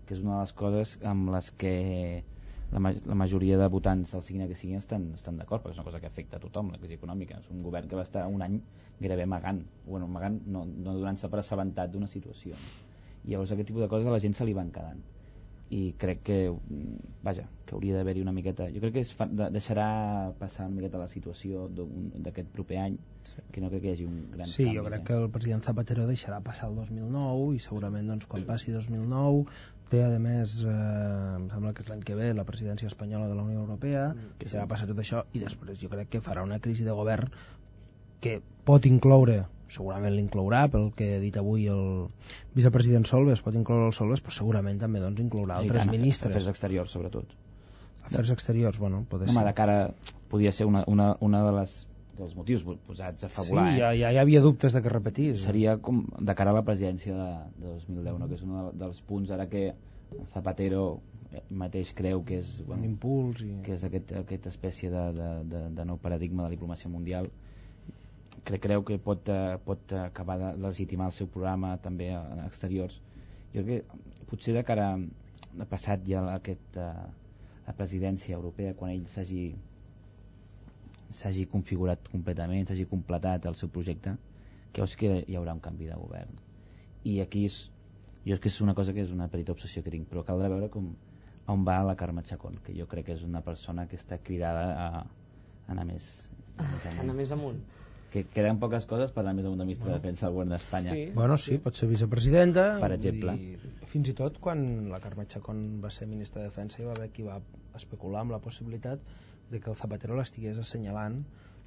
que 0.06 0.18
és 0.18 0.24
una 0.24 0.34
de 0.34 0.40
les 0.40 0.54
coses 0.58 0.96
amb 1.12 1.30
les 1.34 1.52
que 1.62 1.76
la, 2.72 2.80
ma 2.82 2.92
la 2.92 3.14
majoria 3.14 3.58
de 3.60 3.68
votants 3.72 4.12
del 4.16 4.24
signe 4.26 4.48
que 4.50 4.58
siguin 4.58 4.80
estan, 4.82 5.10
estan 5.14 5.38
d'acord, 5.40 5.62
perquè 5.64 5.76
és 5.76 5.80
una 5.80 5.88
cosa 5.88 6.00
que 6.02 6.10
afecta 6.10 6.40
a 6.40 6.42
tothom, 6.42 6.72
la 6.74 6.80
crisi 6.82 6.98
econòmica. 6.98 7.40
És 7.42 7.50
un 7.54 7.62
govern 7.66 7.90
que 7.90 7.98
va 7.98 8.06
estar 8.06 8.26
un 8.26 8.42
any 8.46 8.60
gairebé 9.00 9.26
amagant, 9.28 9.62
bueno, 9.86 10.10
amagant, 10.10 10.40
no, 10.46 10.64
no 10.66 10.96
donant-se 10.98 11.30
per 11.32 11.42
assabentat 11.42 11.92
d'una 11.92 12.10
situació. 12.10 12.58
I 13.24 13.34
llavors 13.34 13.52
aquest 13.52 13.70
tipus 13.72 13.84
de 13.84 13.92
coses 13.92 14.08
a 14.08 14.14
la 14.14 14.22
gent 14.22 14.34
se 14.38 14.46
li 14.46 14.56
van 14.56 14.72
quedant 14.74 15.04
i 15.68 15.94
crec 15.98 16.22
que 16.22 16.36
vaja, 17.26 17.48
que 17.66 17.74
hauria 17.74 17.96
d'haver-hi 17.96 18.22
una 18.22 18.32
miqueta 18.34 18.68
jo 18.70 18.78
crec 18.84 18.92
que 18.94 19.02
es 19.02 19.10
fa, 19.18 19.26
de, 19.26 19.48
deixarà 19.50 19.86
passar 20.38 20.68
una 20.68 20.76
miqueta 20.76 21.00
la 21.00 21.08
situació 21.10 21.66
d'aquest 21.66 22.52
proper 22.54 22.78
any 22.84 22.98
sí. 23.26 23.42
que 23.50 23.62
no 23.64 23.70
crec 23.72 23.82
que 23.82 23.90
hi 23.90 23.94
hagi 23.96 24.06
un 24.06 24.20
gran 24.30 24.46
Sí, 24.46 24.62
canvi 24.62 24.78
jo 24.78 24.84
crec 24.86 25.06
que 25.08 25.16
el 25.24 25.26
president 25.34 25.64
Zapatero 25.66 26.06
deixarà 26.06 26.38
passar 26.46 26.70
el 26.70 26.78
2009 26.78 27.56
i 27.56 27.62
segurament 27.64 28.12
doncs, 28.12 28.28
quan 28.30 28.46
passi 28.46 28.74
2009 28.76 29.42
té 29.90 30.02
a 30.04 30.18
més, 30.22 30.58
eh, 30.66 30.70
em 31.36 31.48
sembla 31.52 31.72
que 31.74 31.84
és 31.84 31.90
l'any 31.90 32.02
que 32.06 32.16
ve 32.18 32.32
la 32.34 32.44
presidència 32.48 32.90
espanyola 32.90 33.28
de 33.30 33.36
la 33.38 33.44
Unió 33.46 33.60
Europea 33.62 34.08
que 34.40 34.48
serà 34.50 34.66
passar 34.70 34.88
tot 34.90 34.98
això 35.02 35.24
i 35.32 35.42
després 35.42 35.78
jo 35.82 35.90
crec 35.92 36.10
que 36.16 36.22
farà 36.24 36.42
una 36.46 36.58
crisi 36.60 36.86
de 36.86 36.96
govern 36.96 37.30
que 38.20 38.40
pot 38.66 38.86
incloure 38.90 39.44
segurament 39.70 40.14
l'inclourà 40.14 40.66
pel 40.70 40.90
que 40.96 41.16
ha 41.16 41.22
dit 41.22 41.36
avui 41.38 41.66
el 41.70 42.06
vicepresident 42.54 43.06
Solves 43.06 43.42
pot 43.46 43.54
incloure 43.58 43.88
el 43.90 43.96
Solves 43.96 44.22
però 44.22 44.34
segurament 44.34 44.78
també 44.82 45.02
doncs, 45.02 45.22
inclourà 45.22 45.60
I 45.60 45.66
altres 45.66 45.86
tant, 45.86 45.94
ministres. 45.94 46.34
Afers 46.34 46.50
exteriors 46.54 46.94
sobretot. 46.94 47.34
Afers 48.06 48.30
exteriors, 48.30 48.78
bueno, 48.78 49.04
poder 49.10 49.28
Home, 49.28 49.40
ser. 49.40 49.46
de 49.48 49.54
cara 49.54 49.78
podia 50.30 50.52
ser 50.52 50.66
una, 50.66 50.84
una, 50.86 51.16
una 51.20 51.42
de 51.42 51.52
les 51.58 51.85
dels 52.18 52.34
motius 52.38 52.62
posats 52.86 53.26
a 53.26 53.28
fabular 53.32 53.66
sí, 53.72 53.80
ja, 53.80 53.90
eh? 53.94 53.98
ja 54.02 54.12
hi 54.14 54.18
havia 54.22 54.40
dubtes 54.44 54.72
de 54.76 54.82
que 54.84 54.92
repetís 54.92 55.42
seria 55.46 55.76
com 55.78 56.02
de 56.18 56.34
cara 56.38 56.52
a 56.54 56.58
la 56.58 56.64
presidència 56.64 57.14
de, 57.16 57.28
de 57.64 57.74
2010 57.74 58.18
no? 58.22 58.28
que 58.30 58.38
és 58.38 58.44
un 58.46 58.54
de- 58.56 58.72
dels 58.84 59.02
punts 59.08 59.30
ara 59.36 59.46
que 59.52 59.66
Zapatero 60.32 61.00
eh, 61.32 61.42
mateix 61.50 61.90
creu 61.98 62.22
que 62.24 62.38
és, 62.42 62.60
un 62.66 62.84
impuls 62.86 63.42
i... 63.42 63.50
que 63.66 63.74
és 63.74 63.84
aquest, 63.88 64.12
aquesta 64.22 64.52
espècie 64.52 64.90
de, 64.92 65.04
de, 65.18 65.30
de, 65.52 65.62
de 65.80 65.84
nou 65.88 65.98
paradigma 65.98 66.44
de 66.44 66.48
la 66.50 66.54
diplomàcia 66.56 66.90
mundial 66.92 67.28
crec, 68.46 68.62
creu 68.68 68.84
que 68.86 68.98
pot, 69.02 69.28
eh, 69.28 69.58
pot 69.66 69.92
acabar 70.00 70.38
de 70.42 70.52
legitimar 70.62 71.10
el 71.10 71.16
seu 71.16 71.26
programa 71.28 71.76
també 71.82 72.12
a, 72.14 72.22
a 72.40 72.46
exteriors 72.46 73.00
jo 73.54 73.64
crec 73.66 73.86
que 73.90 74.26
potser 74.30 74.54
de 74.56 74.64
cara 74.68 74.92
a 74.96 75.66
passat 75.68 76.04
ja 76.08 76.22
aquest, 76.34 76.76
eh, 76.76 77.06
la 77.66 77.74
presidència 77.74 78.36
europea 78.38 78.74
quan 78.78 78.92
ell 78.94 79.06
s'hagi 79.10 79.48
s'hagi 81.14 81.46
configurat 81.50 82.08
completament, 82.10 82.66
s'hagi 82.66 82.86
completat 82.90 83.46
el 83.46 83.56
seu 83.58 83.70
projecte, 83.72 84.16
que 84.72 84.82
veus 84.82 84.96
que 85.00 85.12
hi 85.26 85.36
haurà 85.38 85.54
un 85.54 85.62
canvi 85.64 85.88
de 85.90 85.96
govern. 85.96 86.38
I 87.06 87.20
aquí 87.22 87.46
és, 87.46 87.58
jo 88.26 88.34
és 88.34 88.42
que 88.42 88.50
és 88.50 88.60
una 88.64 88.74
cosa 88.74 88.92
que 88.92 89.04
és 89.04 89.12
una 89.14 89.28
petita 89.32 89.54
obsessió 89.54 89.82
que 89.82 89.92
tinc, 89.94 90.08
però 90.10 90.24
caldrà 90.26 90.50
veure 90.52 90.68
com 90.72 90.90
on 91.46 91.62
va 91.66 91.82
la 91.86 91.94
Carme 91.96 92.22
Chacón, 92.26 92.58
que 92.64 92.74
jo 92.74 92.88
crec 92.90 93.06
que 93.06 93.14
és 93.14 93.22
una 93.22 93.40
persona 93.46 93.86
que 93.86 93.96
està 93.96 94.18
cridada 94.18 94.66
a 94.74 95.04
anar 95.72 95.86
més, 95.86 96.08
a 96.58 96.66
més 96.66 96.86
amunt. 96.86 97.02
Anar 97.04 97.14
més 97.20 97.32
amunt. 97.36 97.60
Que 98.10 98.24
queden 98.32 98.58
poques 98.62 98.86
coses 98.90 99.12
per 99.14 99.22
anar 99.22 99.34
més 99.38 99.46
amunt 99.46 99.60
de 99.62 99.66
ministre 99.68 99.90
de 99.90 99.98
Defensa 99.98 100.26
del 100.26 100.34
govern 100.34 100.54
d'Espanya. 100.54 100.94
Sí. 100.94 101.04
Bueno, 101.14 101.36
sí, 101.42 101.58
pot 101.62 101.78
ser 101.78 101.88
vicepresidenta. 101.90 102.66
Per 102.82 102.90
exemple. 102.96 103.36
dir, 103.38 103.72
fins 103.92 104.10
i 104.10 104.16
tot 104.18 104.40
quan 104.42 104.64
la 104.90 105.00
Carme 105.04 105.26
Chacón 105.30 105.62
va 105.84 105.92
ser 105.94 106.08
ministra 106.10 106.42
de 106.42 106.50
Defensa 106.50 106.82
hi 106.82 106.88
va 106.88 106.96
haver 106.96 107.10
qui 107.14 107.26
va 107.26 107.38
especular 107.78 108.24
amb 108.24 108.34
la 108.34 108.42
possibilitat 108.42 109.02
de 109.50 109.60
que 109.60 109.70
el 109.70 109.76
Zapatero 109.76 110.16
l'estigués 110.18 110.58
assenyalant 110.58 111.20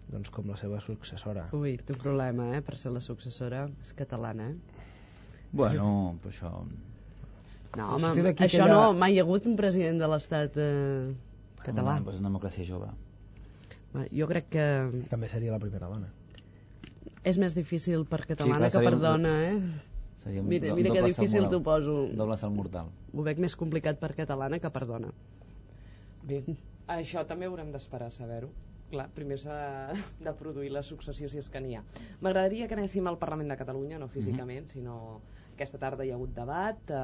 doncs, 0.10 0.30
com 0.34 0.48
la 0.50 0.58
seva 0.58 0.80
successora. 0.82 1.48
Ui, 1.54 1.78
té 1.78 1.94
un 1.94 2.00
problema, 2.02 2.48
eh? 2.58 2.62
Per 2.66 2.76
ser 2.78 2.92
la 2.92 3.02
successora 3.02 3.68
és 3.84 3.94
catalana, 3.94 4.50
eh? 4.50 4.56
Bueno, 5.52 6.18
però 6.22 6.32
això... 6.34 6.52
No, 7.78 7.86
home, 7.96 8.10
això 8.18 8.30
aquella- 8.34 8.68
no, 8.72 8.94
mai 8.98 9.14
hi 9.14 9.20
ha 9.20 9.24
hagut 9.24 9.46
un 9.46 9.56
president 9.56 10.00
de 10.02 10.08
l'estat 10.10 10.56
eh, 10.58 11.12
català. 11.62 11.98
Home, 12.00 12.06
doncs 12.08 12.20
una 12.24 12.30
democràcia 12.32 12.66
jove. 12.66 12.90
Va, 13.94 14.08
Jo 14.14 14.28
crec 14.30 14.50
que 14.50 14.66
També 15.10 15.30
seria 15.30 15.52
la 15.54 15.60
primera 15.62 15.88
dona. 15.90 16.10
és 17.24 17.38
més 17.38 17.54
difícil 17.54 18.06
per 18.10 18.24
catalana 18.26 18.70
clar, 18.70 18.72
que 18.72 18.80
per 18.88 18.94
un- 18.96 19.02
dona, 19.02 19.34
eh? 19.52 19.60
Seria 20.20 20.42
un 20.42 20.48
Mira, 20.50 20.70
do- 20.70 20.76
mira 20.76 20.92
que 20.94 21.02
difícil 21.04 21.48
t'ho 21.50 21.62
poso. 21.64 22.08
Doble 22.14 22.36
salt 22.38 22.56
mortal. 22.56 22.90
Ho 23.14 23.24
veig 23.24 23.38
més 23.40 23.56
complicat 23.56 24.00
per 24.00 24.14
catalana 24.16 24.58
que 24.60 24.70
per 24.70 24.86
dona. 24.88 25.12
Bé, 26.24 26.44
això 26.96 27.26
també 27.30 27.46
haurem 27.50 27.72
d'esperar 27.72 28.08
a 28.10 28.16
saber-ho. 28.16 28.50
Clar, 28.90 29.06
primer 29.14 29.38
s'ha 29.38 29.54
de, 29.94 29.98
de 30.26 30.32
produir 30.34 30.72
la 30.74 30.82
successió 30.82 31.28
si 31.30 31.38
és 31.38 31.50
que 31.54 31.60
n'hi 31.62 31.76
ha. 31.78 31.84
M'agradaria 32.26 32.66
que 32.68 32.74
anéssim 32.74 33.06
al 33.08 33.20
Parlament 33.22 33.52
de 33.52 33.58
Catalunya, 33.60 34.00
no 34.02 34.08
físicament, 34.10 34.66
sinó 34.72 34.96
aquesta 35.54 35.78
tarda 35.78 36.06
hi 36.08 36.10
ha 36.10 36.16
hagut 36.18 36.32
debat, 36.34 36.80
eh, 36.90 37.02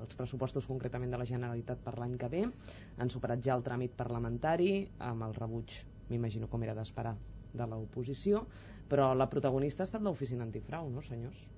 els 0.00 0.16
pressupostos 0.16 0.64
concretament 0.70 1.10
de 1.12 1.18
la 1.20 1.26
Generalitat 1.28 1.82
per 1.84 1.98
l'any 1.98 2.16
que 2.16 2.28
ve, 2.32 2.44
han 2.96 3.10
superat 3.12 3.42
ja 3.44 3.52
el 3.58 3.64
tràmit 3.66 3.92
parlamentari, 3.98 4.86
amb 5.10 5.26
el 5.28 5.34
rebuig, 5.36 5.76
m'imagino 6.08 6.48
com 6.48 6.62
era 6.64 6.74
d'esperar, 6.78 7.16
de 7.52 7.66
l'oposició, 7.66 8.46
però 8.88 9.12
la 9.14 9.28
protagonista 9.28 9.82
ha 9.82 9.88
estat 9.90 10.00
l'oficina 10.06 10.46
antifrau, 10.46 10.88
no, 10.88 11.02
senyors? 11.02 11.50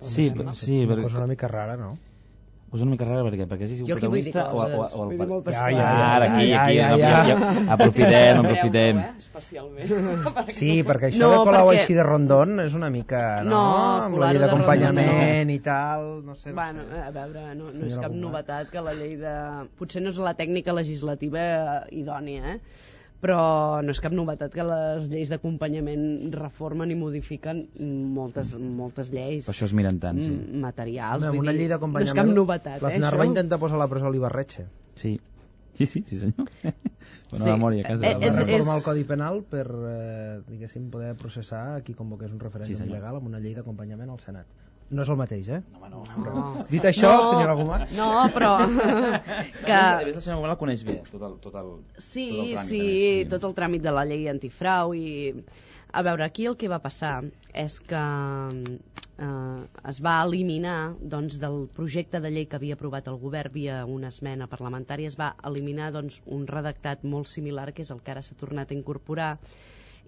Sí, 0.00 0.30
Però 0.32 0.52
sí, 0.56 0.80
Una 0.82 0.94
perquè- 0.96 1.02
cosa 1.02 1.18
una 1.18 1.26
mica 1.28 1.46
rara, 1.46 1.76
no? 1.76 1.92
És 2.70 2.82
una 2.84 2.92
mica 2.92 3.02
rara 3.04 3.24
perquè, 3.26 3.48
perquè 3.50 3.66
si 3.66 3.80
dir 3.80 3.86
protagonista 3.96 4.44
o, 4.54 4.60
o, 4.62 4.82
o, 4.86 4.98
vull 5.00 5.08
el 5.10 5.18
dir 5.18 5.26
moltes 5.26 5.56
Ja, 5.56 5.62
coses. 5.64 5.78
ja, 5.80 5.86
ja, 5.90 6.10
Ara, 6.14 6.26
aquí, 6.30 6.44
ja, 6.52 6.60
aquí, 6.62 6.76
ja, 6.76 6.90
ja. 7.00 7.08
aquí, 7.18 7.64
aprofitem, 7.74 8.38
aprofitem. 8.44 8.98
Eh? 9.00 9.08
Especialment. 9.18 10.52
Sí, 10.54 10.70
perquè 10.86 11.08
això 11.10 11.24
No, 11.24 11.30
de 11.32 11.40
Colau 11.48 11.66
perquè- 11.72 11.80
així 11.80 11.96
de 11.98 12.04
rondon 12.06 12.60
és 12.62 12.76
una 12.78 12.90
mica, 12.94 13.22
no? 13.42 13.50
No, 13.50 13.64
amb 14.04 14.20
la 14.22 14.30
llei 14.30 14.40
d'acompanyament 14.44 15.50
i 15.50 15.58
tal, 15.66 16.06
no 16.24 16.36
sé. 16.38 16.52
No 16.54 16.60
Bueno, 16.60 16.86
sé. 16.92 17.00
a 17.02 17.10
veure, 17.10 17.42
no, 17.58 17.72
no 17.74 17.86
és 17.90 17.98
cap 17.98 18.14
novetat 18.14 18.70
que 18.70 18.80
la 18.86 18.94
llei 18.94 19.16
de... 19.18 19.34
Potser 19.76 20.02
no 20.06 20.14
és 20.14 20.22
la 20.22 20.36
tècnica 20.38 20.70
legislativa 20.72 21.42
idònia, 21.90 22.54
eh? 22.54 22.60
Però 23.20 23.82
no 23.84 23.90
és 23.92 24.00
cap 24.00 24.12
novetat 24.16 24.52
que 24.54 24.64
les 24.64 25.08
lleis 25.12 25.28
d'acompanyament 25.28 26.32
reformen 26.32 26.90
i 26.90 26.96
modifiquen 26.96 27.66
moltes, 28.14 28.54
moltes 28.58 29.10
lleis 29.12 29.46
Per 29.46 29.54
això 29.54 29.66
es 29.68 29.74
miren 29.76 29.98
tant, 30.00 30.18
sí. 30.20 30.30
mm, 30.30 30.60
materials. 30.62 31.24
Amb 31.24 31.36
vull 31.36 31.44
una 31.44 31.52
dir, 31.52 31.66
llei 31.68 31.68
no 31.80 32.00
és 32.00 32.14
cap 32.16 32.26
novetat, 32.26 32.80
la 32.82 32.90
eh, 32.94 32.96
FNAR 32.98 33.12
això? 33.12 33.18
va 33.20 33.26
intentar 33.26 33.58
posar 33.58 33.76
a 33.76 33.82
la 33.84 33.88
presó 33.92 34.10
l'Ibarretxe. 34.10 34.66
Sí, 34.96 35.18
sí, 35.74 35.86
sí, 35.86 36.04
sí 36.06 36.18
senyor. 36.18 36.48
Bona 37.30 37.44
Sí. 37.44 37.50
memòria 37.50 37.84
a 37.84 37.88
casa. 37.92 38.06
Eh, 38.08 38.14
Va 38.16 38.26
és- 38.26 38.38
reformar 38.40 38.76
és- 38.76 38.80
el 38.80 38.82
Codi 38.82 39.04
Penal 39.04 39.42
per, 39.44 39.66
eh, 39.70 40.40
diguéssim, 40.48 40.90
poder 40.90 41.14
processar 41.14 41.76
a 41.76 41.80
qui 41.82 41.94
convoqués 41.94 42.32
un 42.32 42.40
referèndum 42.40 42.66
Sí, 42.74 42.76
senyor. 42.76 42.96
il·legal 42.98 43.16
amb 43.20 43.26
una 43.28 43.38
llei 43.38 43.54
d'acompanyament 43.54 44.10
al 44.10 44.18
Senat. 44.18 44.46
No 44.90 45.04
és 45.04 45.10
el 45.12 45.18
mateix, 45.20 45.48
eh? 45.54 45.60
No, 45.70 45.88
no. 45.90 46.02
No. 46.24 46.44
Dit 46.70 46.86
això, 46.88 47.10
No, 47.14 47.30
senyora 47.30 47.54
Gomà... 47.58 47.80
No, 47.94 48.10
però... 48.34 48.52
Que... 49.66 49.74
A 49.74 50.00
més, 50.02 50.16
la 50.16 50.22
senyora 50.22 50.40
Gomà 50.40 50.52
la 50.52 50.58
coneix 50.58 50.82
bé, 50.86 51.00
tot 51.12 51.22
el, 51.28 51.36
tot 51.44 51.58
el, 51.60 51.72
Sí, 51.98 52.26
tot 52.30 52.40
el 52.40 52.54
tràmit, 52.54 52.70
sí, 52.70 52.80
més, 52.84 53.28
tot 53.34 53.46
el 53.50 53.58
tràmit 53.58 53.84
de 53.86 53.94
la 53.94 54.06
llei 54.08 54.26
antifrau 54.32 54.96
i 54.98 55.10
A 55.92 56.02
veure, 56.06 56.22
aquí 56.24 56.46
el 56.46 56.56
que 56.58 56.68
va 56.70 56.78
passar 56.82 57.14
és 57.60 57.80
que 57.92 58.00
eh, 59.26 59.62
es 59.92 59.98
va 60.06 60.12
eliminar 60.26 60.76
doncs, 61.14 61.38
del 61.42 61.64
projecte 61.78 62.20
de 62.22 62.30
llei 62.30 62.46
que 62.46 62.60
havia 62.60 62.76
aprovat 62.78 63.10
el 63.10 63.18
govern 63.24 63.54
via 63.56 63.80
una 63.96 64.12
esmena 64.14 64.48
parlamentària, 64.52 65.10
es 65.10 65.18
va 65.18 65.32
eliminar 65.50 65.90
doncs, 65.96 66.20
un 66.38 66.46
redactat 66.50 67.02
molt 67.14 67.30
similar, 67.32 67.66
que 67.74 67.82
és 67.86 67.90
el 67.94 68.02
que 68.04 68.14
ara 68.14 68.22
s'ha 68.22 68.38
tornat 68.44 68.70
a 68.70 68.78
incorporar, 68.78 69.32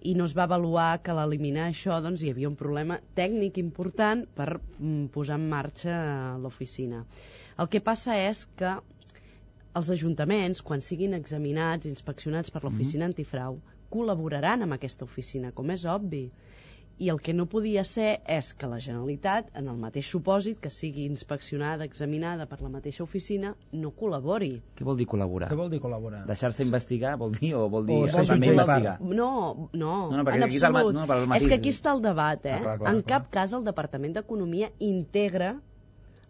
i 0.09 0.13
no 0.19 0.25
es 0.29 0.33
va 0.37 0.45
avaluar 0.47 1.01
que 1.03 1.15
l'eliminar 1.15 1.67
això 1.69 1.99
doncs, 2.03 2.23
hi 2.23 2.31
havia 2.33 2.49
un 2.49 2.57
problema 2.59 2.99
tècnic 3.19 3.59
important 3.61 4.25
per 4.39 4.47
mm, 4.57 5.05
posar 5.15 5.37
en 5.39 5.45
marxa 5.53 5.97
l'oficina. 6.43 7.03
El 7.59 7.69
que 7.71 7.83
passa 7.89 8.17
és 8.19 8.43
que 8.59 8.73
els 9.79 9.89
ajuntaments, 9.95 10.61
quan 10.61 10.83
siguin 10.85 11.15
examinats, 11.17 11.89
inspeccionats 11.89 12.53
per 12.53 12.63
l'oficina 12.65 13.07
antifrau, 13.09 13.57
col·laboraran 13.93 14.65
amb 14.65 14.75
aquesta 14.75 15.05
oficina, 15.07 15.53
com 15.59 15.71
és 15.73 15.85
obvi. 15.89 16.25
I 16.99 17.09
el 17.09 17.17
que 17.19 17.33
no 17.33 17.47
podia 17.49 17.81
ser 17.83 18.21
és 18.29 18.51
que 18.53 18.67
la 18.69 18.77
Generalitat, 18.79 19.47
en 19.57 19.67
el 19.67 19.77
mateix 19.81 20.05
supòsit 20.13 20.59
que 20.61 20.69
sigui 20.69 21.07
inspeccionada, 21.09 21.83
examinada 21.89 22.45
per 22.45 22.59
la 22.61 22.69
mateixa 22.69 23.01
oficina, 23.03 23.55
no 23.73 23.89
col·labori. 23.97 24.51
Què 24.77 24.85
vol 24.85 24.99
dir 25.01 25.07
col·laborar? 25.09 25.49
Què 25.49 25.57
vol 25.57 25.71
dir 25.73 25.79
col·laborar? 25.81 26.21
Deixar-se 26.29 26.63
investigar 26.63 27.15
vol 27.17 27.33
dir 27.33 27.55
o 27.57 27.65
vol 27.67 27.87
dir 27.89 27.97
O 27.97 28.05
jutge 28.07 28.37
i 28.37 28.49
investigar? 28.53 28.99
No, 29.01 29.69
no, 29.73 29.73
No, 29.73 30.17
no, 30.17 30.23
perquè 30.23 30.37
en 30.37 30.47
és 30.49 30.61
el 30.61 30.69
absolut. 30.69 30.93
no, 30.93 31.07
per 31.09 31.17
al 31.17 31.35
és 31.41 31.47
que 31.49 31.55
aquí 31.55 31.69
està 31.73 31.95
el 31.97 32.01
debat, 32.05 32.45
eh? 32.45 32.53
Ah, 32.59 32.61
clar, 32.61 32.77
clar, 32.79 32.93
en 32.95 33.01
clar. 33.01 33.09
cap 33.23 33.29
cas 33.31 33.53
el 33.57 33.65
Departament 33.65 34.13
d'Economia 34.13 34.71
integra, 34.79 35.55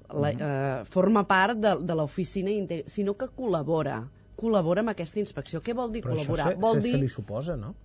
la, 0.09 0.32
Mhm. 0.32 0.41
eh, 0.41 0.84
forma 0.86 1.28
part 1.28 1.57
de, 1.59 1.76
de 1.84 1.95
l'oficina, 1.95 2.51
sinó 2.88 3.16
que 3.18 3.28
col·labora 3.28 4.05
col·labora 4.38 4.80
amb 4.80 4.89
aquesta 4.89 5.20
inspecció. 5.20 5.61
Què 5.61 5.76
vol 5.76 5.91
dir 5.91 6.01
Però 6.03 6.16
col·laborar? 6.16 6.47
això 6.47 6.55
se, 6.55 6.59
vol 6.59 6.74
se, 6.76 6.82
dir... 6.82 6.91
se 6.93 6.97
li 7.03 7.09
suposa, 7.09 7.55
no? 7.55 7.76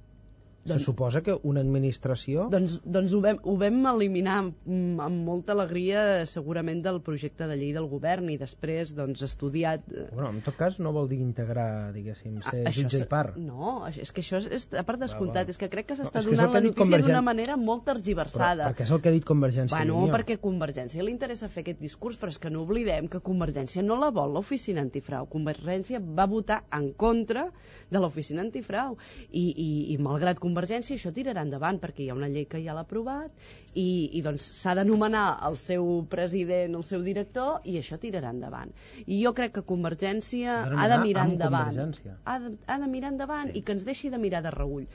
Doncs- 0.68 0.82
Se 0.84 0.90
suposa 0.90 1.22
que 1.24 1.34
una 1.42 1.60
administració... 1.64 2.48
Doncs, 2.52 2.78
doncs 2.84 3.14
ho, 3.16 3.20
vam, 3.24 3.38
ho 3.42 3.54
vam 3.60 3.78
eliminar 3.94 4.36
amb, 4.44 5.00
amb 5.02 5.22
molta 5.26 5.54
alegria 5.56 6.26
segurament 6.28 6.82
del 6.84 7.00
projecte 7.04 7.46
de 7.50 7.56
llei 7.56 7.72
del 7.76 7.88
govern 7.90 8.28
i 8.30 8.36
després 8.40 8.92
doncs 8.96 9.22
estudiat... 9.26 9.86
eh, 9.92 10.06
Bueno, 10.12 10.30
en 10.36 10.42
tot 10.46 10.56
cas 10.60 10.78
no 10.82 10.92
vol 10.92 11.08
dir 11.10 11.18
integrar, 11.24 11.92
diguéssim, 11.94 12.40
ser 12.44 12.64
això 12.68 12.84
jutge 12.84 13.02
i 13.04 13.08
part. 13.08 13.36
No, 13.40 13.80
és 13.88 14.12
que 14.12 14.20
això 14.24 14.38
és, 14.42 14.48
és 14.58 14.68
a 14.78 14.84
part 14.84 15.00
descomptat, 15.02 15.46
va. 15.48 15.54
és 15.56 15.58
que 15.60 15.70
crec 15.72 15.88
que 15.90 15.96
No, 15.98 16.02
s'està 16.04 16.20
el 16.22 16.28
donant 16.28 16.52
que 16.52 16.58
la 16.58 16.60
notícia 16.60 16.84
d'una 16.84 16.98
Convergent- 16.98 17.24
manera 17.30 17.56
molt 17.56 17.84
tergiversada. 17.88 18.68
Però, 18.68 18.74
perquè 18.74 18.84
és 18.86 18.92
el 18.94 19.00
que 19.02 19.08
ha 19.08 19.16
dit 19.16 19.24
Convergència 19.28 19.76
Bueno, 19.78 19.94
i 19.98 20.02
Unió. 20.04 20.14
perquè 20.14 20.36
a 20.38 20.42
Convergència 20.42 21.02
li 21.02 21.10
interessa 21.14 21.48
fer 21.48 21.64
aquest 21.64 21.80
discurs, 21.80 22.18
però 22.20 22.28
és 22.28 22.38
que 22.38 22.50
no 22.52 22.62
oblidem 22.66 23.08
que 23.08 23.20
Convergència 23.24 23.82
no 23.82 23.96
la 23.96 24.10
vol 24.14 24.34
l'oficina 24.36 24.82
antifrau. 24.84 25.26
Convergència 25.32 26.00
va 26.02 26.26
votar 26.26 26.62
en 26.76 26.92
contra 26.92 27.48
de 27.90 27.98
l'oficina 28.02 28.42
antifrau 28.44 28.96
i, 29.30 29.46
i, 29.48 29.68
i 29.94 29.98
malgrat 29.98 30.36
Convergència 30.38 30.57
això 30.66 31.12
tirarà 31.14 31.42
endavant 31.46 31.78
perquè 31.82 32.04
hi 32.04 32.08
ha 32.10 32.16
una 32.18 32.28
llei 32.28 32.46
que 32.50 32.60
ja 32.64 32.74
l'ha 32.76 32.84
aprovat 32.86 33.30
i, 33.74 34.10
i 34.18 34.22
doncs 34.22 34.46
s'ha 34.60 34.74
de 34.78 34.84
nomenar 34.88 35.26
el 35.48 35.56
seu 35.56 36.06
president, 36.10 36.74
el 36.74 36.86
seu 36.86 37.04
director 37.06 37.60
i 37.64 37.76
això 37.78 37.98
tirarà 37.98 38.32
endavant. 38.34 38.72
I 39.06 39.20
jo 39.22 39.34
crec 39.34 39.54
que 39.58 39.66
Convergència 39.68 40.62
de 40.70 40.78
ha 40.78 40.88
de 40.88 40.98
mirar 41.04 41.28
endavant. 41.28 41.70
Convergència. 41.70 42.16
Ha 42.24 42.38
de, 42.42 42.56
ha 42.66 42.78
de 42.78 42.88
mirar 42.88 43.12
endavant 43.14 43.52
sí. 43.52 43.58
i 43.58 43.62
que 43.62 43.76
ens 43.76 43.86
deixi 43.88 44.10
de 44.10 44.18
mirar 44.18 44.42
de 44.42 44.54
reull. 44.54 44.88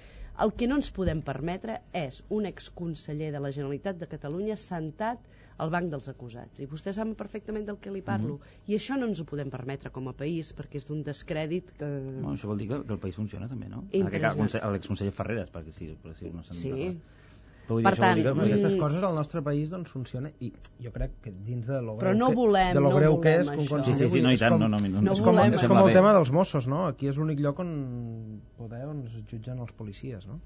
El 0.43 0.51
que 0.57 0.67
no 0.67 0.79
ens 0.81 0.89
podem 0.89 1.21
permetre 1.21 1.79
és 1.93 2.23
un 2.33 2.47
exconseller 2.49 3.29
de 3.35 3.41
la 3.43 3.51
Generalitat 3.53 3.99
de 4.01 4.09
Catalunya 4.09 4.57
sentat 4.57 5.21
al 5.57 5.69
banc 5.69 5.89
dels 5.91 6.07
acusats. 6.09 6.59
I 6.59 6.67
vostè 6.67 6.93
sap 6.93 7.07
perfectament 7.17 7.65
del 7.67 7.77
que 7.79 7.91
li 7.91 8.01
parlo. 8.01 8.39
I 8.67 8.75
això 8.75 8.97
no 8.97 9.05
ens 9.05 9.19
ho 9.21 9.25
podem 9.25 9.49
permetre 9.53 9.91
com 9.91 10.07
a 10.09 10.13
país 10.13 10.53
perquè 10.55 10.77
és 10.81 10.87
d'un 10.87 11.03
descrèdit 11.03 11.73
que... 11.77 11.85
Bueno, 11.85 12.33
això 12.33 12.47
vol 12.47 12.57
dir 12.57 12.67
que, 12.69 12.81
que 12.85 12.93
el 12.93 12.99
país 12.99 13.15
funciona 13.15 13.47
també, 13.47 13.69
no? 13.69 13.85
Impressionant. 13.91 14.55
El 14.63 14.71
l'exconseller 14.73 15.11
Ferreres, 15.13 15.51
perquè 15.53 15.71
sí, 15.71 15.91
perquè 16.01 16.15
sí, 16.15 16.31
no 16.33 16.43
se'n 16.43 16.55
Sí. 16.57 16.71
recorda. 16.71 17.19
Però 17.63 17.75
vull 17.77 17.79
dir, 17.79 17.85
Per 17.87 17.95
tant, 17.95 18.15
dir 18.17 18.23
que- 18.25 18.29
Però 18.33 18.35
Mm. 18.43 18.47
aquestes 18.51 18.75
coses 18.75 19.03
al 19.03 19.15
nostre 19.15 19.41
país 19.41 19.69
doncs 19.69 19.89
funciona 19.89 20.29
i 20.41 20.51
jo 20.83 20.91
crec 20.91 21.11
que 21.21 21.31
dins 21.31 21.65
de 21.65 21.81
lo 21.81 21.93
Però 21.95 22.09
greu 22.11 22.17
no 22.19 22.27
que, 22.29 22.35
volem, 22.35 22.73
de 22.73 22.81
lo 22.81 22.89
no 22.89 22.95
greu 22.97 23.21
que 23.21 23.37
és 23.39 23.49
que 23.49 23.55
conseller, 23.55 23.83
Sí, 23.85 23.93
sí, 23.93 24.09
sí, 24.09 24.21
no, 24.21 24.31
i 24.33 24.37
tant, 24.37 24.51
és 24.51 24.51
com, 24.51 24.59
no, 24.59 24.67
no, 24.67 24.77
no, 24.77 25.01
no 25.01 25.11
és 25.13 25.21
com, 25.21 25.33
volem 25.35 25.53
és 25.53 25.63
com 25.63 25.77
el 25.77 25.85
Bé. 25.85 25.93
tema 25.93 26.11
dels 26.11 26.31
Mossos, 26.31 26.67
no? 26.67 26.87
Aquí 26.87 27.07
és 27.07 27.15
l'únic 27.17 27.39
lloc 27.39 27.59
on 27.59 28.41
poder 28.57 28.85
on 28.85 29.05
es 29.05 29.13
jutgen 29.31 29.59
els 29.59 29.71
policies, 29.71 30.27
no? 30.27 30.41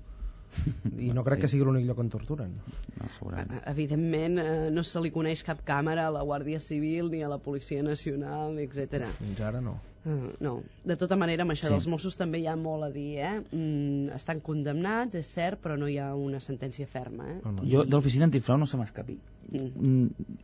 I 1.08 1.12
no 1.14 1.24
crec 1.26 1.38
Sí. 1.38 1.42
que 1.42 1.50
sigui 1.52 1.66
l'únic 1.68 1.86
lloc 1.86 2.00
on 2.00 2.10
torturen. 2.10 2.54
No, 2.98 3.10
segurament. 3.18 3.52
Evidentment, 3.70 4.40
eh, 4.40 4.70
no 4.72 4.84
se 4.84 5.02
li 5.04 5.12
coneix 5.12 5.44
cap 5.44 5.62
càmera 5.68 6.08
a 6.08 6.14
la 6.14 6.24
Guàrdia 6.24 6.60
Civil 6.64 7.12
ni 7.12 7.22
a 7.24 7.30
la 7.30 7.38
Policia 7.38 7.84
Nacional, 7.84 8.58
etc. 8.64 9.06
Fins 9.20 9.42
ara 9.42 9.62
no. 9.62 9.78
Uh, 10.08 10.30
no, 10.40 10.54
de 10.88 10.96
tota 10.96 11.18
manera 11.20 11.44
amb 11.44 11.52
això 11.52 11.66
Sí. 11.66 11.68
sí. 11.68 11.74
dels 11.74 11.88
Mossos 11.92 12.16
també 12.16 12.40
hi 12.40 12.46
ha 12.48 12.56
molt 12.56 12.86
a 12.86 12.90
dir 12.94 13.18
eh? 13.20 13.42
mm, 13.52 14.14
estan 14.16 14.40
condemnats, 14.40 15.16
és 15.20 15.28
cert 15.28 15.60
però 15.60 15.76
no 15.78 15.90
hi 15.92 15.98
ha 16.00 16.14
una 16.16 16.40
sentència 16.40 16.88
ferma 16.88 17.26
eh? 17.28 17.42
no, 17.44 17.52
no. 17.58 17.66
Jo 17.68 17.84
de 17.84 17.92
l'oficina 17.92 18.24
antifrau 18.30 18.58
no 18.58 18.66
se 18.72 18.78
m'escapi. 18.80 19.18
Mm. 19.52 19.66
Mm, 19.90 20.38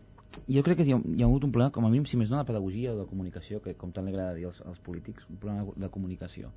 jo 0.57 0.63
crec 0.67 0.81
que 0.81 0.83
hi 0.83 0.91
ha, 0.91 0.99
hi 0.99 1.23
ha 1.23 1.29
hagut 1.29 1.45
un 1.47 1.51
problema, 1.55 1.71
com 1.71 1.85
a 1.85 1.89
mínim, 1.93 2.03
si 2.09 2.17
més 2.19 2.29
no, 2.33 2.41
de 2.41 2.49
pedagogia 2.49 2.91
o 2.91 2.97
de 2.99 3.05
comunicació, 3.07 3.61
que 3.63 3.73
com 3.79 3.93
tant 3.95 4.03
li 4.03 4.11
agrada 4.11 4.33
dir 4.35 4.49
als, 4.51 4.59
als 4.67 4.79
polítics, 4.83 5.23
un 5.29 5.37
problema 5.37 5.63
de 5.77 5.89
comunicació. 5.93 6.51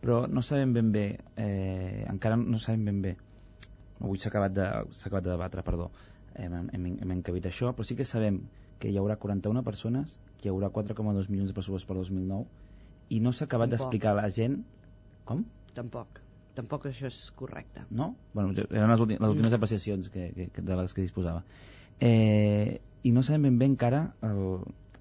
Però 0.00 0.22
no 0.28 0.42
sabem 0.42 0.72
ben 0.72 0.92
bé, 0.94 1.04
eh, 1.36 2.06
encara 2.08 2.38
no 2.40 2.58
sabem 2.58 2.86
ben 2.88 3.02
bé, 3.04 3.16
avui 4.00 4.18
s'ha 4.18 4.30
acabat, 4.30 4.54
de, 4.56 4.64
acabat 4.64 5.26
de 5.26 5.30
debatre, 5.34 5.64
perdó, 5.66 5.90
hem, 6.34 6.56
hem, 6.72 6.86
hem 7.02 7.14
encabit 7.18 7.50
això, 7.50 7.74
però 7.76 7.84
sí 7.84 7.98
que 7.98 8.08
sabem 8.08 8.40
que 8.80 8.88
hi 8.88 8.96
haurà 8.96 9.18
41 9.20 9.62
persones, 9.66 10.16
que 10.40 10.48
hi 10.48 10.54
haurà 10.54 10.70
4,2 10.72 11.28
milions 11.28 11.52
de 11.52 11.56
pressupost 11.58 11.88
per 11.88 11.98
2009, 12.00 12.48
i 13.12 13.20
no 13.20 13.34
s'ha 13.36 13.44
acabat 13.50 13.72
d'explicar 13.74 14.14
a 14.14 14.22
la 14.22 14.30
gent... 14.32 14.62
Com? 15.28 15.44
tampoc, 15.74 16.20
tampoc 16.56 16.86
això 16.90 17.06
és 17.06 17.18
correcte 17.38 17.84
no? 17.94 18.14
Bueno, 18.34 18.50
eren 18.66 18.90
les, 18.90 19.02
últimes, 19.04 19.22
les 19.22 19.34
últimes 19.36 19.56
apreciacions 19.56 20.10
que, 20.10 20.30
que, 20.34 20.48
que, 20.54 20.64
de 20.66 20.78
les 20.80 20.94
que 20.94 21.04
disposava. 21.04 21.44
Eh, 22.00 22.80
I 23.06 23.12
no 23.16 23.22
sabem 23.24 23.46
ben 23.48 23.58
bé 23.60 23.68
encara, 23.70 24.02
el, 24.26 24.40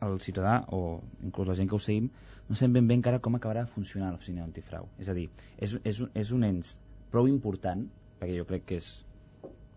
el 0.06 0.20
ciutadà 0.24 0.60
o 0.76 1.00
inclús 1.26 1.50
la 1.50 1.58
gent 1.58 1.72
que 1.72 1.78
ho 1.78 1.84
seguim, 1.84 2.10
no 2.50 2.58
sabem 2.58 2.80
ben 2.80 2.88
bé 2.90 2.98
encara 2.98 3.20
com 3.22 3.36
acabarà 3.38 3.64
de 3.66 3.72
funcionar 3.72 4.10
l'oficina 4.12 4.44
antifrau. 4.44 4.88
És 4.98 5.10
a 5.12 5.16
dir, 5.18 5.28
és, 5.58 5.76
és, 5.86 6.02
és 6.18 6.32
un 6.34 6.46
ens 6.48 6.78
prou 7.14 7.30
important, 7.30 7.84
perquè 8.20 8.38
jo 8.40 8.48
crec 8.50 8.66
que 8.72 8.80
és, 8.82 8.88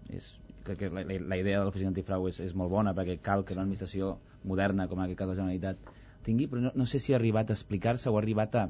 és 0.09 0.29
crec 0.65 0.79
que 0.81 0.91
la, 0.91 1.05
la, 1.05 1.19
la 1.35 1.39
idea 1.41 1.61
de 1.61 1.67
l'oficina 1.67 1.93
antifrau 1.93 2.29
és, 2.31 2.41
és 2.41 2.55
molt 2.57 2.73
bona 2.73 2.95
perquè 2.97 3.19
cal 3.21 3.45
que 3.45 3.57
una 3.57 3.67
administració 3.67 4.17
moderna 4.49 4.89
com 4.89 5.01
en 5.01 5.07
aquest 5.07 5.21
cas 5.21 5.31
la 5.33 5.37
Generalitat 5.39 5.93
tingui, 6.27 6.49
però 6.49 6.65
no, 6.65 6.73
no 6.79 6.87
sé 6.89 7.01
si 7.03 7.13
ha 7.13 7.19
arribat 7.19 7.51
a 7.51 7.57
explicar-se 7.59 8.11
o 8.11 8.17
ha 8.17 8.23
arribat 8.23 8.57
a, 8.57 8.67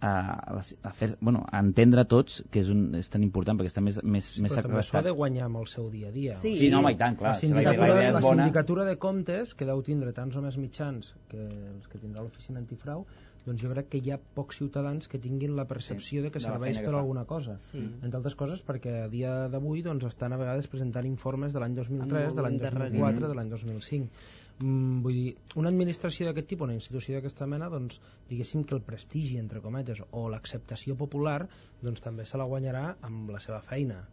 a, 0.00 0.10
a, 0.56 0.60
a, 0.82 0.92
fer, 0.92 1.16
bueno, 1.20 1.44
a 1.50 1.60
entendre 1.60 2.04
tots 2.04 2.42
que 2.50 2.60
és, 2.60 2.70
un, 2.70 2.94
és 2.98 3.08
tan 3.10 3.22
important 3.22 3.58
perquè 3.58 3.70
està 3.72 3.80
més, 3.84 4.00
més, 4.02 4.32
més 4.42 4.52
Però 4.52 4.62
també 4.66 4.74
s'ho 4.76 4.80
ha 4.80 4.82
segrestat. 4.82 5.04
de 5.04 5.14
guanyar 5.16 5.44
amb 5.46 5.60
el 5.62 5.66
seu 5.70 5.90
dia 5.90 6.08
a 6.08 6.12
dia. 6.12 6.34
Sí. 6.36 6.54
Sí, 6.56 6.70
no, 6.70 6.80
home, 6.80 6.92
i 6.92 6.96
tant, 7.00 7.16
clar. 7.16 7.32
La 7.32 7.34
si 7.38 7.48
la, 7.48 7.56
sindicatura, 7.56 7.88
la 7.94 8.00
idea 8.00 8.12
la 8.12 8.18
és 8.18 8.24
bona. 8.24 8.42
sindicatura 8.44 8.84
de 8.84 8.96
comptes, 8.98 9.54
que 9.54 9.64
deu 9.68 9.82
tindre 9.82 10.12
tants 10.12 10.36
o 10.36 10.42
més 10.42 10.56
mitjans 10.58 11.14
que 11.28 11.38
els 11.38 11.86
que 11.88 11.98
tindrà 12.02 12.22
l'oficina 12.22 12.58
antifrau, 12.60 13.06
doncs 13.44 13.60
jo 13.60 13.68
crec 13.74 13.90
que 13.92 13.98
hi 14.00 14.10
ha 14.14 14.16
pocs 14.34 14.56
ciutadans 14.56 15.06
que 15.06 15.18
tinguin 15.20 15.52
la 15.56 15.66
percepció 15.68 16.20
Sí, 16.20 16.24
de 16.24 16.30
que 16.32 16.40
la 16.40 16.46
serveix 16.54 16.78
que 16.78 16.84
per 16.86 16.94
fa. 16.94 17.00
alguna 17.02 17.24
cosa. 17.28 17.58
Sí. 17.60 17.76
Entre 18.02 18.16
altres 18.16 18.34
coses 18.40 18.62
perquè 18.64 19.02
a 19.04 19.08
dia 19.12 19.48
d'avui 19.52 19.82
doncs, 19.84 20.04
estan 20.08 20.32
a 20.32 20.38
vegades 20.40 20.66
presentant 20.72 21.04
informes 21.04 21.52
de 21.52 21.60
l'any 21.60 21.74
2003, 21.76 22.30
Amb 22.30 22.36
de 22.36 22.42
l'any 22.46 22.56
molt 22.56 22.62
2004, 22.62 22.88
endarreriment. 22.96 23.28
de 23.28 23.34
l'any 23.34 23.50
2005. 23.50 24.08
Mm, 24.62 25.00
vull 25.02 25.16
dir, 25.18 25.30
una 25.60 25.70
administració 25.72 26.26
d'aquest 26.28 26.46
tipus, 26.52 26.68
una 26.68 26.76
institució 26.78 27.16
d'aquesta 27.16 27.46
mena, 27.50 27.68
doncs, 27.72 27.98
diguéssim 28.28 28.62
que 28.64 28.76
el 28.76 28.84
prestigi, 28.86 29.38
entre 29.40 29.62
cometes, 29.64 30.02
o 30.12 30.28
l'acceptació 30.30 30.94
popular, 31.00 31.40
doncs 31.82 32.04
també 32.04 32.26
se 32.30 32.38
la 32.38 32.46
guanyarà 32.52 32.84
amb 33.08 33.32
la 33.34 33.40
seva 33.42 33.60
feina. 33.70 34.04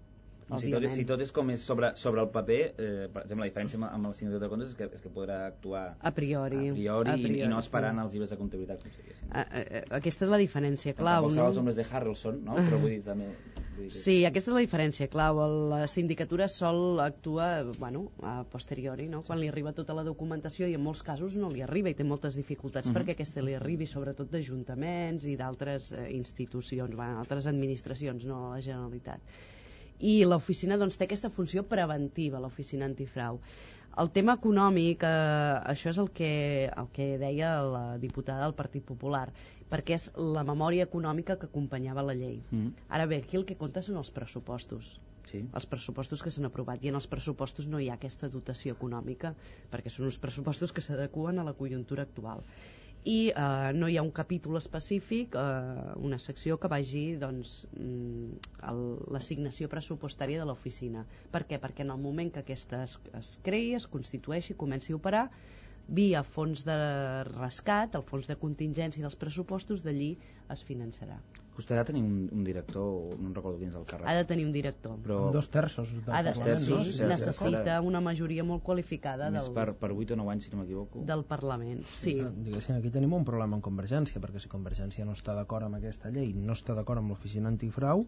I 0.57 0.59
si 0.61 0.71
tot, 0.73 0.85
si 0.91 1.05
tot 1.07 1.21
és 1.23 1.31
com 1.31 1.49
és 1.53 1.61
sobre, 1.63 1.93
sobre 1.95 2.21
el 2.25 2.29
paper, 2.33 2.59
eh, 2.77 3.07
per 3.13 3.23
exemple, 3.23 3.45
la 3.45 3.49
diferència 3.51 3.79
amb, 3.79 3.87
amb 3.89 4.09
el 4.11 4.13
sindicat 4.17 4.41
de 4.43 4.49
comptes 4.51 4.73
és 4.73 4.75
que, 4.75 4.89
és 4.97 5.01
que 5.01 5.09
podrà 5.13 5.45
actuar 5.47 5.83
a 5.99 6.11
priori, 6.11 6.69
a 6.69 6.73
priori, 6.73 7.09
a 7.09 7.15
I, 7.15 7.23
priori. 7.23 7.41
i 7.45 7.47
no 7.47 7.59
esperant 7.59 7.99
els 8.03 8.13
llibres 8.13 8.33
de 8.33 8.37
comptabilitat, 8.41 8.83
com 8.83 8.91
si. 8.91 9.17
A, 9.31 9.41
a, 9.45 9.83
aquesta 10.01 10.25
és 10.27 10.31
la 10.33 10.39
diferència 10.41 10.93
clau 10.97 11.29
Tampoc 11.29 11.37
no? 11.39 11.47
els 11.49 11.61
homes 11.61 11.79
de 11.79 11.85
Harrelson, 11.89 12.41
no? 12.45 12.57
Però 12.59 12.79
vull 12.81 12.95
dir, 12.97 13.03
també... 13.05 13.29
Vull 13.77 13.87
dir. 13.87 13.93
Sí, 13.95 14.17
aquesta 14.27 14.51
és 14.51 14.55
la 14.57 14.63
diferència 14.65 15.07
clau. 15.09 15.39
La 15.71 15.85
sindicatura 15.87 16.47
sol 16.51 16.99
actua 17.01 17.63
bueno, 17.79 18.03
a 18.21 18.43
posteriori, 18.51 19.07
no? 19.09 19.23
quan 19.25 19.39
li 19.39 19.47
arriba 19.49 19.71
tota 19.73 19.95
la 19.97 20.03
documentació 20.03 20.67
i 20.67 20.75
en 20.77 20.83
molts 20.83 21.01
casos 21.07 21.37
no 21.39 21.49
li 21.49 21.63
arriba 21.65 21.89
i 21.89 21.95
té 21.97 22.03
moltes 22.03 22.35
dificultats 22.35 22.89
Mhm. 22.89 22.97
perquè 22.97 23.15
aquesta 23.15 23.41
li 23.41 23.55
arribi, 23.55 23.87
sobretot 23.87 24.29
d'ajuntaments 24.29 25.25
i 25.25 25.37
d'altres 25.39 25.91
eh, 25.93 26.09
institucions, 26.11 26.93
bueno, 26.95 27.19
altres 27.19 27.47
administracions, 27.47 28.25
no 28.25 28.49
la 28.51 28.61
Generalitat. 28.61 29.21
I 30.01 30.23
l'oficina 30.25 30.77
doncs, 30.81 30.97
té 30.97 31.05
aquesta 31.05 31.29
funció 31.29 31.63
preventiva, 31.67 32.41
l'oficina 32.41 32.87
antifrau. 32.89 33.39
El 34.01 34.09
tema 34.15 34.37
econòmic, 34.39 35.03
eh, 35.03 35.71
això 35.73 35.91
és 35.91 35.99
el 35.99 36.09
que, 36.15 36.31
el 36.83 36.87
que 36.95 37.07
deia 37.19 37.51
la 37.67 37.83
diputada 37.99 38.45
del 38.45 38.55
Partit 38.55 38.85
Popular, 38.87 39.27
perquè 39.71 39.97
és 39.97 40.09
la 40.37 40.45
memòria 40.47 40.87
econòmica 40.87 41.37
que 41.39 41.49
acompanyava 41.51 42.05
la 42.07 42.15
llei. 42.15 42.39
Mm. 42.51 42.71
Ara 42.97 43.07
bé, 43.11 43.19
aquí 43.23 43.39
el 43.39 43.45
que 43.49 43.59
compta 43.59 43.83
són 43.83 43.99
els 43.99 44.11
pressupostos. 44.15 44.93
Sí. 45.29 45.43
Els 45.53 45.67
pressupostos 45.69 46.23
que 46.23 46.31
s'han 46.33 46.47
aprovat. 46.47 46.83
I 46.83 46.91
en 46.91 46.97
els 46.99 47.07
pressupostos 47.11 47.67
no 47.67 47.79
hi 47.79 47.89
ha 47.91 47.97
aquesta 47.99 48.29
dotació 48.31 48.77
econòmica, 48.77 49.35
perquè 49.71 49.91
són 49.93 50.07
uns 50.09 50.19
pressupostos 50.23 50.71
que 50.75 50.83
s'adequen 50.83 51.39
a 51.39 51.45
la 51.47 51.57
conjuntura 51.59 52.07
actual. 52.07 52.41
I 53.03 53.31
eh, 53.33 53.71
no 53.73 53.87
hi 53.89 53.97
ha 53.97 54.03
un 54.05 54.11
capítol 54.13 54.57
específic, 54.59 55.35
eh, 55.35 55.93
una 55.97 56.19
secció 56.21 56.57
que 56.61 56.69
vagi 56.69 57.15
doncs, 57.21 57.65
mm, 57.73 58.75
l'assignació 59.15 59.69
pressupostària 59.71 60.39
de 60.39 60.45
l'oficina. 60.45 61.05
Per 61.33 61.45
què? 61.49 61.57
Perquè 61.61 61.81
en 61.81 61.95
el 61.95 62.01
moment 62.01 62.31
que 62.31 62.45
aquesta 62.45 62.83
es, 62.85 62.99
es 63.17 63.33
creï, 63.41 63.73
es 63.79 63.87
constitueixi, 63.89 64.53
comenci 64.53 64.93
a 64.93 64.99
operar, 65.01 65.25
via 65.87 66.21
fons 66.23 66.63
de 66.63 66.77
rescat, 67.33 67.97
el 67.97 68.05
fons 68.05 68.29
de 68.29 68.37
contingència 68.37 69.01
dels 69.01 69.17
pressupostos, 69.17 69.81
d'allí 69.83 70.13
es 70.53 70.63
finançarà. 70.63 71.17
Costarà 71.55 71.83
tenir 71.87 72.01
un, 72.05 72.29
un 72.31 72.43
director, 72.47 73.15
no 73.19 73.31
recordo 73.35 73.59
quin 73.59 73.71
és 73.71 73.77
el 73.77 73.83
càrrec. 73.89 74.07
Ha 74.07 74.15
de 74.15 74.27
tenir 74.29 74.45
un 74.47 74.53
director. 74.55 74.95
Però... 75.03 75.17
Amb 75.27 75.35
dos 75.35 75.49
terços 75.51 75.91
ha 76.07 76.21
de 76.23 76.33
Parlament, 76.37 76.85
sí, 76.85 76.93
sí, 76.97 77.07
necessita 77.09 77.79
una 77.85 77.99
majoria 78.03 78.45
molt 78.47 78.63
qualificada 78.63 79.27
Més 79.33 79.49
del, 79.49 79.57
per, 79.57 79.67
per 79.81 79.91
8 79.91 80.15
o 80.15 80.19
9 80.21 80.33
anys, 80.35 80.47
si 80.47 80.53
no 80.53 80.61
m'equivoco. 80.61 81.03
del 81.07 81.25
Parlament. 81.27 81.83
Sí. 81.91 82.15
Diguéssim, 82.47 82.77
aquí 82.79 82.93
tenim 82.93 83.17
un 83.17 83.27
problema 83.27 83.59
amb 83.59 83.65
Convergència, 83.65 84.23
perquè 84.23 84.39
si 84.39 84.51
Convergència 84.51 85.07
no 85.07 85.17
està 85.17 85.35
d'acord 85.37 85.67
amb 85.67 85.81
aquesta 85.81 86.13
llei, 86.13 86.31
no 86.37 86.55
està 86.55 86.77
d'acord 86.77 87.03
amb 87.03 87.11
l'oficina 87.11 87.51
antifrau, 87.51 88.07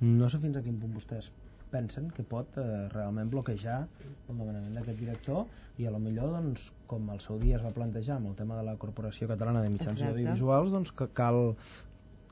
no 0.00 0.32
sé 0.32 0.40
fins 0.40 0.56
a 0.56 0.64
quin 0.64 0.80
punt 0.80 0.96
vostès 0.96 1.30
pensen 1.68 2.08
que 2.14 2.24
pot 2.24 2.56
eh, 2.56 2.88
realment 2.92 3.30
bloquejar 3.32 3.78
el 3.82 4.36
nomenament 4.36 4.76
d'aquest 4.78 4.98
director 5.00 5.44
i 5.78 5.86
a 5.86 5.92
lo 5.92 6.00
millor 6.02 6.32
doncs, 6.32 6.70
com 6.90 7.10
al 7.12 7.20
seu 7.24 7.38
dia 7.42 7.58
es 7.58 7.64
va 7.64 7.74
plantejar 7.76 8.16
amb 8.16 8.30
el 8.30 8.38
tema 8.38 8.56
de 8.58 8.64
la 8.66 8.76
Corporació 8.80 9.28
Catalana 9.30 9.62
de 9.64 9.72
Mitjans 9.74 9.98
Exacte. 9.98 10.14
Audiovisuals 10.14 10.72
doncs 10.74 10.94
que 10.96 11.10
cal 11.20 11.42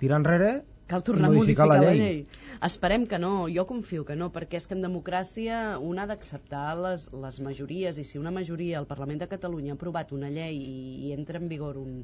tirar 0.01 0.23
enrere 0.23 0.51
Cal 0.87 1.03
tornar 1.03 1.33
i 1.33 1.35
a 1.35 1.35
modificar, 1.35 1.67
modificar 1.67 1.69
la, 1.73 1.79
la 1.83 1.95
llei. 1.95 2.01
llei. 2.01 2.45
Esperem 2.67 3.07
que 3.11 3.19
no, 3.19 3.31
jo 3.53 3.65
confio 3.67 4.05
que 4.07 4.15
no, 4.19 4.29
perquè 4.35 4.61
és 4.61 4.69
que 4.71 4.77
en 4.77 4.85
democràcia 4.85 5.57
un 5.83 5.99
ha 5.99 6.07
d'acceptar 6.07 6.77
les, 6.79 7.09
les 7.25 7.41
majories 7.47 7.99
i 7.99 8.05
si 8.07 8.21
una 8.21 8.33
majoria 8.37 8.79
al 8.79 8.87
Parlament 8.87 9.19
de 9.23 9.29
Catalunya 9.33 9.75
ha 9.75 9.79
aprovat 9.81 10.15
una 10.15 10.31
llei 10.31 10.61
i, 10.61 10.79
i 11.09 11.13
entra 11.17 11.43
en 11.43 11.51
vigor 11.51 11.81
un, 11.83 11.99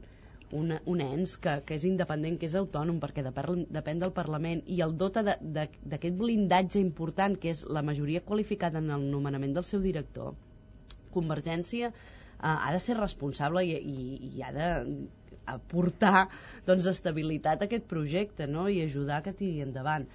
un, 0.58 0.74
un 0.94 1.04
ens 1.04 1.36
que, 1.44 1.54
que 1.68 1.78
és 1.78 1.86
independent, 1.88 2.40
que 2.40 2.50
és 2.50 2.56
autònom, 2.58 2.98
perquè 3.04 3.24
depèn, 3.28 3.64
depèn 3.78 4.02
del 4.02 4.14
Parlament 4.18 4.64
i 4.66 4.82
el 4.84 4.96
dota 4.98 5.22
d'aquest 5.22 6.18
blindatge 6.18 6.82
important 6.82 7.38
que 7.38 7.54
és 7.54 7.62
la 7.78 7.86
majoria 7.86 8.24
qualificada 8.26 8.82
en 8.82 8.90
el 8.98 9.06
nomenament 9.14 9.54
del 9.56 9.68
seu 9.68 9.84
director, 9.84 10.34
Convergència 11.14 11.92
eh, 11.92 11.94
ha 12.42 12.70
de 12.72 12.82
ser 12.82 12.98
responsable 12.98 13.64
i, 13.68 13.78
i, 13.78 14.32
i 14.34 14.42
ha 14.42 14.52
de 14.56 14.68
aportar 15.46 16.28
doncs, 16.66 16.86
estabilitat 16.90 17.62
a 17.62 17.68
aquest 17.70 17.88
projecte 17.90 18.46
no? 18.46 18.68
i 18.68 18.82
ajudar 18.84 19.22
que 19.22 19.34
tiri 19.36 19.62
endavant 19.64 20.06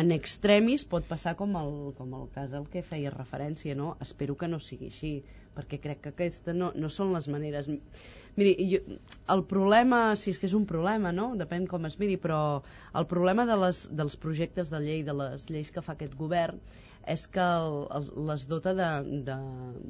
en 0.00 0.12
extremis 0.14 0.84
pot 0.86 1.06
passar 1.08 1.34
com 1.38 1.56
el, 1.58 1.70
com 1.98 2.12
el 2.14 2.28
cas 2.34 2.52
al 2.54 2.66
que 2.70 2.82
feia 2.86 3.10
referència 3.14 3.74
no? 3.74 3.96
espero 4.04 4.36
que 4.38 4.48
no 4.48 4.60
sigui 4.62 4.90
així 4.92 5.14
perquè 5.56 5.80
crec 5.82 6.02
que 6.04 6.12
aquesta 6.14 6.54
no, 6.54 6.70
no 6.76 6.90
són 6.92 7.10
les 7.14 7.26
maneres 7.32 7.66
miri, 7.70 8.52
jo, 8.70 8.98
el 9.34 9.42
problema 9.50 10.02
si 10.20 10.30
és 10.34 10.38
que 10.38 10.46
és 10.46 10.54
un 10.54 10.66
problema, 10.70 11.10
no? 11.12 11.32
depèn 11.40 11.66
com 11.70 11.88
es 11.88 11.98
miri 12.02 12.20
però 12.22 12.62
el 12.94 13.08
problema 13.10 13.48
de 13.50 13.58
les, 13.64 13.82
dels 13.90 14.16
projectes 14.20 14.70
de 14.70 14.82
llei, 14.84 15.02
de 15.06 15.16
les 15.16 15.50
lleis 15.50 15.74
que 15.74 15.82
fa 15.82 15.96
aquest 15.96 16.14
govern 16.20 16.62
és 17.08 17.22
que 17.32 17.40
el, 17.40 17.76
el, 17.96 18.08
les 18.28 18.42
dota 18.46 18.74
de, 18.76 18.88
de, 19.24 19.36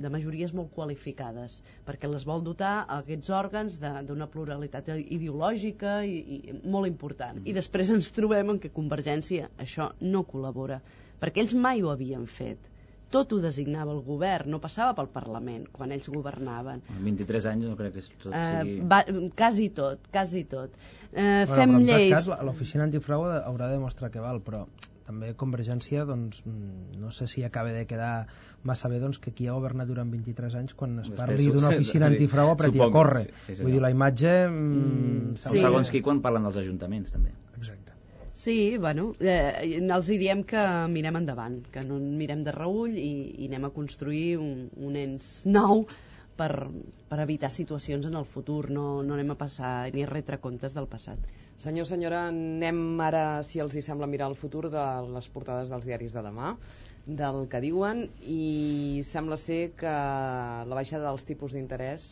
de 0.05 0.11
majories 0.15 0.53
molt 0.55 0.71
qualificades, 0.73 1.61
perquè 1.85 2.09
les 2.09 2.25
vol 2.29 2.45
dotar 2.47 2.85
a 2.87 3.01
aquests 3.03 3.31
òrgans 3.35 3.79
de- 3.83 4.03
d'una 4.07 4.29
pluralitat 4.31 4.89
ideològica 4.95 6.01
i, 6.07 6.19
i 6.39 6.59
molt 6.65 6.87
important. 6.89 7.41
I 7.45 7.53
després 7.57 7.91
ens 7.91 8.11
trobem 8.15 8.55
en 8.55 8.59
que 8.63 8.71
Convergència 8.75 9.51
això 9.59 9.91
no 10.01 10.23
col·labora, 10.25 10.81
perquè 11.21 11.43
ells 11.45 11.55
mai 11.55 11.83
ho 11.83 11.91
havien 11.93 12.27
fet. 12.27 12.59
Tot 13.11 13.33
ho 13.35 13.41
designava 13.43 13.91
el 13.91 14.05
govern, 14.07 14.47
no 14.55 14.61
passava 14.63 14.95
pel 14.95 15.09
Parlament 15.11 15.65
quan 15.75 15.91
ells 15.91 16.07
governaven. 16.15 16.85
Amb 16.95 17.03
23 17.09 17.49
anys 17.51 17.67
no 17.67 17.75
crec 17.77 17.97
que 17.97 18.05
tot 18.23 18.31
Eh, 18.31 18.45
sigui... 18.61 18.77
va, 18.87 19.01
quasi 19.37 19.67
tot, 19.75 20.07
quasi 20.15 20.45
tot. 20.47 20.79
Eh, 21.11 21.43
Bueno, 21.49 21.57
fem 21.57 21.75
lleis... 21.83 22.13
cas, 22.15 22.29
la- 22.31 22.39
l'oficina 22.47 22.87
antifrau 22.87 23.27
haurà 23.27 23.67
de 23.67 23.81
demostrar 23.81 24.13
que 24.15 24.23
val, 24.23 24.39
però 24.47 24.63
també 25.11 25.35
Convergència 25.41 26.07
doncs, 26.09 26.41
no 26.47 27.13
sé 27.13 27.29
si 27.31 27.45
acaba 27.45 27.75
de 27.77 27.85
quedar 27.91 28.27
massa 28.65 28.89
bé 28.89 29.03
doncs, 29.03 29.21
que 29.21 29.35
qui 29.37 29.51
ha 29.51 29.59
governat 29.59 29.91
durant 29.91 30.11
23 30.15 30.59
anys 30.63 30.79
quan 30.79 30.99
es 31.03 31.11
Després, 31.11 31.21
parli 31.21 31.51
d'una 31.53 31.75
oficina 31.75 32.09
sí, 32.09 32.17
antifrau 32.17 32.55
apreti 32.55 32.81
a 32.81 32.91
córrer 32.95 33.27
sí, 33.27 33.37
sí, 33.47 33.55
sí, 33.59 33.63
vull 33.67 33.77
dir, 33.77 33.85
la 33.85 33.93
imatge 33.95 34.35
mm, 34.49 34.91
Mm, 35.31 35.37
sí. 35.39 35.61
Segons 35.63 35.91
qui 35.93 36.03
quan 36.05 36.21
parlen 36.25 36.47
dels 36.47 36.59
ajuntaments, 36.63 37.15
també. 37.15 37.33
Exacte. 37.57 37.97
Sí, 38.41 38.79
bueno, 38.81 39.11
eh, 39.21 39.81
els 39.81 40.09
hi 40.09 40.17
diem 40.21 40.45
que 40.49 40.63
mirem 40.93 41.19
endavant, 41.21 41.59
que 41.73 41.83
no 41.85 41.99
mirem 42.01 42.45
de 42.47 42.55
reull 42.57 42.95
i, 42.97 43.11
i 43.45 43.51
anem 43.51 43.69
a 43.69 43.73
construir 43.75 44.39
un, 44.41 44.71
un 44.81 44.97
ens 44.97 45.29
nou 45.45 45.85
per, 46.39 46.51
per 47.11 47.19
evitar 47.27 47.51
situacions 47.53 48.09
en 48.09 48.17
el 48.17 48.25
futur, 48.25 48.71
no, 48.73 49.03
no 49.05 49.19
anem 49.19 49.35
a 49.35 49.39
passar 49.43 49.75
ni 49.93 50.07
a 50.07 50.09
retre 50.09 50.41
comptes 50.41 50.77
del 50.77 50.89
passat. 50.89 51.21
Senyor, 51.61 51.85
senyora, 51.85 52.23
anem 52.31 52.79
ara, 53.05 53.43
si 53.45 53.61
els 53.61 53.75
hi 53.77 53.83
sembla, 53.85 54.07
mirar 54.09 54.31
el 54.31 54.37
futur 54.43 54.71
de 54.73 54.85
les 55.13 55.27
portades 55.29 55.69
dels 55.69 55.85
diaris 55.85 56.15
de 56.17 56.23
demà, 56.25 56.55
del 57.21 57.43
que 57.53 57.61
diuen, 57.61 58.07
i 58.25 59.03
sembla 59.05 59.37
ser 59.37 59.75
que 59.83 59.93
la 59.93 60.79
baixada 60.79 61.11
dels 61.11 61.29
tipus 61.29 61.53
d'interès 61.53 62.07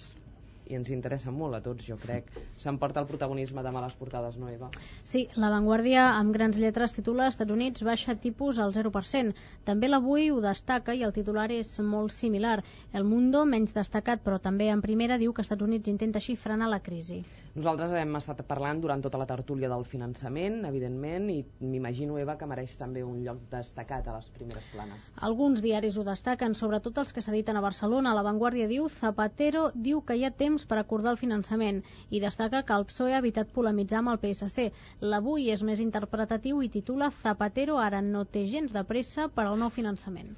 i 0.68 0.76
ens 0.76 0.90
interessa 0.92 1.32
molt 1.32 1.56
a 1.56 1.62
tots, 1.64 1.86
jo 1.88 1.96
crec. 1.96 2.28
S'emporta 2.60 3.00
el 3.00 3.08
protagonisme 3.08 3.64
demà 3.64 3.80
a 3.80 3.86
les 3.86 3.96
portades, 3.96 4.36
no, 4.36 4.50
Eva? 4.52 4.68
Sí, 5.00 5.24
La 5.40 5.48
Vanguardia 5.54 6.10
amb 6.18 6.34
grans 6.36 6.60
lletres 6.60 6.92
titula 6.92 7.30
Estats 7.32 7.54
Units 7.54 7.86
baixa 7.88 8.18
tipus 8.20 8.60
al 8.60 8.76
0%. 8.76 9.32
També 9.64 9.88
l'avui 9.88 10.28
ho 10.28 10.42
destaca 10.44 10.92
i 10.92 11.06
el 11.08 11.16
titular 11.16 11.48
és 11.56 11.72
molt 11.80 12.12
similar. 12.12 12.58
El 12.92 13.08
Mundo, 13.08 13.46
menys 13.48 13.72
destacat, 13.72 14.20
però 14.20 14.36
també 14.44 14.68
en 14.68 14.84
primera, 14.84 15.16
diu 15.16 15.32
que 15.32 15.46
Estats 15.46 15.64
Units 15.64 15.88
intenta 15.88 16.20
així 16.20 16.36
frenar 16.36 16.68
la 16.68 16.84
crisi. 16.84 17.22
Nosaltres 17.58 17.90
hem 17.98 18.12
estat 18.14 18.40
parlant 18.46 18.78
durant 18.78 19.00
tota 19.02 19.18
la 19.18 19.24
tertúlia 19.26 19.68
del 19.72 19.82
finançament, 19.92 20.60
evidentment, 20.68 21.24
i 21.32 21.38
m'imagino, 21.70 22.14
Eva, 22.22 22.36
que 22.38 22.46
mereix 22.46 22.76
també 22.78 23.02
un 23.02 23.16
lloc 23.24 23.40
destacat 23.50 24.06
a 24.06 24.12
les 24.14 24.28
primeres 24.36 24.68
planes. 24.70 25.08
Alguns 25.28 25.62
diaris 25.64 25.98
ho 25.98 26.04
destaquen, 26.06 26.54
sobretot 26.54 27.00
els 27.02 27.10
que 27.16 27.24
s'editen 27.24 27.58
a 27.58 27.62
Barcelona. 27.64 28.12
La 28.14 28.22
Vanguardia 28.22 28.68
diu 28.70 28.86
Zapatero 28.92 29.64
diu 29.88 30.04
que 30.06 30.14
hi 30.14 30.22
ha 30.28 30.30
temps 30.44 30.68
per 30.70 30.78
acordar 30.78 31.16
el 31.16 31.20
finançament 31.24 31.82
i 32.14 32.22
destaca 32.22 32.62
que 32.68 32.78
el 32.78 32.86
PSOE 32.92 33.16
ha 33.16 33.24
evitat 33.24 33.50
polemitzar 33.58 34.04
amb 34.04 34.14
el 34.14 34.22
PSC. 34.22 34.68
L'avui 35.02 35.50
és 35.50 35.66
més 35.66 35.82
interpretatiu 35.82 36.62
i 36.62 36.70
titula 36.78 37.10
Zapatero 37.24 37.82
ara 37.88 38.04
no 38.12 38.22
té 38.36 38.46
gens 38.54 38.70
de 38.78 38.86
pressa 38.86 39.26
per 39.34 39.48
al 39.48 39.58
nou 39.58 39.74
finançament. 39.80 40.30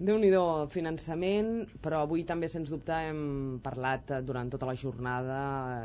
Déu 0.00 0.16
nhi 0.16 0.30
finançament, 0.72 1.50
però 1.84 1.98
avui 2.06 2.22
també, 2.28 2.48
sens 2.48 2.70
dubte, 2.72 2.96
hem 3.10 3.58
parlat 3.64 4.14
eh, 4.16 4.20
durant 4.24 4.48
tota 4.52 4.68
la 4.68 4.76
jornada 4.82 5.40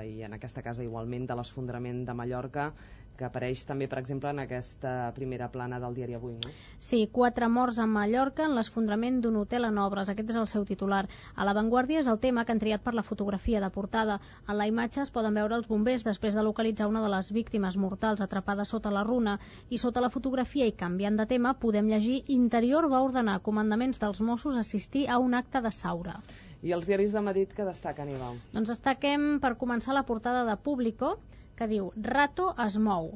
i 0.07 0.21
en 0.23 0.37
aquesta 0.37 0.63
casa 0.63 0.85
igualment 0.85 1.27
de 1.27 1.35
l'esfondrament 1.35 2.05
de 2.07 2.15
Mallorca, 2.15 2.69
que 3.17 3.25
apareix 3.27 3.63
també, 3.67 3.87
per 3.91 3.99
exemple, 4.01 4.29
en 4.29 4.41
aquesta 4.43 5.11
primera 5.15 5.47
plana 5.51 5.79
del 5.79 5.95
diari 5.95 6.15
Avui. 6.17 6.35
No? 6.43 6.53
Sí, 6.79 7.05
quatre 7.11 7.47
morts 7.49 7.79
a 7.79 7.87
Mallorca 7.87 8.45
en 8.45 8.55
l'esfondrament 8.57 9.21
d'un 9.23 9.39
hotel 9.41 9.67
en 9.69 9.79
obres. 9.81 10.11
Aquest 10.11 10.33
és 10.33 10.39
el 10.41 10.47
seu 10.51 10.65
titular. 10.67 11.03
A 11.35 11.47
l'avantguàrdia 11.47 12.01
és 12.03 12.09
el 12.11 12.19
tema 12.23 12.45
que 12.45 12.55
han 12.55 12.61
triat 12.63 12.83
per 12.85 12.95
la 12.97 13.05
fotografia 13.07 13.61
de 13.63 13.69
portada. 13.73 14.19
En 14.47 14.59
la 14.59 14.67
imatge 14.71 15.01
es 15.03 15.13
poden 15.15 15.35
veure 15.39 15.55
els 15.59 15.69
bombers 15.71 16.05
després 16.07 16.35
de 16.35 16.43
localitzar 16.43 16.89
una 16.91 17.03
de 17.03 17.11
les 17.15 17.31
víctimes 17.35 17.77
mortals 17.77 18.21
atrapada 18.21 18.65
sota 18.65 18.91
la 18.91 19.05
runa 19.07 19.37
i 19.69 19.79
sota 19.81 20.03
la 20.03 20.11
fotografia 20.13 20.67
i 20.67 20.75
canviant 20.75 21.17
de 21.19 21.27
tema 21.29 21.55
podem 21.59 21.87
llegir 21.91 22.23
Interior 22.35 22.89
va 22.91 23.03
ordenar 23.05 23.39
comandaments 23.45 24.01
dels 24.01 24.21
Mossos 24.21 24.59
assistir 24.59 25.07
a 25.09 25.19
un 25.19 25.33
acte 25.33 25.61
de 25.61 25.71
saura. 25.71 26.19
I 26.65 26.73
els 26.73 26.87
diaris 26.89 27.13
de 27.13 27.21
Madrid 27.21 27.51
que 27.53 27.65
destaquen, 27.67 28.09
Eva? 28.15 28.31
Doncs 28.53 28.71
destaquem 28.73 29.35
per 29.41 29.53
començar 29.61 29.93
la 29.93 30.05
portada 30.07 30.45
de 30.47 30.55
Público 30.57 31.15
que 31.59 31.67
diu 31.71 31.91
Rato 32.11 32.47
es 32.65 32.77
mou. 32.87 33.09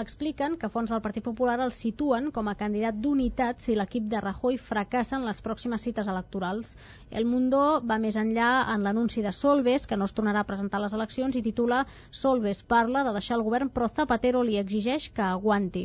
Expliquen 0.00 0.56
que 0.58 0.68
fons 0.74 0.90
del 0.90 1.00
Partit 1.02 1.22
Popular 1.22 1.60
el 1.62 1.70
situen 1.70 2.32
com 2.34 2.48
a 2.50 2.56
candidat 2.58 2.96
d'unitat 2.98 3.60
si 3.62 3.76
l'equip 3.78 4.08
de 4.10 4.18
Rajoy 4.24 4.56
fracassa 4.58 5.14
en 5.20 5.22
les 5.22 5.38
pròximes 5.44 5.84
cites 5.86 6.08
electorals. 6.10 6.72
El 7.14 7.28
Mundo 7.30 7.60
va 7.86 8.00
més 8.02 8.18
enllà 8.18 8.48
en 8.72 8.82
l'anunci 8.82 9.22
de 9.22 9.30
Solves, 9.30 9.86
que 9.86 9.94
no 9.94 10.08
es 10.10 10.14
tornarà 10.16 10.42
a 10.42 10.48
presentar 10.48 10.80
a 10.80 10.82
les 10.82 10.96
eleccions, 10.98 11.38
i 11.38 11.44
titula 11.46 11.84
Solves 12.10 12.64
parla 12.64 13.04
de 13.06 13.12
deixar 13.14 13.36
el 13.38 13.44
govern, 13.46 13.70
però 13.70 13.86
Zapatero 13.86 14.42
li 14.42 14.58
exigeix 14.58 15.06
que 15.14 15.22
aguanti. 15.22 15.84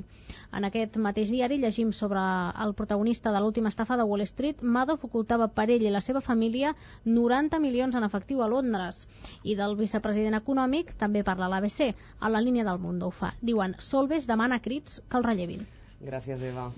En 0.57 0.65
aquest 0.65 0.97
mateix 0.97 1.29
diari 1.29 1.59
llegim 1.61 1.93
sobre 1.93 2.25
el 2.65 2.73
protagonista 2.73 3.29
de 3.29 3.43
l'última 3.43 3.69
estafa 3.69 3.99
de 3.99 4.09
Wall 4.09 4.25
Street. 4.25 4.63
Madoff 4.63 5.05
ocultava 5.05 5.51
per 5.53 5.67
ell 5.69 5.85
i 5.85 5.93
la 5.93 6.01
seva 6.01 6.23
família 6.25 6.73
90 7.05 7.61
milions 7.61 7.93
en 7.93 8.09
efectiu 8.09 8.41
a 8.41 8.49
Londres. 8.49 9.05
I 9.43 9.53
del 9.53 9.77
vicepresident 9.77 10.41
econòmic 10.41 10.95
també 10.97 11.21
parla 11.23 11.51
l'ABC. 11.53 11.93
A 12.19 12.33
la 12.33 12.41
línia 12.41 12.65
del 12.65 12.81
Mundo 12.81 13.13
ho 13.13 13.13
fa. 13.13 13.35
Diuen, 13.45 13.77
Solves 13.77 13.98
demana 14.29 14.55
a 14.55 14.63
crits 14.63 15.01
que 15.09 15.17
el 15.17 15.25
rellevin. 15.27 15.65
Gràcies, 15.99 16.41
Eva. 16.41 16.69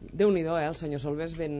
Déu 0.00 0.30
nhi 0.32 0.42
eh? 0.44 0.66
El 0.66 0.76
senyor 0.76 1.00
Solves 1.00 1.34
ben... 1.38 1.54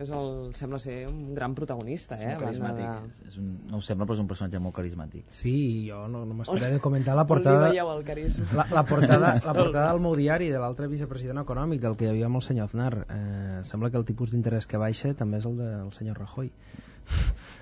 és 0.00 0.10
el... 0.10 0.30
sembla 0.56 0.78
ser 0.82 1.04
un 1.08 1.34
gran 1.34 1.54
protagonista, 1.54 2.16
És 2.16 2.22
eh? 2.22 2.32
banda 2.32 2.46
carismàtic. 2.46 3.26
És 3.28 3.36
un, 3.40 3.50
no 3.70 3.78
ho 3.78 3.84
sembla, 3.84 4.06
però 4.06 4.16
és 4.16 4.22
un 4.22 4.30
personatge 4.30 4.60
molt 4.62 4.76
carismàtic. 4.76 5.26
Sí, 5.36 5.54
jo 5.88 6.04
no, 6.08 6.24
no 6.28 6.38
m'estaré 6.38 6.72
de 6.74 6.80
comentar 6.84 7.16
la 7.16 7.24
On 7.24 7.28
li 7.28 7.34
portada... 7.34 7.68
veieu 7.68 7.92
el 7.92 8.02
carisma? 8.06 8.48
La, 8.54 8.66
la, 8.72 8.84
portada, 8.88 9.34
la 9.48 9.56
portada 9.56 9.92
del 9.92 10.02
meu 10.06 10.16
diari 10.18 10.50
de 10.52 10.62
l'altre 10.62 10.88
vicepresident 10.90 11.42
econòmic, 11.44 11.82
del 11.84 11.98
que 12.00 12.08
hi 12.08 12.12
havia 12.14 12.30
amb 12.30 12.40
el 12.40 12.46
senyor 12.48 12.70
Aznar. 12.70 12.92
Eh, 13.04 13.60
sembla 13.68 13.92
que 13.92 14.00
el 14.00 14.08
tipus 14.08 14.34
d'interès 14.34 14.68
que 14.70 14.80
baixa 14.80 15.14
també 15.18 15.42
és 15.42 15.48
el 15.48 15.60
del 15.60 15.94
senyor 15.96 16.20
Rajoy. 16.24 16.50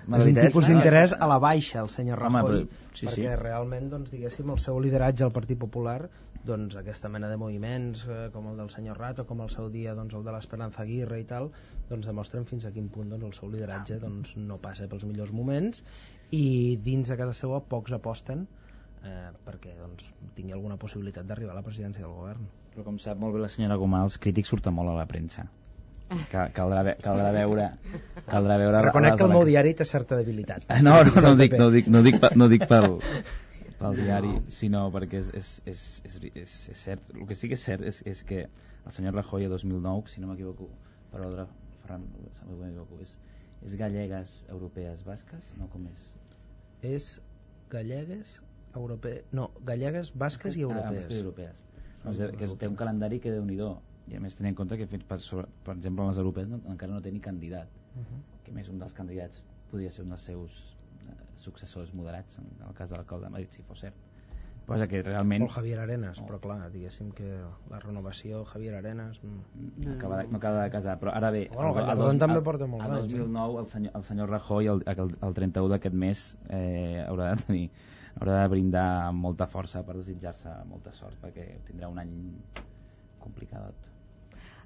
un 0.07 0.35
tipus 0.39 0.69
d'interès 0.71 1.15
a 1.19 1.27
la 1.31 1.39
baixa, 1.43 1.83
el 1.83 1.91
senyor 1.91 2.21
Rajoy, 2.23 2.43
Home, 2.43 2.67
però, 2.67 2.91
sí, 2.95 3.07
perquè 3.07 3.31
sí. 3.31 3.39
realment, 3.41 3.91
doncs, 3.91 4.13
diguéssim, 4.15 4.51
el 4.55 4.61
seu 4.63 4.79
lideratge 4.83 5.27
al 5.27 5.35
Partit 5.35 5.59
Popular 5.59 6.01
doncs 6.47 6.75
aquesta 6.79 7.09
mena 7.13 7.29
de 7.31 7.37
moviments 7.39 8.05
eh, 8.09 8.29
com 8.35 8.49
el 8.51 8.59
del 8.59 8.71
senyor 8.73 8.99
Rato, 8.99 9.27
com 9.29 9.43
el 9.45 9.51
seu 9.53 9.69
dia 9.71 9.95
doncs, 9.95 10.15
el 10.19 10.25
de 10.27 10.35
l'Esperanza 10.35 10.83
Aguirre 10.83 11.21
i 11.23 11.27
tal 11.29 11.51
doncs 11.91 12.09
demostren 12.09 12.47
fins 12.49 12.67
a 12.67 12.73
quin 12.75 12.89
punt 12.91 13.13
doncs, 13.13 13.29
el 13.29 13.37
seu 13.37 13.53
lideratge 13.53 14.01
doncs, 14.03 14.35
no 14.37 14.59
passa 14.63 14.89
pels 14.91 15.07
millors 15.09 15.33
moments 15.35 15.85
i 16.35 16.79
dins 16.83 17.13
de 17.13 17.19
casa 17.21 17.37
seva 17.39 17.63
pocs 17.63 17.95
aposten 17.95 18.47
eh, 19.05 19.31
perquè 19.47 19.77
doncs, 19.79 20.11
tingui 20.37 20.57
alguna 20.57 20.79
possibilitat 20.81 21.29
d'arribar 21.29 21.55
a 21.55 21.61
la 21.61 21.67
presidència 21.67 22.05
del 22.07 22.15
govern. 22.15 22.49
Però 22.73 22.87
com 22.87 22.99
sap 23.03 23.21
molt 23.21 23.37
bé 23.37 23.43
la 23.43 23.51
senyora 23.53 23.79
Gomà, 23.79 24.03
els 24.07 24.19
crítics 24.19 24.51
surten 24.55 24.75
molt 24.75 24.95
a 24.95 24.97
la 24.99 25.07
premsa. 25.07 25.47
Cal, 26.29 26.51
caldrà, 26.53 26.83
ve, 26.85 26.97
caldrà 27.01 27.31
veure... 27.33 27.71
Caldrà 28.27 28.59
veure 28.61 28.83
reconec 28.85 29.17
que 29.17 29.25
el 29.25 29.33
meu 29.33 29.47
diari 29.49 29.73
té 29.77 29.87
certa 29.89 30.19
debilitat. 30.19 30.67
No, 30.85 30.99
no, 31.07 31.23
no, 31.25 31.33
dic, 31.39 31.57
no, 31.57 31.71
dic, 31.73 31.89
no, 31.89 32.03
dic, 32.05 32.19
no 32.37 32.49
dic 32.53 32.67
pel, 32.69 32.99
pel 33.83 33.99
diari, 33.99 34.33
sinó 34.61 34.85
perquè 34.95 35.19
és, 35.21 35.31
és, 35.39 35.51
és, 35.73 35.85
és, 36.09 36.19
és, 36.33 36.57
és 36.75 36.83
cert. 36.87 37.09
El 37.17 37.27
que 37.27 37.37
sí 37.39 37.51
que 37.51 37.59
és 37.59 37.65
cert 37.67 37.83
és, 37.93 38.01
és 38.07 38.23
que 38.29 38.45
el 38.47 38.95
senyor 38.95 39.17
Rajoy 39.19 39.47
a 39.49 39.53
2009, 39.53 40.09
si 40.15 40.23
no 40.23 40.31
m'equivoco, 40.31 40.71
per 41.13 41.25
ordre, 41.27 41.49
Ferran, 41.83 42.07
si 42.39 42.47
no 42.47 42.59
m'equivoco, 42.61 43.01
és, 43.03 43.17
és 43.67 43.75
gallegues, 43.81 44.37
europees, 44.55 45.03
basques? 45.07 45.53
No, 45.59 45.69
com 45.73 45.87
és? 45.91 46.11
és 46.83 47.21
gallegues 47.71 48.41
europees 48.75 49.23
no, 49.33 49.51
gallegues, 49.65 50.11
basques 50.19 50.57
i 50.59 50.65
Ah, 50.65 50.69
europees 50.69 50.97
basques 51.05 51.17
i 51.17 51.21
europees. 51.23 51.63
Doncs 52.03 52.19
de, 52.19 52.29
que 52.39 52.49
té 52.59 52.69
un 52.69 52.77
calendari 52.77 53.21
que 53.23 53.31
déu 53.31 53.45
nhi 53.47 53.59
i 54.11 54.17
a 54.19 54.21
més 54.21 54.35
tenint 54.35 54.51
en 54.53 54.59
compte 54.59 54.77
que 54.77 54.87
fins, 54.91 55.05
per, 55.07 55.19
sobre, 55.23 55.47
per 55.63 55.77
exemple 55.77 56.03
en 56.03 56.11
les 56.11 56.19
europees 56.19 56.49
no, 56.51 56.59
encara 56.73 56.93
no 56.93 57.01
té 57.01 57.13
ni 57.13 57.21
candidat 57.21 57.69
Mhm. 57.95 58.23
que 58.45 58.51
a 58.51 58.55
més 58.55 58.69
un 58.69 58.79
dels 58.79 58.93
candidats 58.93 59.43
podria 59.71 59.91
ser 59.91 60.03
un 60.03 60.09
dels 60.11 60.23
seus 60.23 60.72
successors 61.35 61.93
moderats 61.95 62.39
en 62.39 62.49
el 62.69 62.75
cas 62.75 62.91
de 62.91 62.97
l'alcalde 62.97 63.27
de 63.27 63.31
Madrid 63.31 63.51
si 63.51 63.63
fos 63.63 63.81
cert 63.81 63.97
posa 64.67 64.87
que 64.87 65.01
realment 65.03 65.43
o 65.43 65.47
el 65.49 65.51
Javier 65.51 65.79
Arenas, 65.83 66.21
però 66.23 66.39
clar, 66.39 66.69
diguéssim 66.71 67.09
que 67.13 67.27
la 67.69 67.81
renovació 67.83 68.45
Javier 68.47 68.77
Arenas 68.79 69.19
mm. 69.25 69.41
no 69.87 69.95
acaba, 69.97 70.19
de, 70.23 70.29
no 70.31 70.37
acaba 70.39 70.63
de 70.63 70.71
casar 70.71 70.99
però 71.01 71.11
ara 71.15 71.31
bé 71.35 71.49
Bueno, 71.53 71.71
el 71.71 71.75
Gallardón 71.81 72.13
dos- 72.15 72.21
també 72.23 72.39
a- 72.39 72.45
porta 72.47 72.67
molts 72.71 72.87
a 72.87 72.93
anys, 72.95 73.07
eh? 73.07 73.19
2009 73.19 73.59
el 73.61 73.67
senyor, 73.67 73.97
el 73.97 74.05
senyor 74.05 74.31
Rajoy 74.31 74.67
el, 74.69 74.85
el, 74.87 75.17
el 75.21 75.35
31 75.35 75.69
d'aquest 75.75 75.95
mes 75.95 76.23
eh, 76.49 77.05
haurà 77.09 77.33
de 77.35 77.43
tenir 77.43 77.71
haurà 78.21 78.43
de 78.43 78.49
brindar 78.55 79.13
molta 79.13 79.47
força 79.49 79.83
per 79.85 79.97
desitjar-se 79.99 80.55
molta 80.71 80.93
sort 80.93 81.19
perquè 81.21 81.59
tindrà 81.67 81.89
un 81.89 81.99
any 81.99 82.15
complicadot 83.19 83.91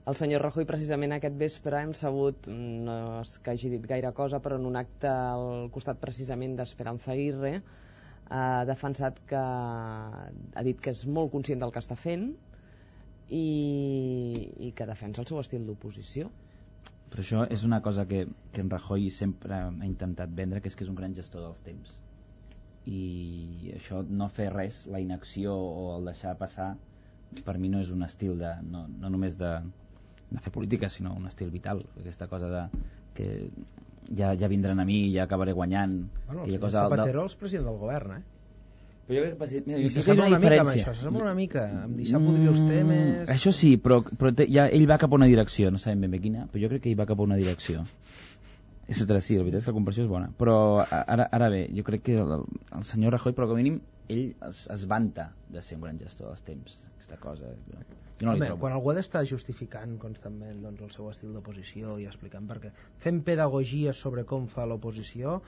El 0.07 0.15
senyor 0.15 0.45
Rajoy, 0.45 0.63
precisament 0.71 1.17
aquest 1.17 1.35
vespre, 1.35 1.81
hem 1.83 1.93
sabut, 1.99 2.45
mm, 2.47 2.75
no 2.87 2.97
és 3.25 3.31
que 3.43 3.51
hagi 3.51 3.71
dit 3.73 3.87
gaire 3.91 4.13
cosa, 4.15 4.39
però 4.39 4.55
en 4.61 4.67
un 4.69 4.77
acte 4.79 5.09
al 5.11 5.67
costat 5.75 5.99
precisament 5.99 6.53
d'Esperanza 6.55 7.11
Aguirre, 7.11 7.57
ha 8.31 8.65
defensat 8.69 9.19
que 9.27 9.41
ha 9.41 10.63
dit 10.69 10.79
que 10.81 10.93
és 10.95 11.01
molt 11.17 11.33
conscient 11.33 11.59
del 11.59 11.73
que 11.75 11.83
està 11.83 11.97
fent 11.99 12.29
i, 13.29 13.49
i 14.69 14.71
que 14.79 14.87
defensa 14.87 15.25
el 15.25 15.27
seu 15.27 15.41
estil 15.41 15.67
d'oposició. 15.67 16.31
Però 17.11 17.25
això 17.25 17.43
és 17.57 17.65
una 17.67 17.81
cosa 17.83 18.05
que, 18.07 18.21
que 18.53 18.63
en 18.63 18.71
Rajoy 18.71 19.09
sempre 19.11 19.59
ha 19.59 19.89
intentat 19.89 20.31
vendre, 20.43 20.61
que 20.61 20.71
és 20.71 20.79
que 20.79 20.87
és 20.87 20.93
un 20.93 20.99
gran 21.01 21.17
gestor 21.19 21.43
dels 21.49 21.65
temps. 21.67 21.97
I 22.87 23.73
això 23.75 24.05
no 24.07 24.31
fer 24.31 24.53
res, 24.55 24.85
la 24.87 25.03
inacció 25.03 25.57
o 25.57 25.89
el 25.97 26.07
deixar 26.13 26.37
passar, 26.39 26.77
per 27.43 27.57
mi 27.59 27.73
no 27.75 27.83
és 27.83 27.91
un 27.91 28.07
estil 28.07 28.39
de, 28.39 28.55
no, 28.71 28.85
no 28.87 29.11
només 29.11 29.35
de, 29.39 29.51
de 30.31 30.41
fer 30.43 30.53
política, 30.53 30.89
sinó 30.91 31.15
un 31.15 31.27
estil 31.27 31.51
vital. 31.51 31.83
Aquesta 32.01 32.27
cosa 32.29 32.49
de 32.51 32.63
que 33.15 33.49
ja, 34.17 34.35
ja 34.39 34.49
vindran 34.49 34.81
a 34.81 34.85
mi, 34.85 35.13
ja 35.15 35.25
acabaré 35.25 35.53
guanyant. 35.53 36.09
bueno, 36.27 36.45
el 36.45 36.59
cosa 36.61 36.81
senyor 36.81 36.91
del- 36.91 36.99
Zapatero 36.99 37.27
és 37.27 37.37
president 37.37 37.67
del 37.71 37.79
govern 37.79 38.17
eh? 38.19 38.23
Però 39.07 39.21
jo 39.21 39.23
crec 39.23 39.39
que, 39.39 39.63
mira, 39.69 39.79
I 39.79 39.91
s'assembla 39.95 40.27
una 40.27 40.37
una 40.37 40.43
mica 40.43 40.61
amb 40.61 40.71
això, 40.73 40.93
s'assembla 40.93 41.23
una 41.23 41.35
mica 41.39 41.63
amb 41.85 41.97
deixar 41.97 42.19
podrir 42.21 42.49
els 42.51 42.63
temes 42.67 43.29
Això 43.31 43.53
sí, 43.55 43.77
però, 43.79 44.01
però 44.03 44.33
té, 44.35 44.49
ja, 44.51 44.65
ell 44.67 44.89
va 44.91 44.99
cap 44.99 45.13
a 45.13 45.15
una 45.15 45.29
direcció, 45.31 45.71
no 45.71 45.79
sabem 45.79 46.01
ben 46.01 46.11
bé 46.11 46.19
quina, 46.25 46.49
però 46.51 46.65
jo 46.65 46.69
crec 46.73 46.83
que 46.83 46.91
ell 46.91 46.99
va 46.99 47.07
cap 47.07 47.21
a 47.21 47.23
una 47.23 47.37
direcció. 47.39 47.85
És 48.89 49.01
altra, 49.03 49.21
sí, 49.21 49.37
la 49.37 49.45
veritat 49.45 49.61
és 49.63 49.65
que 49.67 49.71
la 49.71 49.77
comparació 49.79 50.05
és 50.05 50.11
bona. 50.11 50.33
Però 50.39 50.57
ara, 50.89 51.29
ara 51.31 51.49
bé, 51.51 51.69
jo 51.75 51.83
crec 51.87 52.03
que 52.03 52.19
el, 52.19 52.45
el 52.75 52.85
senyor 52.87 53.15
Rajoy, 53.15 53.33
però 53.35 53.47
com 53.47 53.55
a 53.55 53.63
mínim, 53.63 53.79
ell 54.09 54.35
es, 54.49 54.67
es 54.75 54.85
vanta 54.91 55.33
de 55.55 55.63
ser 55.63 55.79
un 55.79 55.83
gran 55.87 55.99
gestor 55.99 56.29
dels 56.31 56.43
temps, 56.47 56.77
aquesta 56.97 57.17
cosa. 57.23 57.51
Jo 57.71 57.79
no 58.23 58.33
Home, 58.33 58.49
quan 58.61 58.73
algú 58.73 58.91
ha 58.91 58.97
d'estar 58.97 59.25
justificant 59.29 59.99
constantment 60.01 60.63
doncs, 60.65 60.83
el 60.87 60.93
seu 60.95 61.09
estil 61.11 61.35
d'oposició 61.37 61.99
i 62.01 62.07
explicant 62.09 62.47
perquè 62.49 62.71
fent 63.03 63.21
pedagogia 63.27 63.93
sobre 63.93 64.25
com 64.25 64.47
fa 64.49 64.65
l'oposició 64.65 65.41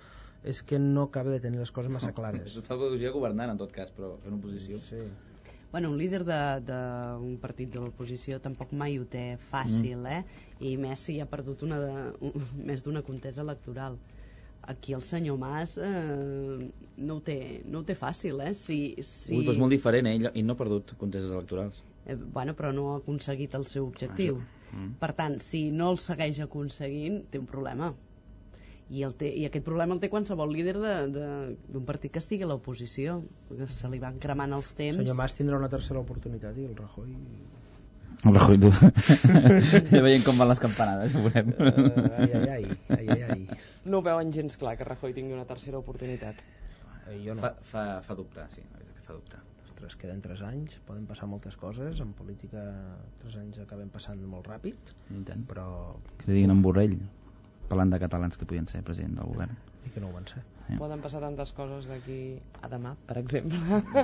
és 0.45 0.61
que 0.63 0.79
no 0.79 1.07
acaba 1.09 1.33
de 1.33 1.41
tenir 1.41 1.59
les 1.63 1.73
coses 1.73 1.91
massa 1.91 2.13
clares 2.13 2.45
Això 2.51 2.63
fa 2.69 2.77
pedagogia 2.77 3.15
governant, 3.15 3.55
en 3.55 3.59
tot 3.59 3.73
cas, 3.73 3.91
però 3.95 4.17
fent 4.23 4.37
oposició. 4.37 4.83
Sí. 4.91 5.01
Bueno, 5.73 5.91
un 5.93 5.99
líder 6.01 6.23
d'un 6.25 7.35
partit 7.41 7.73
de 7.73 7.81
l'oposició 7.83 8.39
tampoc 8.41 8.71
mai 8.73 8.99
ho 8.99 9.05
té 9.05 9.37
fàcil, 9.51 9.99
Mm. 9.99 10.07
eh? 10.07 10.45
I 10.61 10.77
més 10.81 11.03
si 11.09 11.19
ha 11.21 11.27
perdut 11.29 11.63
una 11.67 11.81
de, 11.83 11.91
un, 12.25 12.47
més 12.71 12.85
d'una 12.85 13.03
contesa 13.03 13.43
electoral. 13.45 13.99
Aquí 14.69 14.93
el 14.93 15.03
senyor 15.03 15.37
Mas 15.41 15.79
eh, 15.81 16.71
no, 16.97 17.15
ho 17.17 17.21
té, 17.25 17.63
no 17.65 17.81
ho 17.81 17.85
té 17.89 17.95
fàcil, 17.97 18.41
eh? 18.45 18.55
Si, 18.55 18.95
si... 19.01 19.37
Ui, 19.37 19.45
però 19.45 19.55
és 19.57 19.61
molt 19.61 19.73
diferent, 19.73 20.09
eh? 20.09 20.17
ell, 20.19 20.31
ell 20.35 20.47
no 20.49 20.57
ha 20.57 20.61
perdut 20.61 20.95
conteses 21.01 21.33
electorals. 21.33 21.83
Eh, 22.09 22.17
bueno, 22.17 22.55
però 22.57 22.73
no 22.73 22.95
ha 22.95 22.99
aconseguit 23.03 23.55
el 23.55 23.67
seu 23.69 23.87
objectiu. 23.87 24.41
Mm. 24.73 24.95
Per 25.01 25.13
tant, 25.17 25.39
si 25.45 25.71
no 25.73 25.91
el 25.93 25.99
segueix 26.01 26.41
aconseguint, 26.45 27.23
té 27.31 27.39
un 27.41 27.47
problema. 27.47 27.93
I, 28.89 29.03
el 29.05 29.13
té, 29.21 29.29
I 29.37 29.45
aquest 29.45 29.65
problema 29.67 29.93
el 29.93 30.01
té 30.01 30.09
qualsevol 30.09 30.49
líder 30.53 30.79
de- 30.81 31.09
de- 31.13 31.57
d'un 31.69 31.85
partit 31.85 32.11
que 32.13 32.19
estigui 32.23 32.45
a 32.45 32.49
l'oposició. 32.49 33.19
perquè 33.51 33.67
Se 33.69 33.89
li 33.93 33.99
van 34.01 34.19
cremant 34.19 34.53
els 34.57 34.71
el 34.73 34.77
temps. 34.77 35.03
senyor 35.05 35.17
Mas 35.17 35.35
tindrà 35.37 35.59
una 35.61 35.69
tercera 35.69 36.01
oportunitat 36.01 36.57
i 36.57 36.65
el 36.65 36.75
Rajoy 36.77 37.13
El 38.25 38.35
Rajoy, 38.35 38.59
tu. 38.59 38.71
ja 39.93 40.01
veiem 40.03 40.25
com 40.25 40.39
van 40.41 40.49
les 40.49 40.59
campanades, 40.59 41.13
ho 41.15 41.21
veurem. 41.23 41.53
Uh, 41.55 42.09
ai, 42.19 42.33
ai, 42.33 42.65
ai, 42.97 43.09
ai, 43.13 43.23
ai. 43.31 43.59
No 43.85 43.99
ho 44.01 44.03
veuen 44.03 44.33
gens 44.35 44.57
clar 44.59 44.77
que 44.79 44.85
Rajoy 44.89 45.13
tingui 45.15 45.37
una 45.37 45.45
tercera 45.47 45.79
oportunitat. 45.79 46.41
Eh, 47.11 47.21
jo 47.25 47.35
no. 47.37 47.43
Fa, 47.45 47.53
fa, 47.71 47.85
fa 48.03 48.15
dubtar, 48.19 48.49
sí, 48.51 48.65
fa 49.05 49.13
dubtar. 49.13 49.39
Ostres, 49.79 49.95
queden 49.95 50.19
3 50.19 50.41
anys, 50.43 50.81
poden 50.89 51.05
passar 51.07 51.29
moltes 51.31 51.55
coses, 51.57 52.01
en 52.03 52.11
política 52.19 52.65
3 53.23 53.37
anys 53.45 53.61
acabem 53.63 53.87
passant 53.95 54.19
molt 54.27 54.49
ràpid, 54.51 54.75
I 55.15 55.21
tant. 55.29 55.45
però 55.47 55.95
Que 56.19 56.33
li 56.33 56.41
diguin 56.41 56.51
en 56.51 56.63
Borrell, 56.65 56.97
parlant 57.71 57.93
de 57.95 58.01
catalans 58.03 58.35
que 58.37 58.45
podien 58.49 58.67
ser 58.67 58.83
president 58.83 59.15
del 59.21 59.29
govern. 59.31 59.55
i 59.87 59.91
que 59.95 60.01
no 60.03 60.09
ho 60.09 60.13
van 60.13 60.27
ser. 60.27 60.43
Sí. 60.67 60.75
Poden 60.77 61.01
passar 61.01 61.21
tantes 61.23 61.53
coses 61.57 61.87
d'aquí 61.89 62.41
a 62.61 62.69
demà, 62.69 62.97
per 63.07 63.17
exemple. 63.23 63.57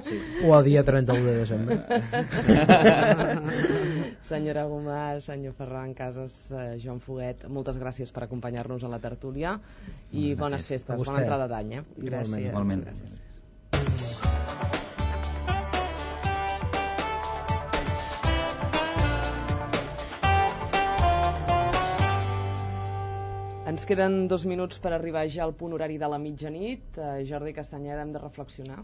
Sí. 0.06 0.16
O 0.46 0.54
el 0.56 0.64
dia 0.64 0.84
31 0.86 1.26
de 1.26 1.34
desembre. 1.42 1.76
Senyora 4.30 4.62
Gomà, 4.70 5.02
senyor 5.20 5.52
Ferran 5.58 5.92
Casas, 5.98 6.38
eh, 6.54 6.78
Joan 6.80 7.02
Foguet, 7.04 7.48
moltes 7.50 7.76
gràcies 7.82 8.14
per 8.14 8.22
acompanyar-nos 8.28 8.86
a 8.86 8.94
la 8.94 9.02
tertúlia 9.02 9.58
i 10.12 10.30
bones 10.38 10.62
gràcies. 10.62 10.70
festes, 10.78 11.02
bona 11.04 11.18
entrada 11.26 11.50
d'any. 11.50 11.74
Eh? 11.80 11.84
Igualment. 12.06 12.46
Igualment. 12.46 12.86
Gràcies. 12.86 13.18
Ens 23.74 23.88
queden 23.90 24.28
dos 24.30 24.44
minuts 24.46 24.76
per 24.78 24.92
arribar 24.94 25.24
ja 25.34 25.40
al 25.42 25.52
punt 25.58 25.72
horari 25.74 25.96
de 25.98 26.06
la 26.12 26.18
mitjanit. 26.22 26.94
Eh, 26.94 27.24
Jordi 27.26 27.50
Castanyeda, 27.56 28.04
hem 28.04 28.12
de 28.14 28.20
reflexionar. 28.22 28.76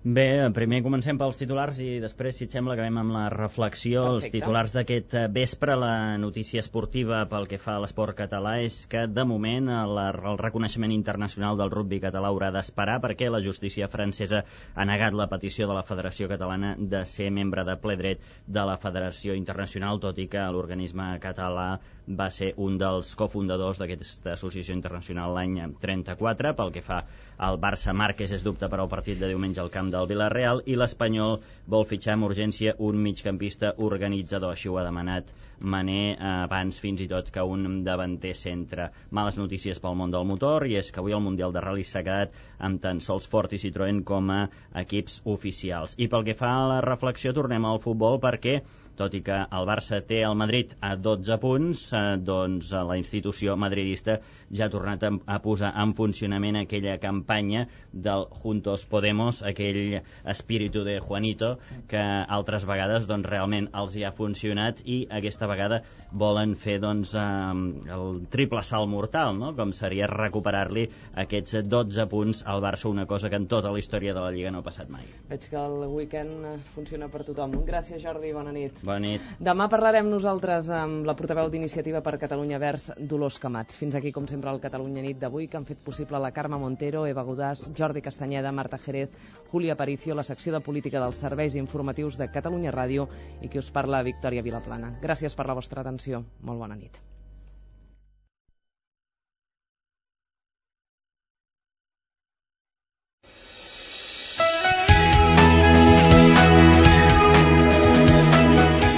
Bé, 0.00 0.48
primer 0.56 0.78
comencem 0.80 1.18
pels 1.20 1.36
titulars 1.36 1.76
i 1.84 1.98
després, 2.00 2.32
si 2.38 2.46
et 2.46 2.54
sembla, 2.54 2.72
acabem 2.72 2.96
amb 3.02 3.12
la 3.12 3.26
reflexió. 3.28 4.06
Els 4.14 4.24
Perfecte. 4.24 4.38
titulars 4.38 4.72
d'aquest 4.72 5.16
eh, 5.18 5.24
vespre, 5.28 5.74
la 5.76 6.16
notícia 6.16 6.62
esportiva 6.64 7.18
pel 7.28 7.44
que 7.50 7.58
fa 7.60 7.74
a 7.76 7.82
l'esport 7.84 8.16
català 8.16 8.54
és 8.64 8.86
que, 8.88 9.02
de 9.04 9.26
moment, 9.28 9.68
la, 9.68 10.06
el 10.32 10.40
reconeixement 10.40 10.94
internacional 10.94 11.60
del 11.60 11.68
rugby 11.74 12.00
català 12.00 12.32
haurà 12.32 12.48
d'esperar 12.54 12.96
perquè 13.04 13.28
la 13.28 13.42
justícia 13.44 13.90
francesa 13.92 14.40
ha 14.72 14.88
negat 14.88 15.12
la 15.12 15.28
petició 15.28 15.68
de 15.68 15.76
la 15.76 15.84
Federació 15.84 16.32
Catalana 16.32 16.72
de 16.80 17.04
ser 17.04 17.28
membre 17.28 17.66
de 17.68 17.76
ple 17.76 17.98
dret 18.00 18.24
de 18.48 18.64
la 18.64 18.80
Federació 18.80 19.36
Internacional, 19.36 20.00
tot 20.00 20.16
i 20.16 20.30
que 20.32 20.48
l'organisme 20.48 21.12
català 21.20 21.74
va 22.08 22.30
ser 22.32 22.54
un 22.56 22.78
dels 22.80 23.12
cofundadors 23.14 23.78
d'aquesta 23.78 24.32
associació 24.32 24.74
internacional 24.74 25.36
l'any 25.36 25.60
34. 25.82 26.56
Pel 26.56 26.72
que 26.72 26.82
fa 26.82 27.04
al 27.36 27.60
Barça, 27.60 27.92
Márquez 27.92 28.32
és 28.32 28.42
dubte 28.46 28.68
per 28.68 28.80
al 28.80 28.88
partit 28.88 29.20
de 29.20 29.28
diumenge 29.30 29.60
al 29.60 29.70
camp 29.70 29.89
del 29.94 30.08
Villarreal, 30.10 30.62
i 30.66 30.76
l'Espanyol 30.78 31.38
vol 31.74 31.86
fitxar 31.90 32.16
amb 32.16 32.26
urgència 32.28 32.74
un 32.88 32.98
migcampista 33.04 33.72
organitzador. 33.86 34.54
Així 34.56 34.70
ho 34.70 34.78
ha 34.80 34.84
demanat 34.86 35.32
Mané 35.60 36.00
eh, 36.12 36.18
abans 36.30 36.78
fins 36.80 37.02
i 37.04 37.08
tot 37.10 37.30
que 37.34 37.44
un 37.44 37.82
davanter 37.84 38.32
centre. 38.34 38.88
Males 39.10 39.38
notícies 39.40 39.80
pel 39.84 39.98
món 40.00 40.14
del 40.14 40.26
motor 40.28 40.66
i 40.66 40.76
és 40.80 40.90
que 40.90 41.02
avui 41.02 41.16
el 41.16 41.24
Mundial 41.24 41.52
de 41.52 41.64
Rally 41.64 41.84
s'ha 41.84 42.04
quedat 42.06 42.36
amb 42.68 42.80
tan 42.82 43.02
sols 43.04 43.28
Ford 43.28 43.52
i 43.52 43.60
Citroën 43.60 44.02
com 44.12 44.30
a 44.34 44.40
equips 44.82 45.20
oficials. 45.34 45.96
I 45.98 46.08
pel 46.08 46.24
que 46.28 46.38
fa 46.38 46.54
a 46.56 46.68
la 46.74 46.80
reflexió, 46.86 47.34
tornem 47.36 47.66
al 47.68 47.82
futbol 47.84 48.20
perquè 48.22 48.60
tot 49.00 49.16
i 49.16 49.22
que 49.24 49.38
el 49.40 49.68
Barça 49.68 50.00
té 50.04 50.20
el 50.26 50.36
Madrid 50.36 50.74
a 50.84 50.92
12 51.00 51.38
punts, 51.40 51.86
eh, 51.96 52.02
doncs 52.20 52.72
la 52.74 52.96
institució 53.00 53.56
madridista 53.56 54.18
ja 54.52 54.66
ha 54.66 54.72
tornat 54.72 55.04
a, 55.06 55.12
a 55.26 55.38
posar 55.42 55.72
en 55.80 55.94
funcionament 55.96 56.60
aquella 56.60 56.98
campanya 57.00 57.66
del 57.92 58.26
Juntos 58.42 58.84
Podemos, 58.90 59.42
aquell 59.46 60.00
espíritu 60.28 60.84
de 60.84 60.98
Juanito 61.00 61.56
que 61.88 62.00
altres 62.00 62.66
vegades 62.68 63.06
doncs, 63.08 63.28
realment 63.30 63.70
els 63.80 63.96
hi 63.96 64.04
ha 64.04 64.12
funcionat 64.16 64.82
i 64.84 65.02
aquesta 65.20 65.48
vegada 65.50 65.80
volen 66.12 66.56
fer 66.58 66.78
doncs, 66.82 67.14
eh, 67.14 67.94
el 67.96 68.22
triple 68.30 68.62
salt 68.66 68.90
mortal, 68.90 69.36
no? 69.38 69.54
com 69.56 69.72
seria 69.76 70.10
recuperar-li 70.10 70.88
aquests 71.24 71.62
12 71.70 72.08
punts 72.10 72.44
al 72.46 72.60
Barça, 72.64 72.90
una 72.90 73.06
cosa 73.06 73.30
que 73.30 73.38
en 73.40 73.46
tota 73.48 73.72
la 73.72 73.78
història 73.78 74.14
de 74.14 74.20
la 74.20 74.34
Lliga 74.34 74.52
no 74.52 74.60
ha 74.60 74.66
passat 74.66 74.90
mai. 74.92 75.06
Veig 75.30 75.48
que 75.48 75.60
el 75.60 75.86
weekend 75.88 76.44
eh, 76.44 76.56
funciona 76.74 77.08
per 77.08 77.24
tothom. 77.28 77.54
Gràcies, 77.66 78.02
Jordi, 78.02 78.32
bona 78.34 78.52
nit. 78.52 78.82
Bona 78.82 78.89
nit. 78.98 79.26
Demà 79.38 79.68
parlarem 79.70 80.08
nosaltres 80.10 80.70
amb 80.74 81.06
la 81.06 81.14
portaveu 81.18 81.50
d'Iniciativa 81.52 82.00
per 82.02 82.16
Catalunya 82.18 82.58
Vers, 82.62 82.90
Dolors 82.98 83.38
Camats. 83.42 83.76
Fins 83.80 83.94
aquí, 83.94 84.12
com 84.12 84.26
sempre, 84.30 84.50
el 84.50 84.62
Catalunya 84.62 85.04
Nit 85.04 85.20
d'avui, 85.20 85.46
que 85.48 85.60
han 85.60 85.68
fet 85.68 85.84
possible 85.84 86.18
la 86.18 86.32
Carme 86.32 86.58
Montero, 86.58 87.04
Eva 87.06 87.24
Godàs, 87.26 87.68
Jordi 87.76 88.02
Castanyeda, 88.02 88.52
Marta 88.52 88.78
Jerez, 88.78 89.14
Júlia 89.52 89.76
Aparicio, 89.76 90.14
la 90.14 90.24
secció 90.24 90.52
de 90.56 90.64
política 90.64 91.02
dels 91.02 91.20
serveis 91.20 91.54
informatius 91.54 92.18
de 92.18 92.30
Catalunya 92.32 92.74
Ràdio 92.74 93.06
i 93.42 93.48
qui 93.48 93.62
us 93.62 93.70
parla, 93.70 94.02
Victòria 94.02 94.42
Vilaplana. 94.42 94.96
Gràcies 95.02 95.36
per 95.36 95.46
la 95.46 95.58
vostra 95.58 95.84
atenció. 95.84 96.24
Molt 96.42 96.66
bona 96.66 96.78
nit. 96.78 97.09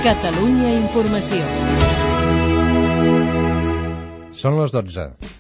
Catalunya 0.03 0.73
Informació. 0.75 1.47
Són 4.35 4.59
les 4.59 4.75
12. 4.75 5.32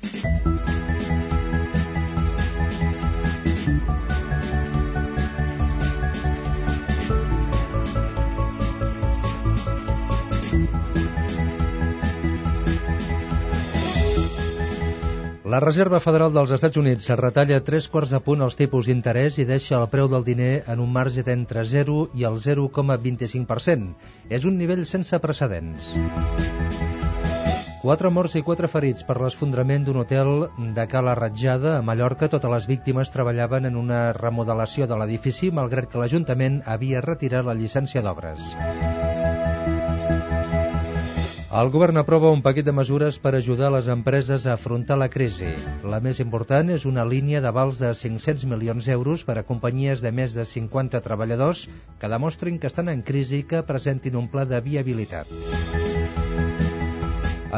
La 15.53 15.59
Reserva 15.61 15.98
Federal 16.00 16.30
dels 16.32 16.48
Estats 16.57 16.78
Units 16.80 17.11
es 17.12 17.18
retalla 17.20 17.59
tres 17.64 17.84
quarts 17.92 18.14
de 18.14 18.20
punt 18.24 18.40
els 18.46 18.55
tipus 18.57 18.86
d'interès 18.88 19.36
i 19.42 19.44
deixa 19.44 19.74
el 19.76 19.84
preu 19.92 20.09
del 20.09 20.24
diner 20.24 20.62
en 20.74 20.80
un 20.80 20.88
marge 20.94 21.20
d'entre 21.26 21.66
0 21.68 21.96
i 22.16 22.24
el 22.24 22.38
0,25%. 22.40 23.90
És 24.32 24.46
un 24.48 24.57
nivell 24.57 24.86
sense 24.88 25.20
precedents. 25.20 25.92
Quatre 27.82 28.09
morts 28.16 28.38
i 28.40 28.44
quatre 28.46 28.70
ferits 28.72 29.05
per 29.05 29.18
l'esfondrament 29.20 29.84
d'un 29.84 30.00
hotel 30.00 30.32
de 30.78 30.88
Cala 30.88 31.18
Ratjada, 31.20 31.76
a 31.76 31.84
Mallorca. 31.84 32.32
Totes 32.32 32.55
les 32.57 32.70
víctimes 32.70 33.12
treballaven 33.12 33.68
en 33.68 33.76
una 33.76 34.05
remodelació 34.16 34.88
de 34.88 34.96
l'edifici, 35.03 35.53
malgrat 35.53 35.92
que 35.92 36.00
l'Ajuntament 36.00 36.62
havia 36.64 37.05
retirat 37.05 37.44
la 37.44 37.59
llicència 37.61 38.00
d'obres. 38.00 38.55
El 41.53 41.68
govern 41.68 42.00
aprova 42.00 42.30
un 42.32 42.40
paquet 42.40 42.64
de 42.64 42.72
mesures 42.72 43.18
per 43.20 43.34
ajudar 43.36 43.68
les 43.74 43.88
empreses 43.92 44.46
a 44.46 44.55
afrontar 44.55 44.96
la 44.96 45.11
crisi. 45.12 45.50
La 45.94 45.98
més 46.00 46.16
important 46.24 46.70
és 46.72 46.86
una 46.88 47.05
línia 47.05 47.42
d'avals 47.44 47.76
de 47.82 47.90
500 47.92 48.46
milions 48.48 48.88
d'euros 48.88 49.24
per 49.28 49.34
a 49.36 49.42
companyies 49.44 50.00
de 50.00 50.14
més 50.16 50.32
de 50.32 50.46
50 50.48 51.03
treballadors 51.05 51.66
que 52.00 52.09
demostrin 52.09 52.57
que 52.62 52.70
estan 52.72 52.88
en 52.88 53.03
crisi 53.05 53.42
i 53.42 53.46
que 53.50 53.61
presentin 53.68 54.16
un 54.16 54.30
pla 54.32 54.46
de 54.48 54.62
viabilitat. 54.64 55.28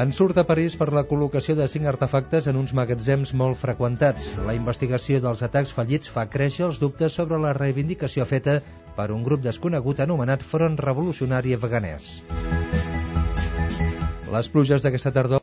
En 0.03 0.11
surt 0.11 0.43
a 0.43 0.47
París 0.49 0.75
per 0.75 0.91
la 0.91 1.07
col·locació 1.07 1.55
de 1.55 1.71
cinc 1.71 1.87
artefactes 1.87 2.51
en 2.51 2.59
uns 2.59 2.75
magatzems 2.75 3.31
molt 3.31 3.63
freqüentats. 3.63 4.33
La 4.43 4.59
investigació 4.59 5.23
dels 5.23 5.47
atacs 5.47 5.71
fallits 5.77 6.11
fa 6.11 6.27
créixer 6.35 6.67
els 6.67 6.83
dubtes 6.83 7.15
sobre 7.15 7.39
la 7.39 7.55
reivindicació 7.55 8.27
feta 8.27 8.59
per 8.99 9.13
un 9.15 9.23
grup 9.23 9.47
desconegut 9.47 10.03
anomenat 10.03 10.43
Front 10.43 10.83
Revolucionari 10.83 11.55
Afganès. 11.55 12.25
Les 14.35 14.49
pluges 14.51 14.83
d'aquesta 14.83 15.13
tardor 15.15 15.33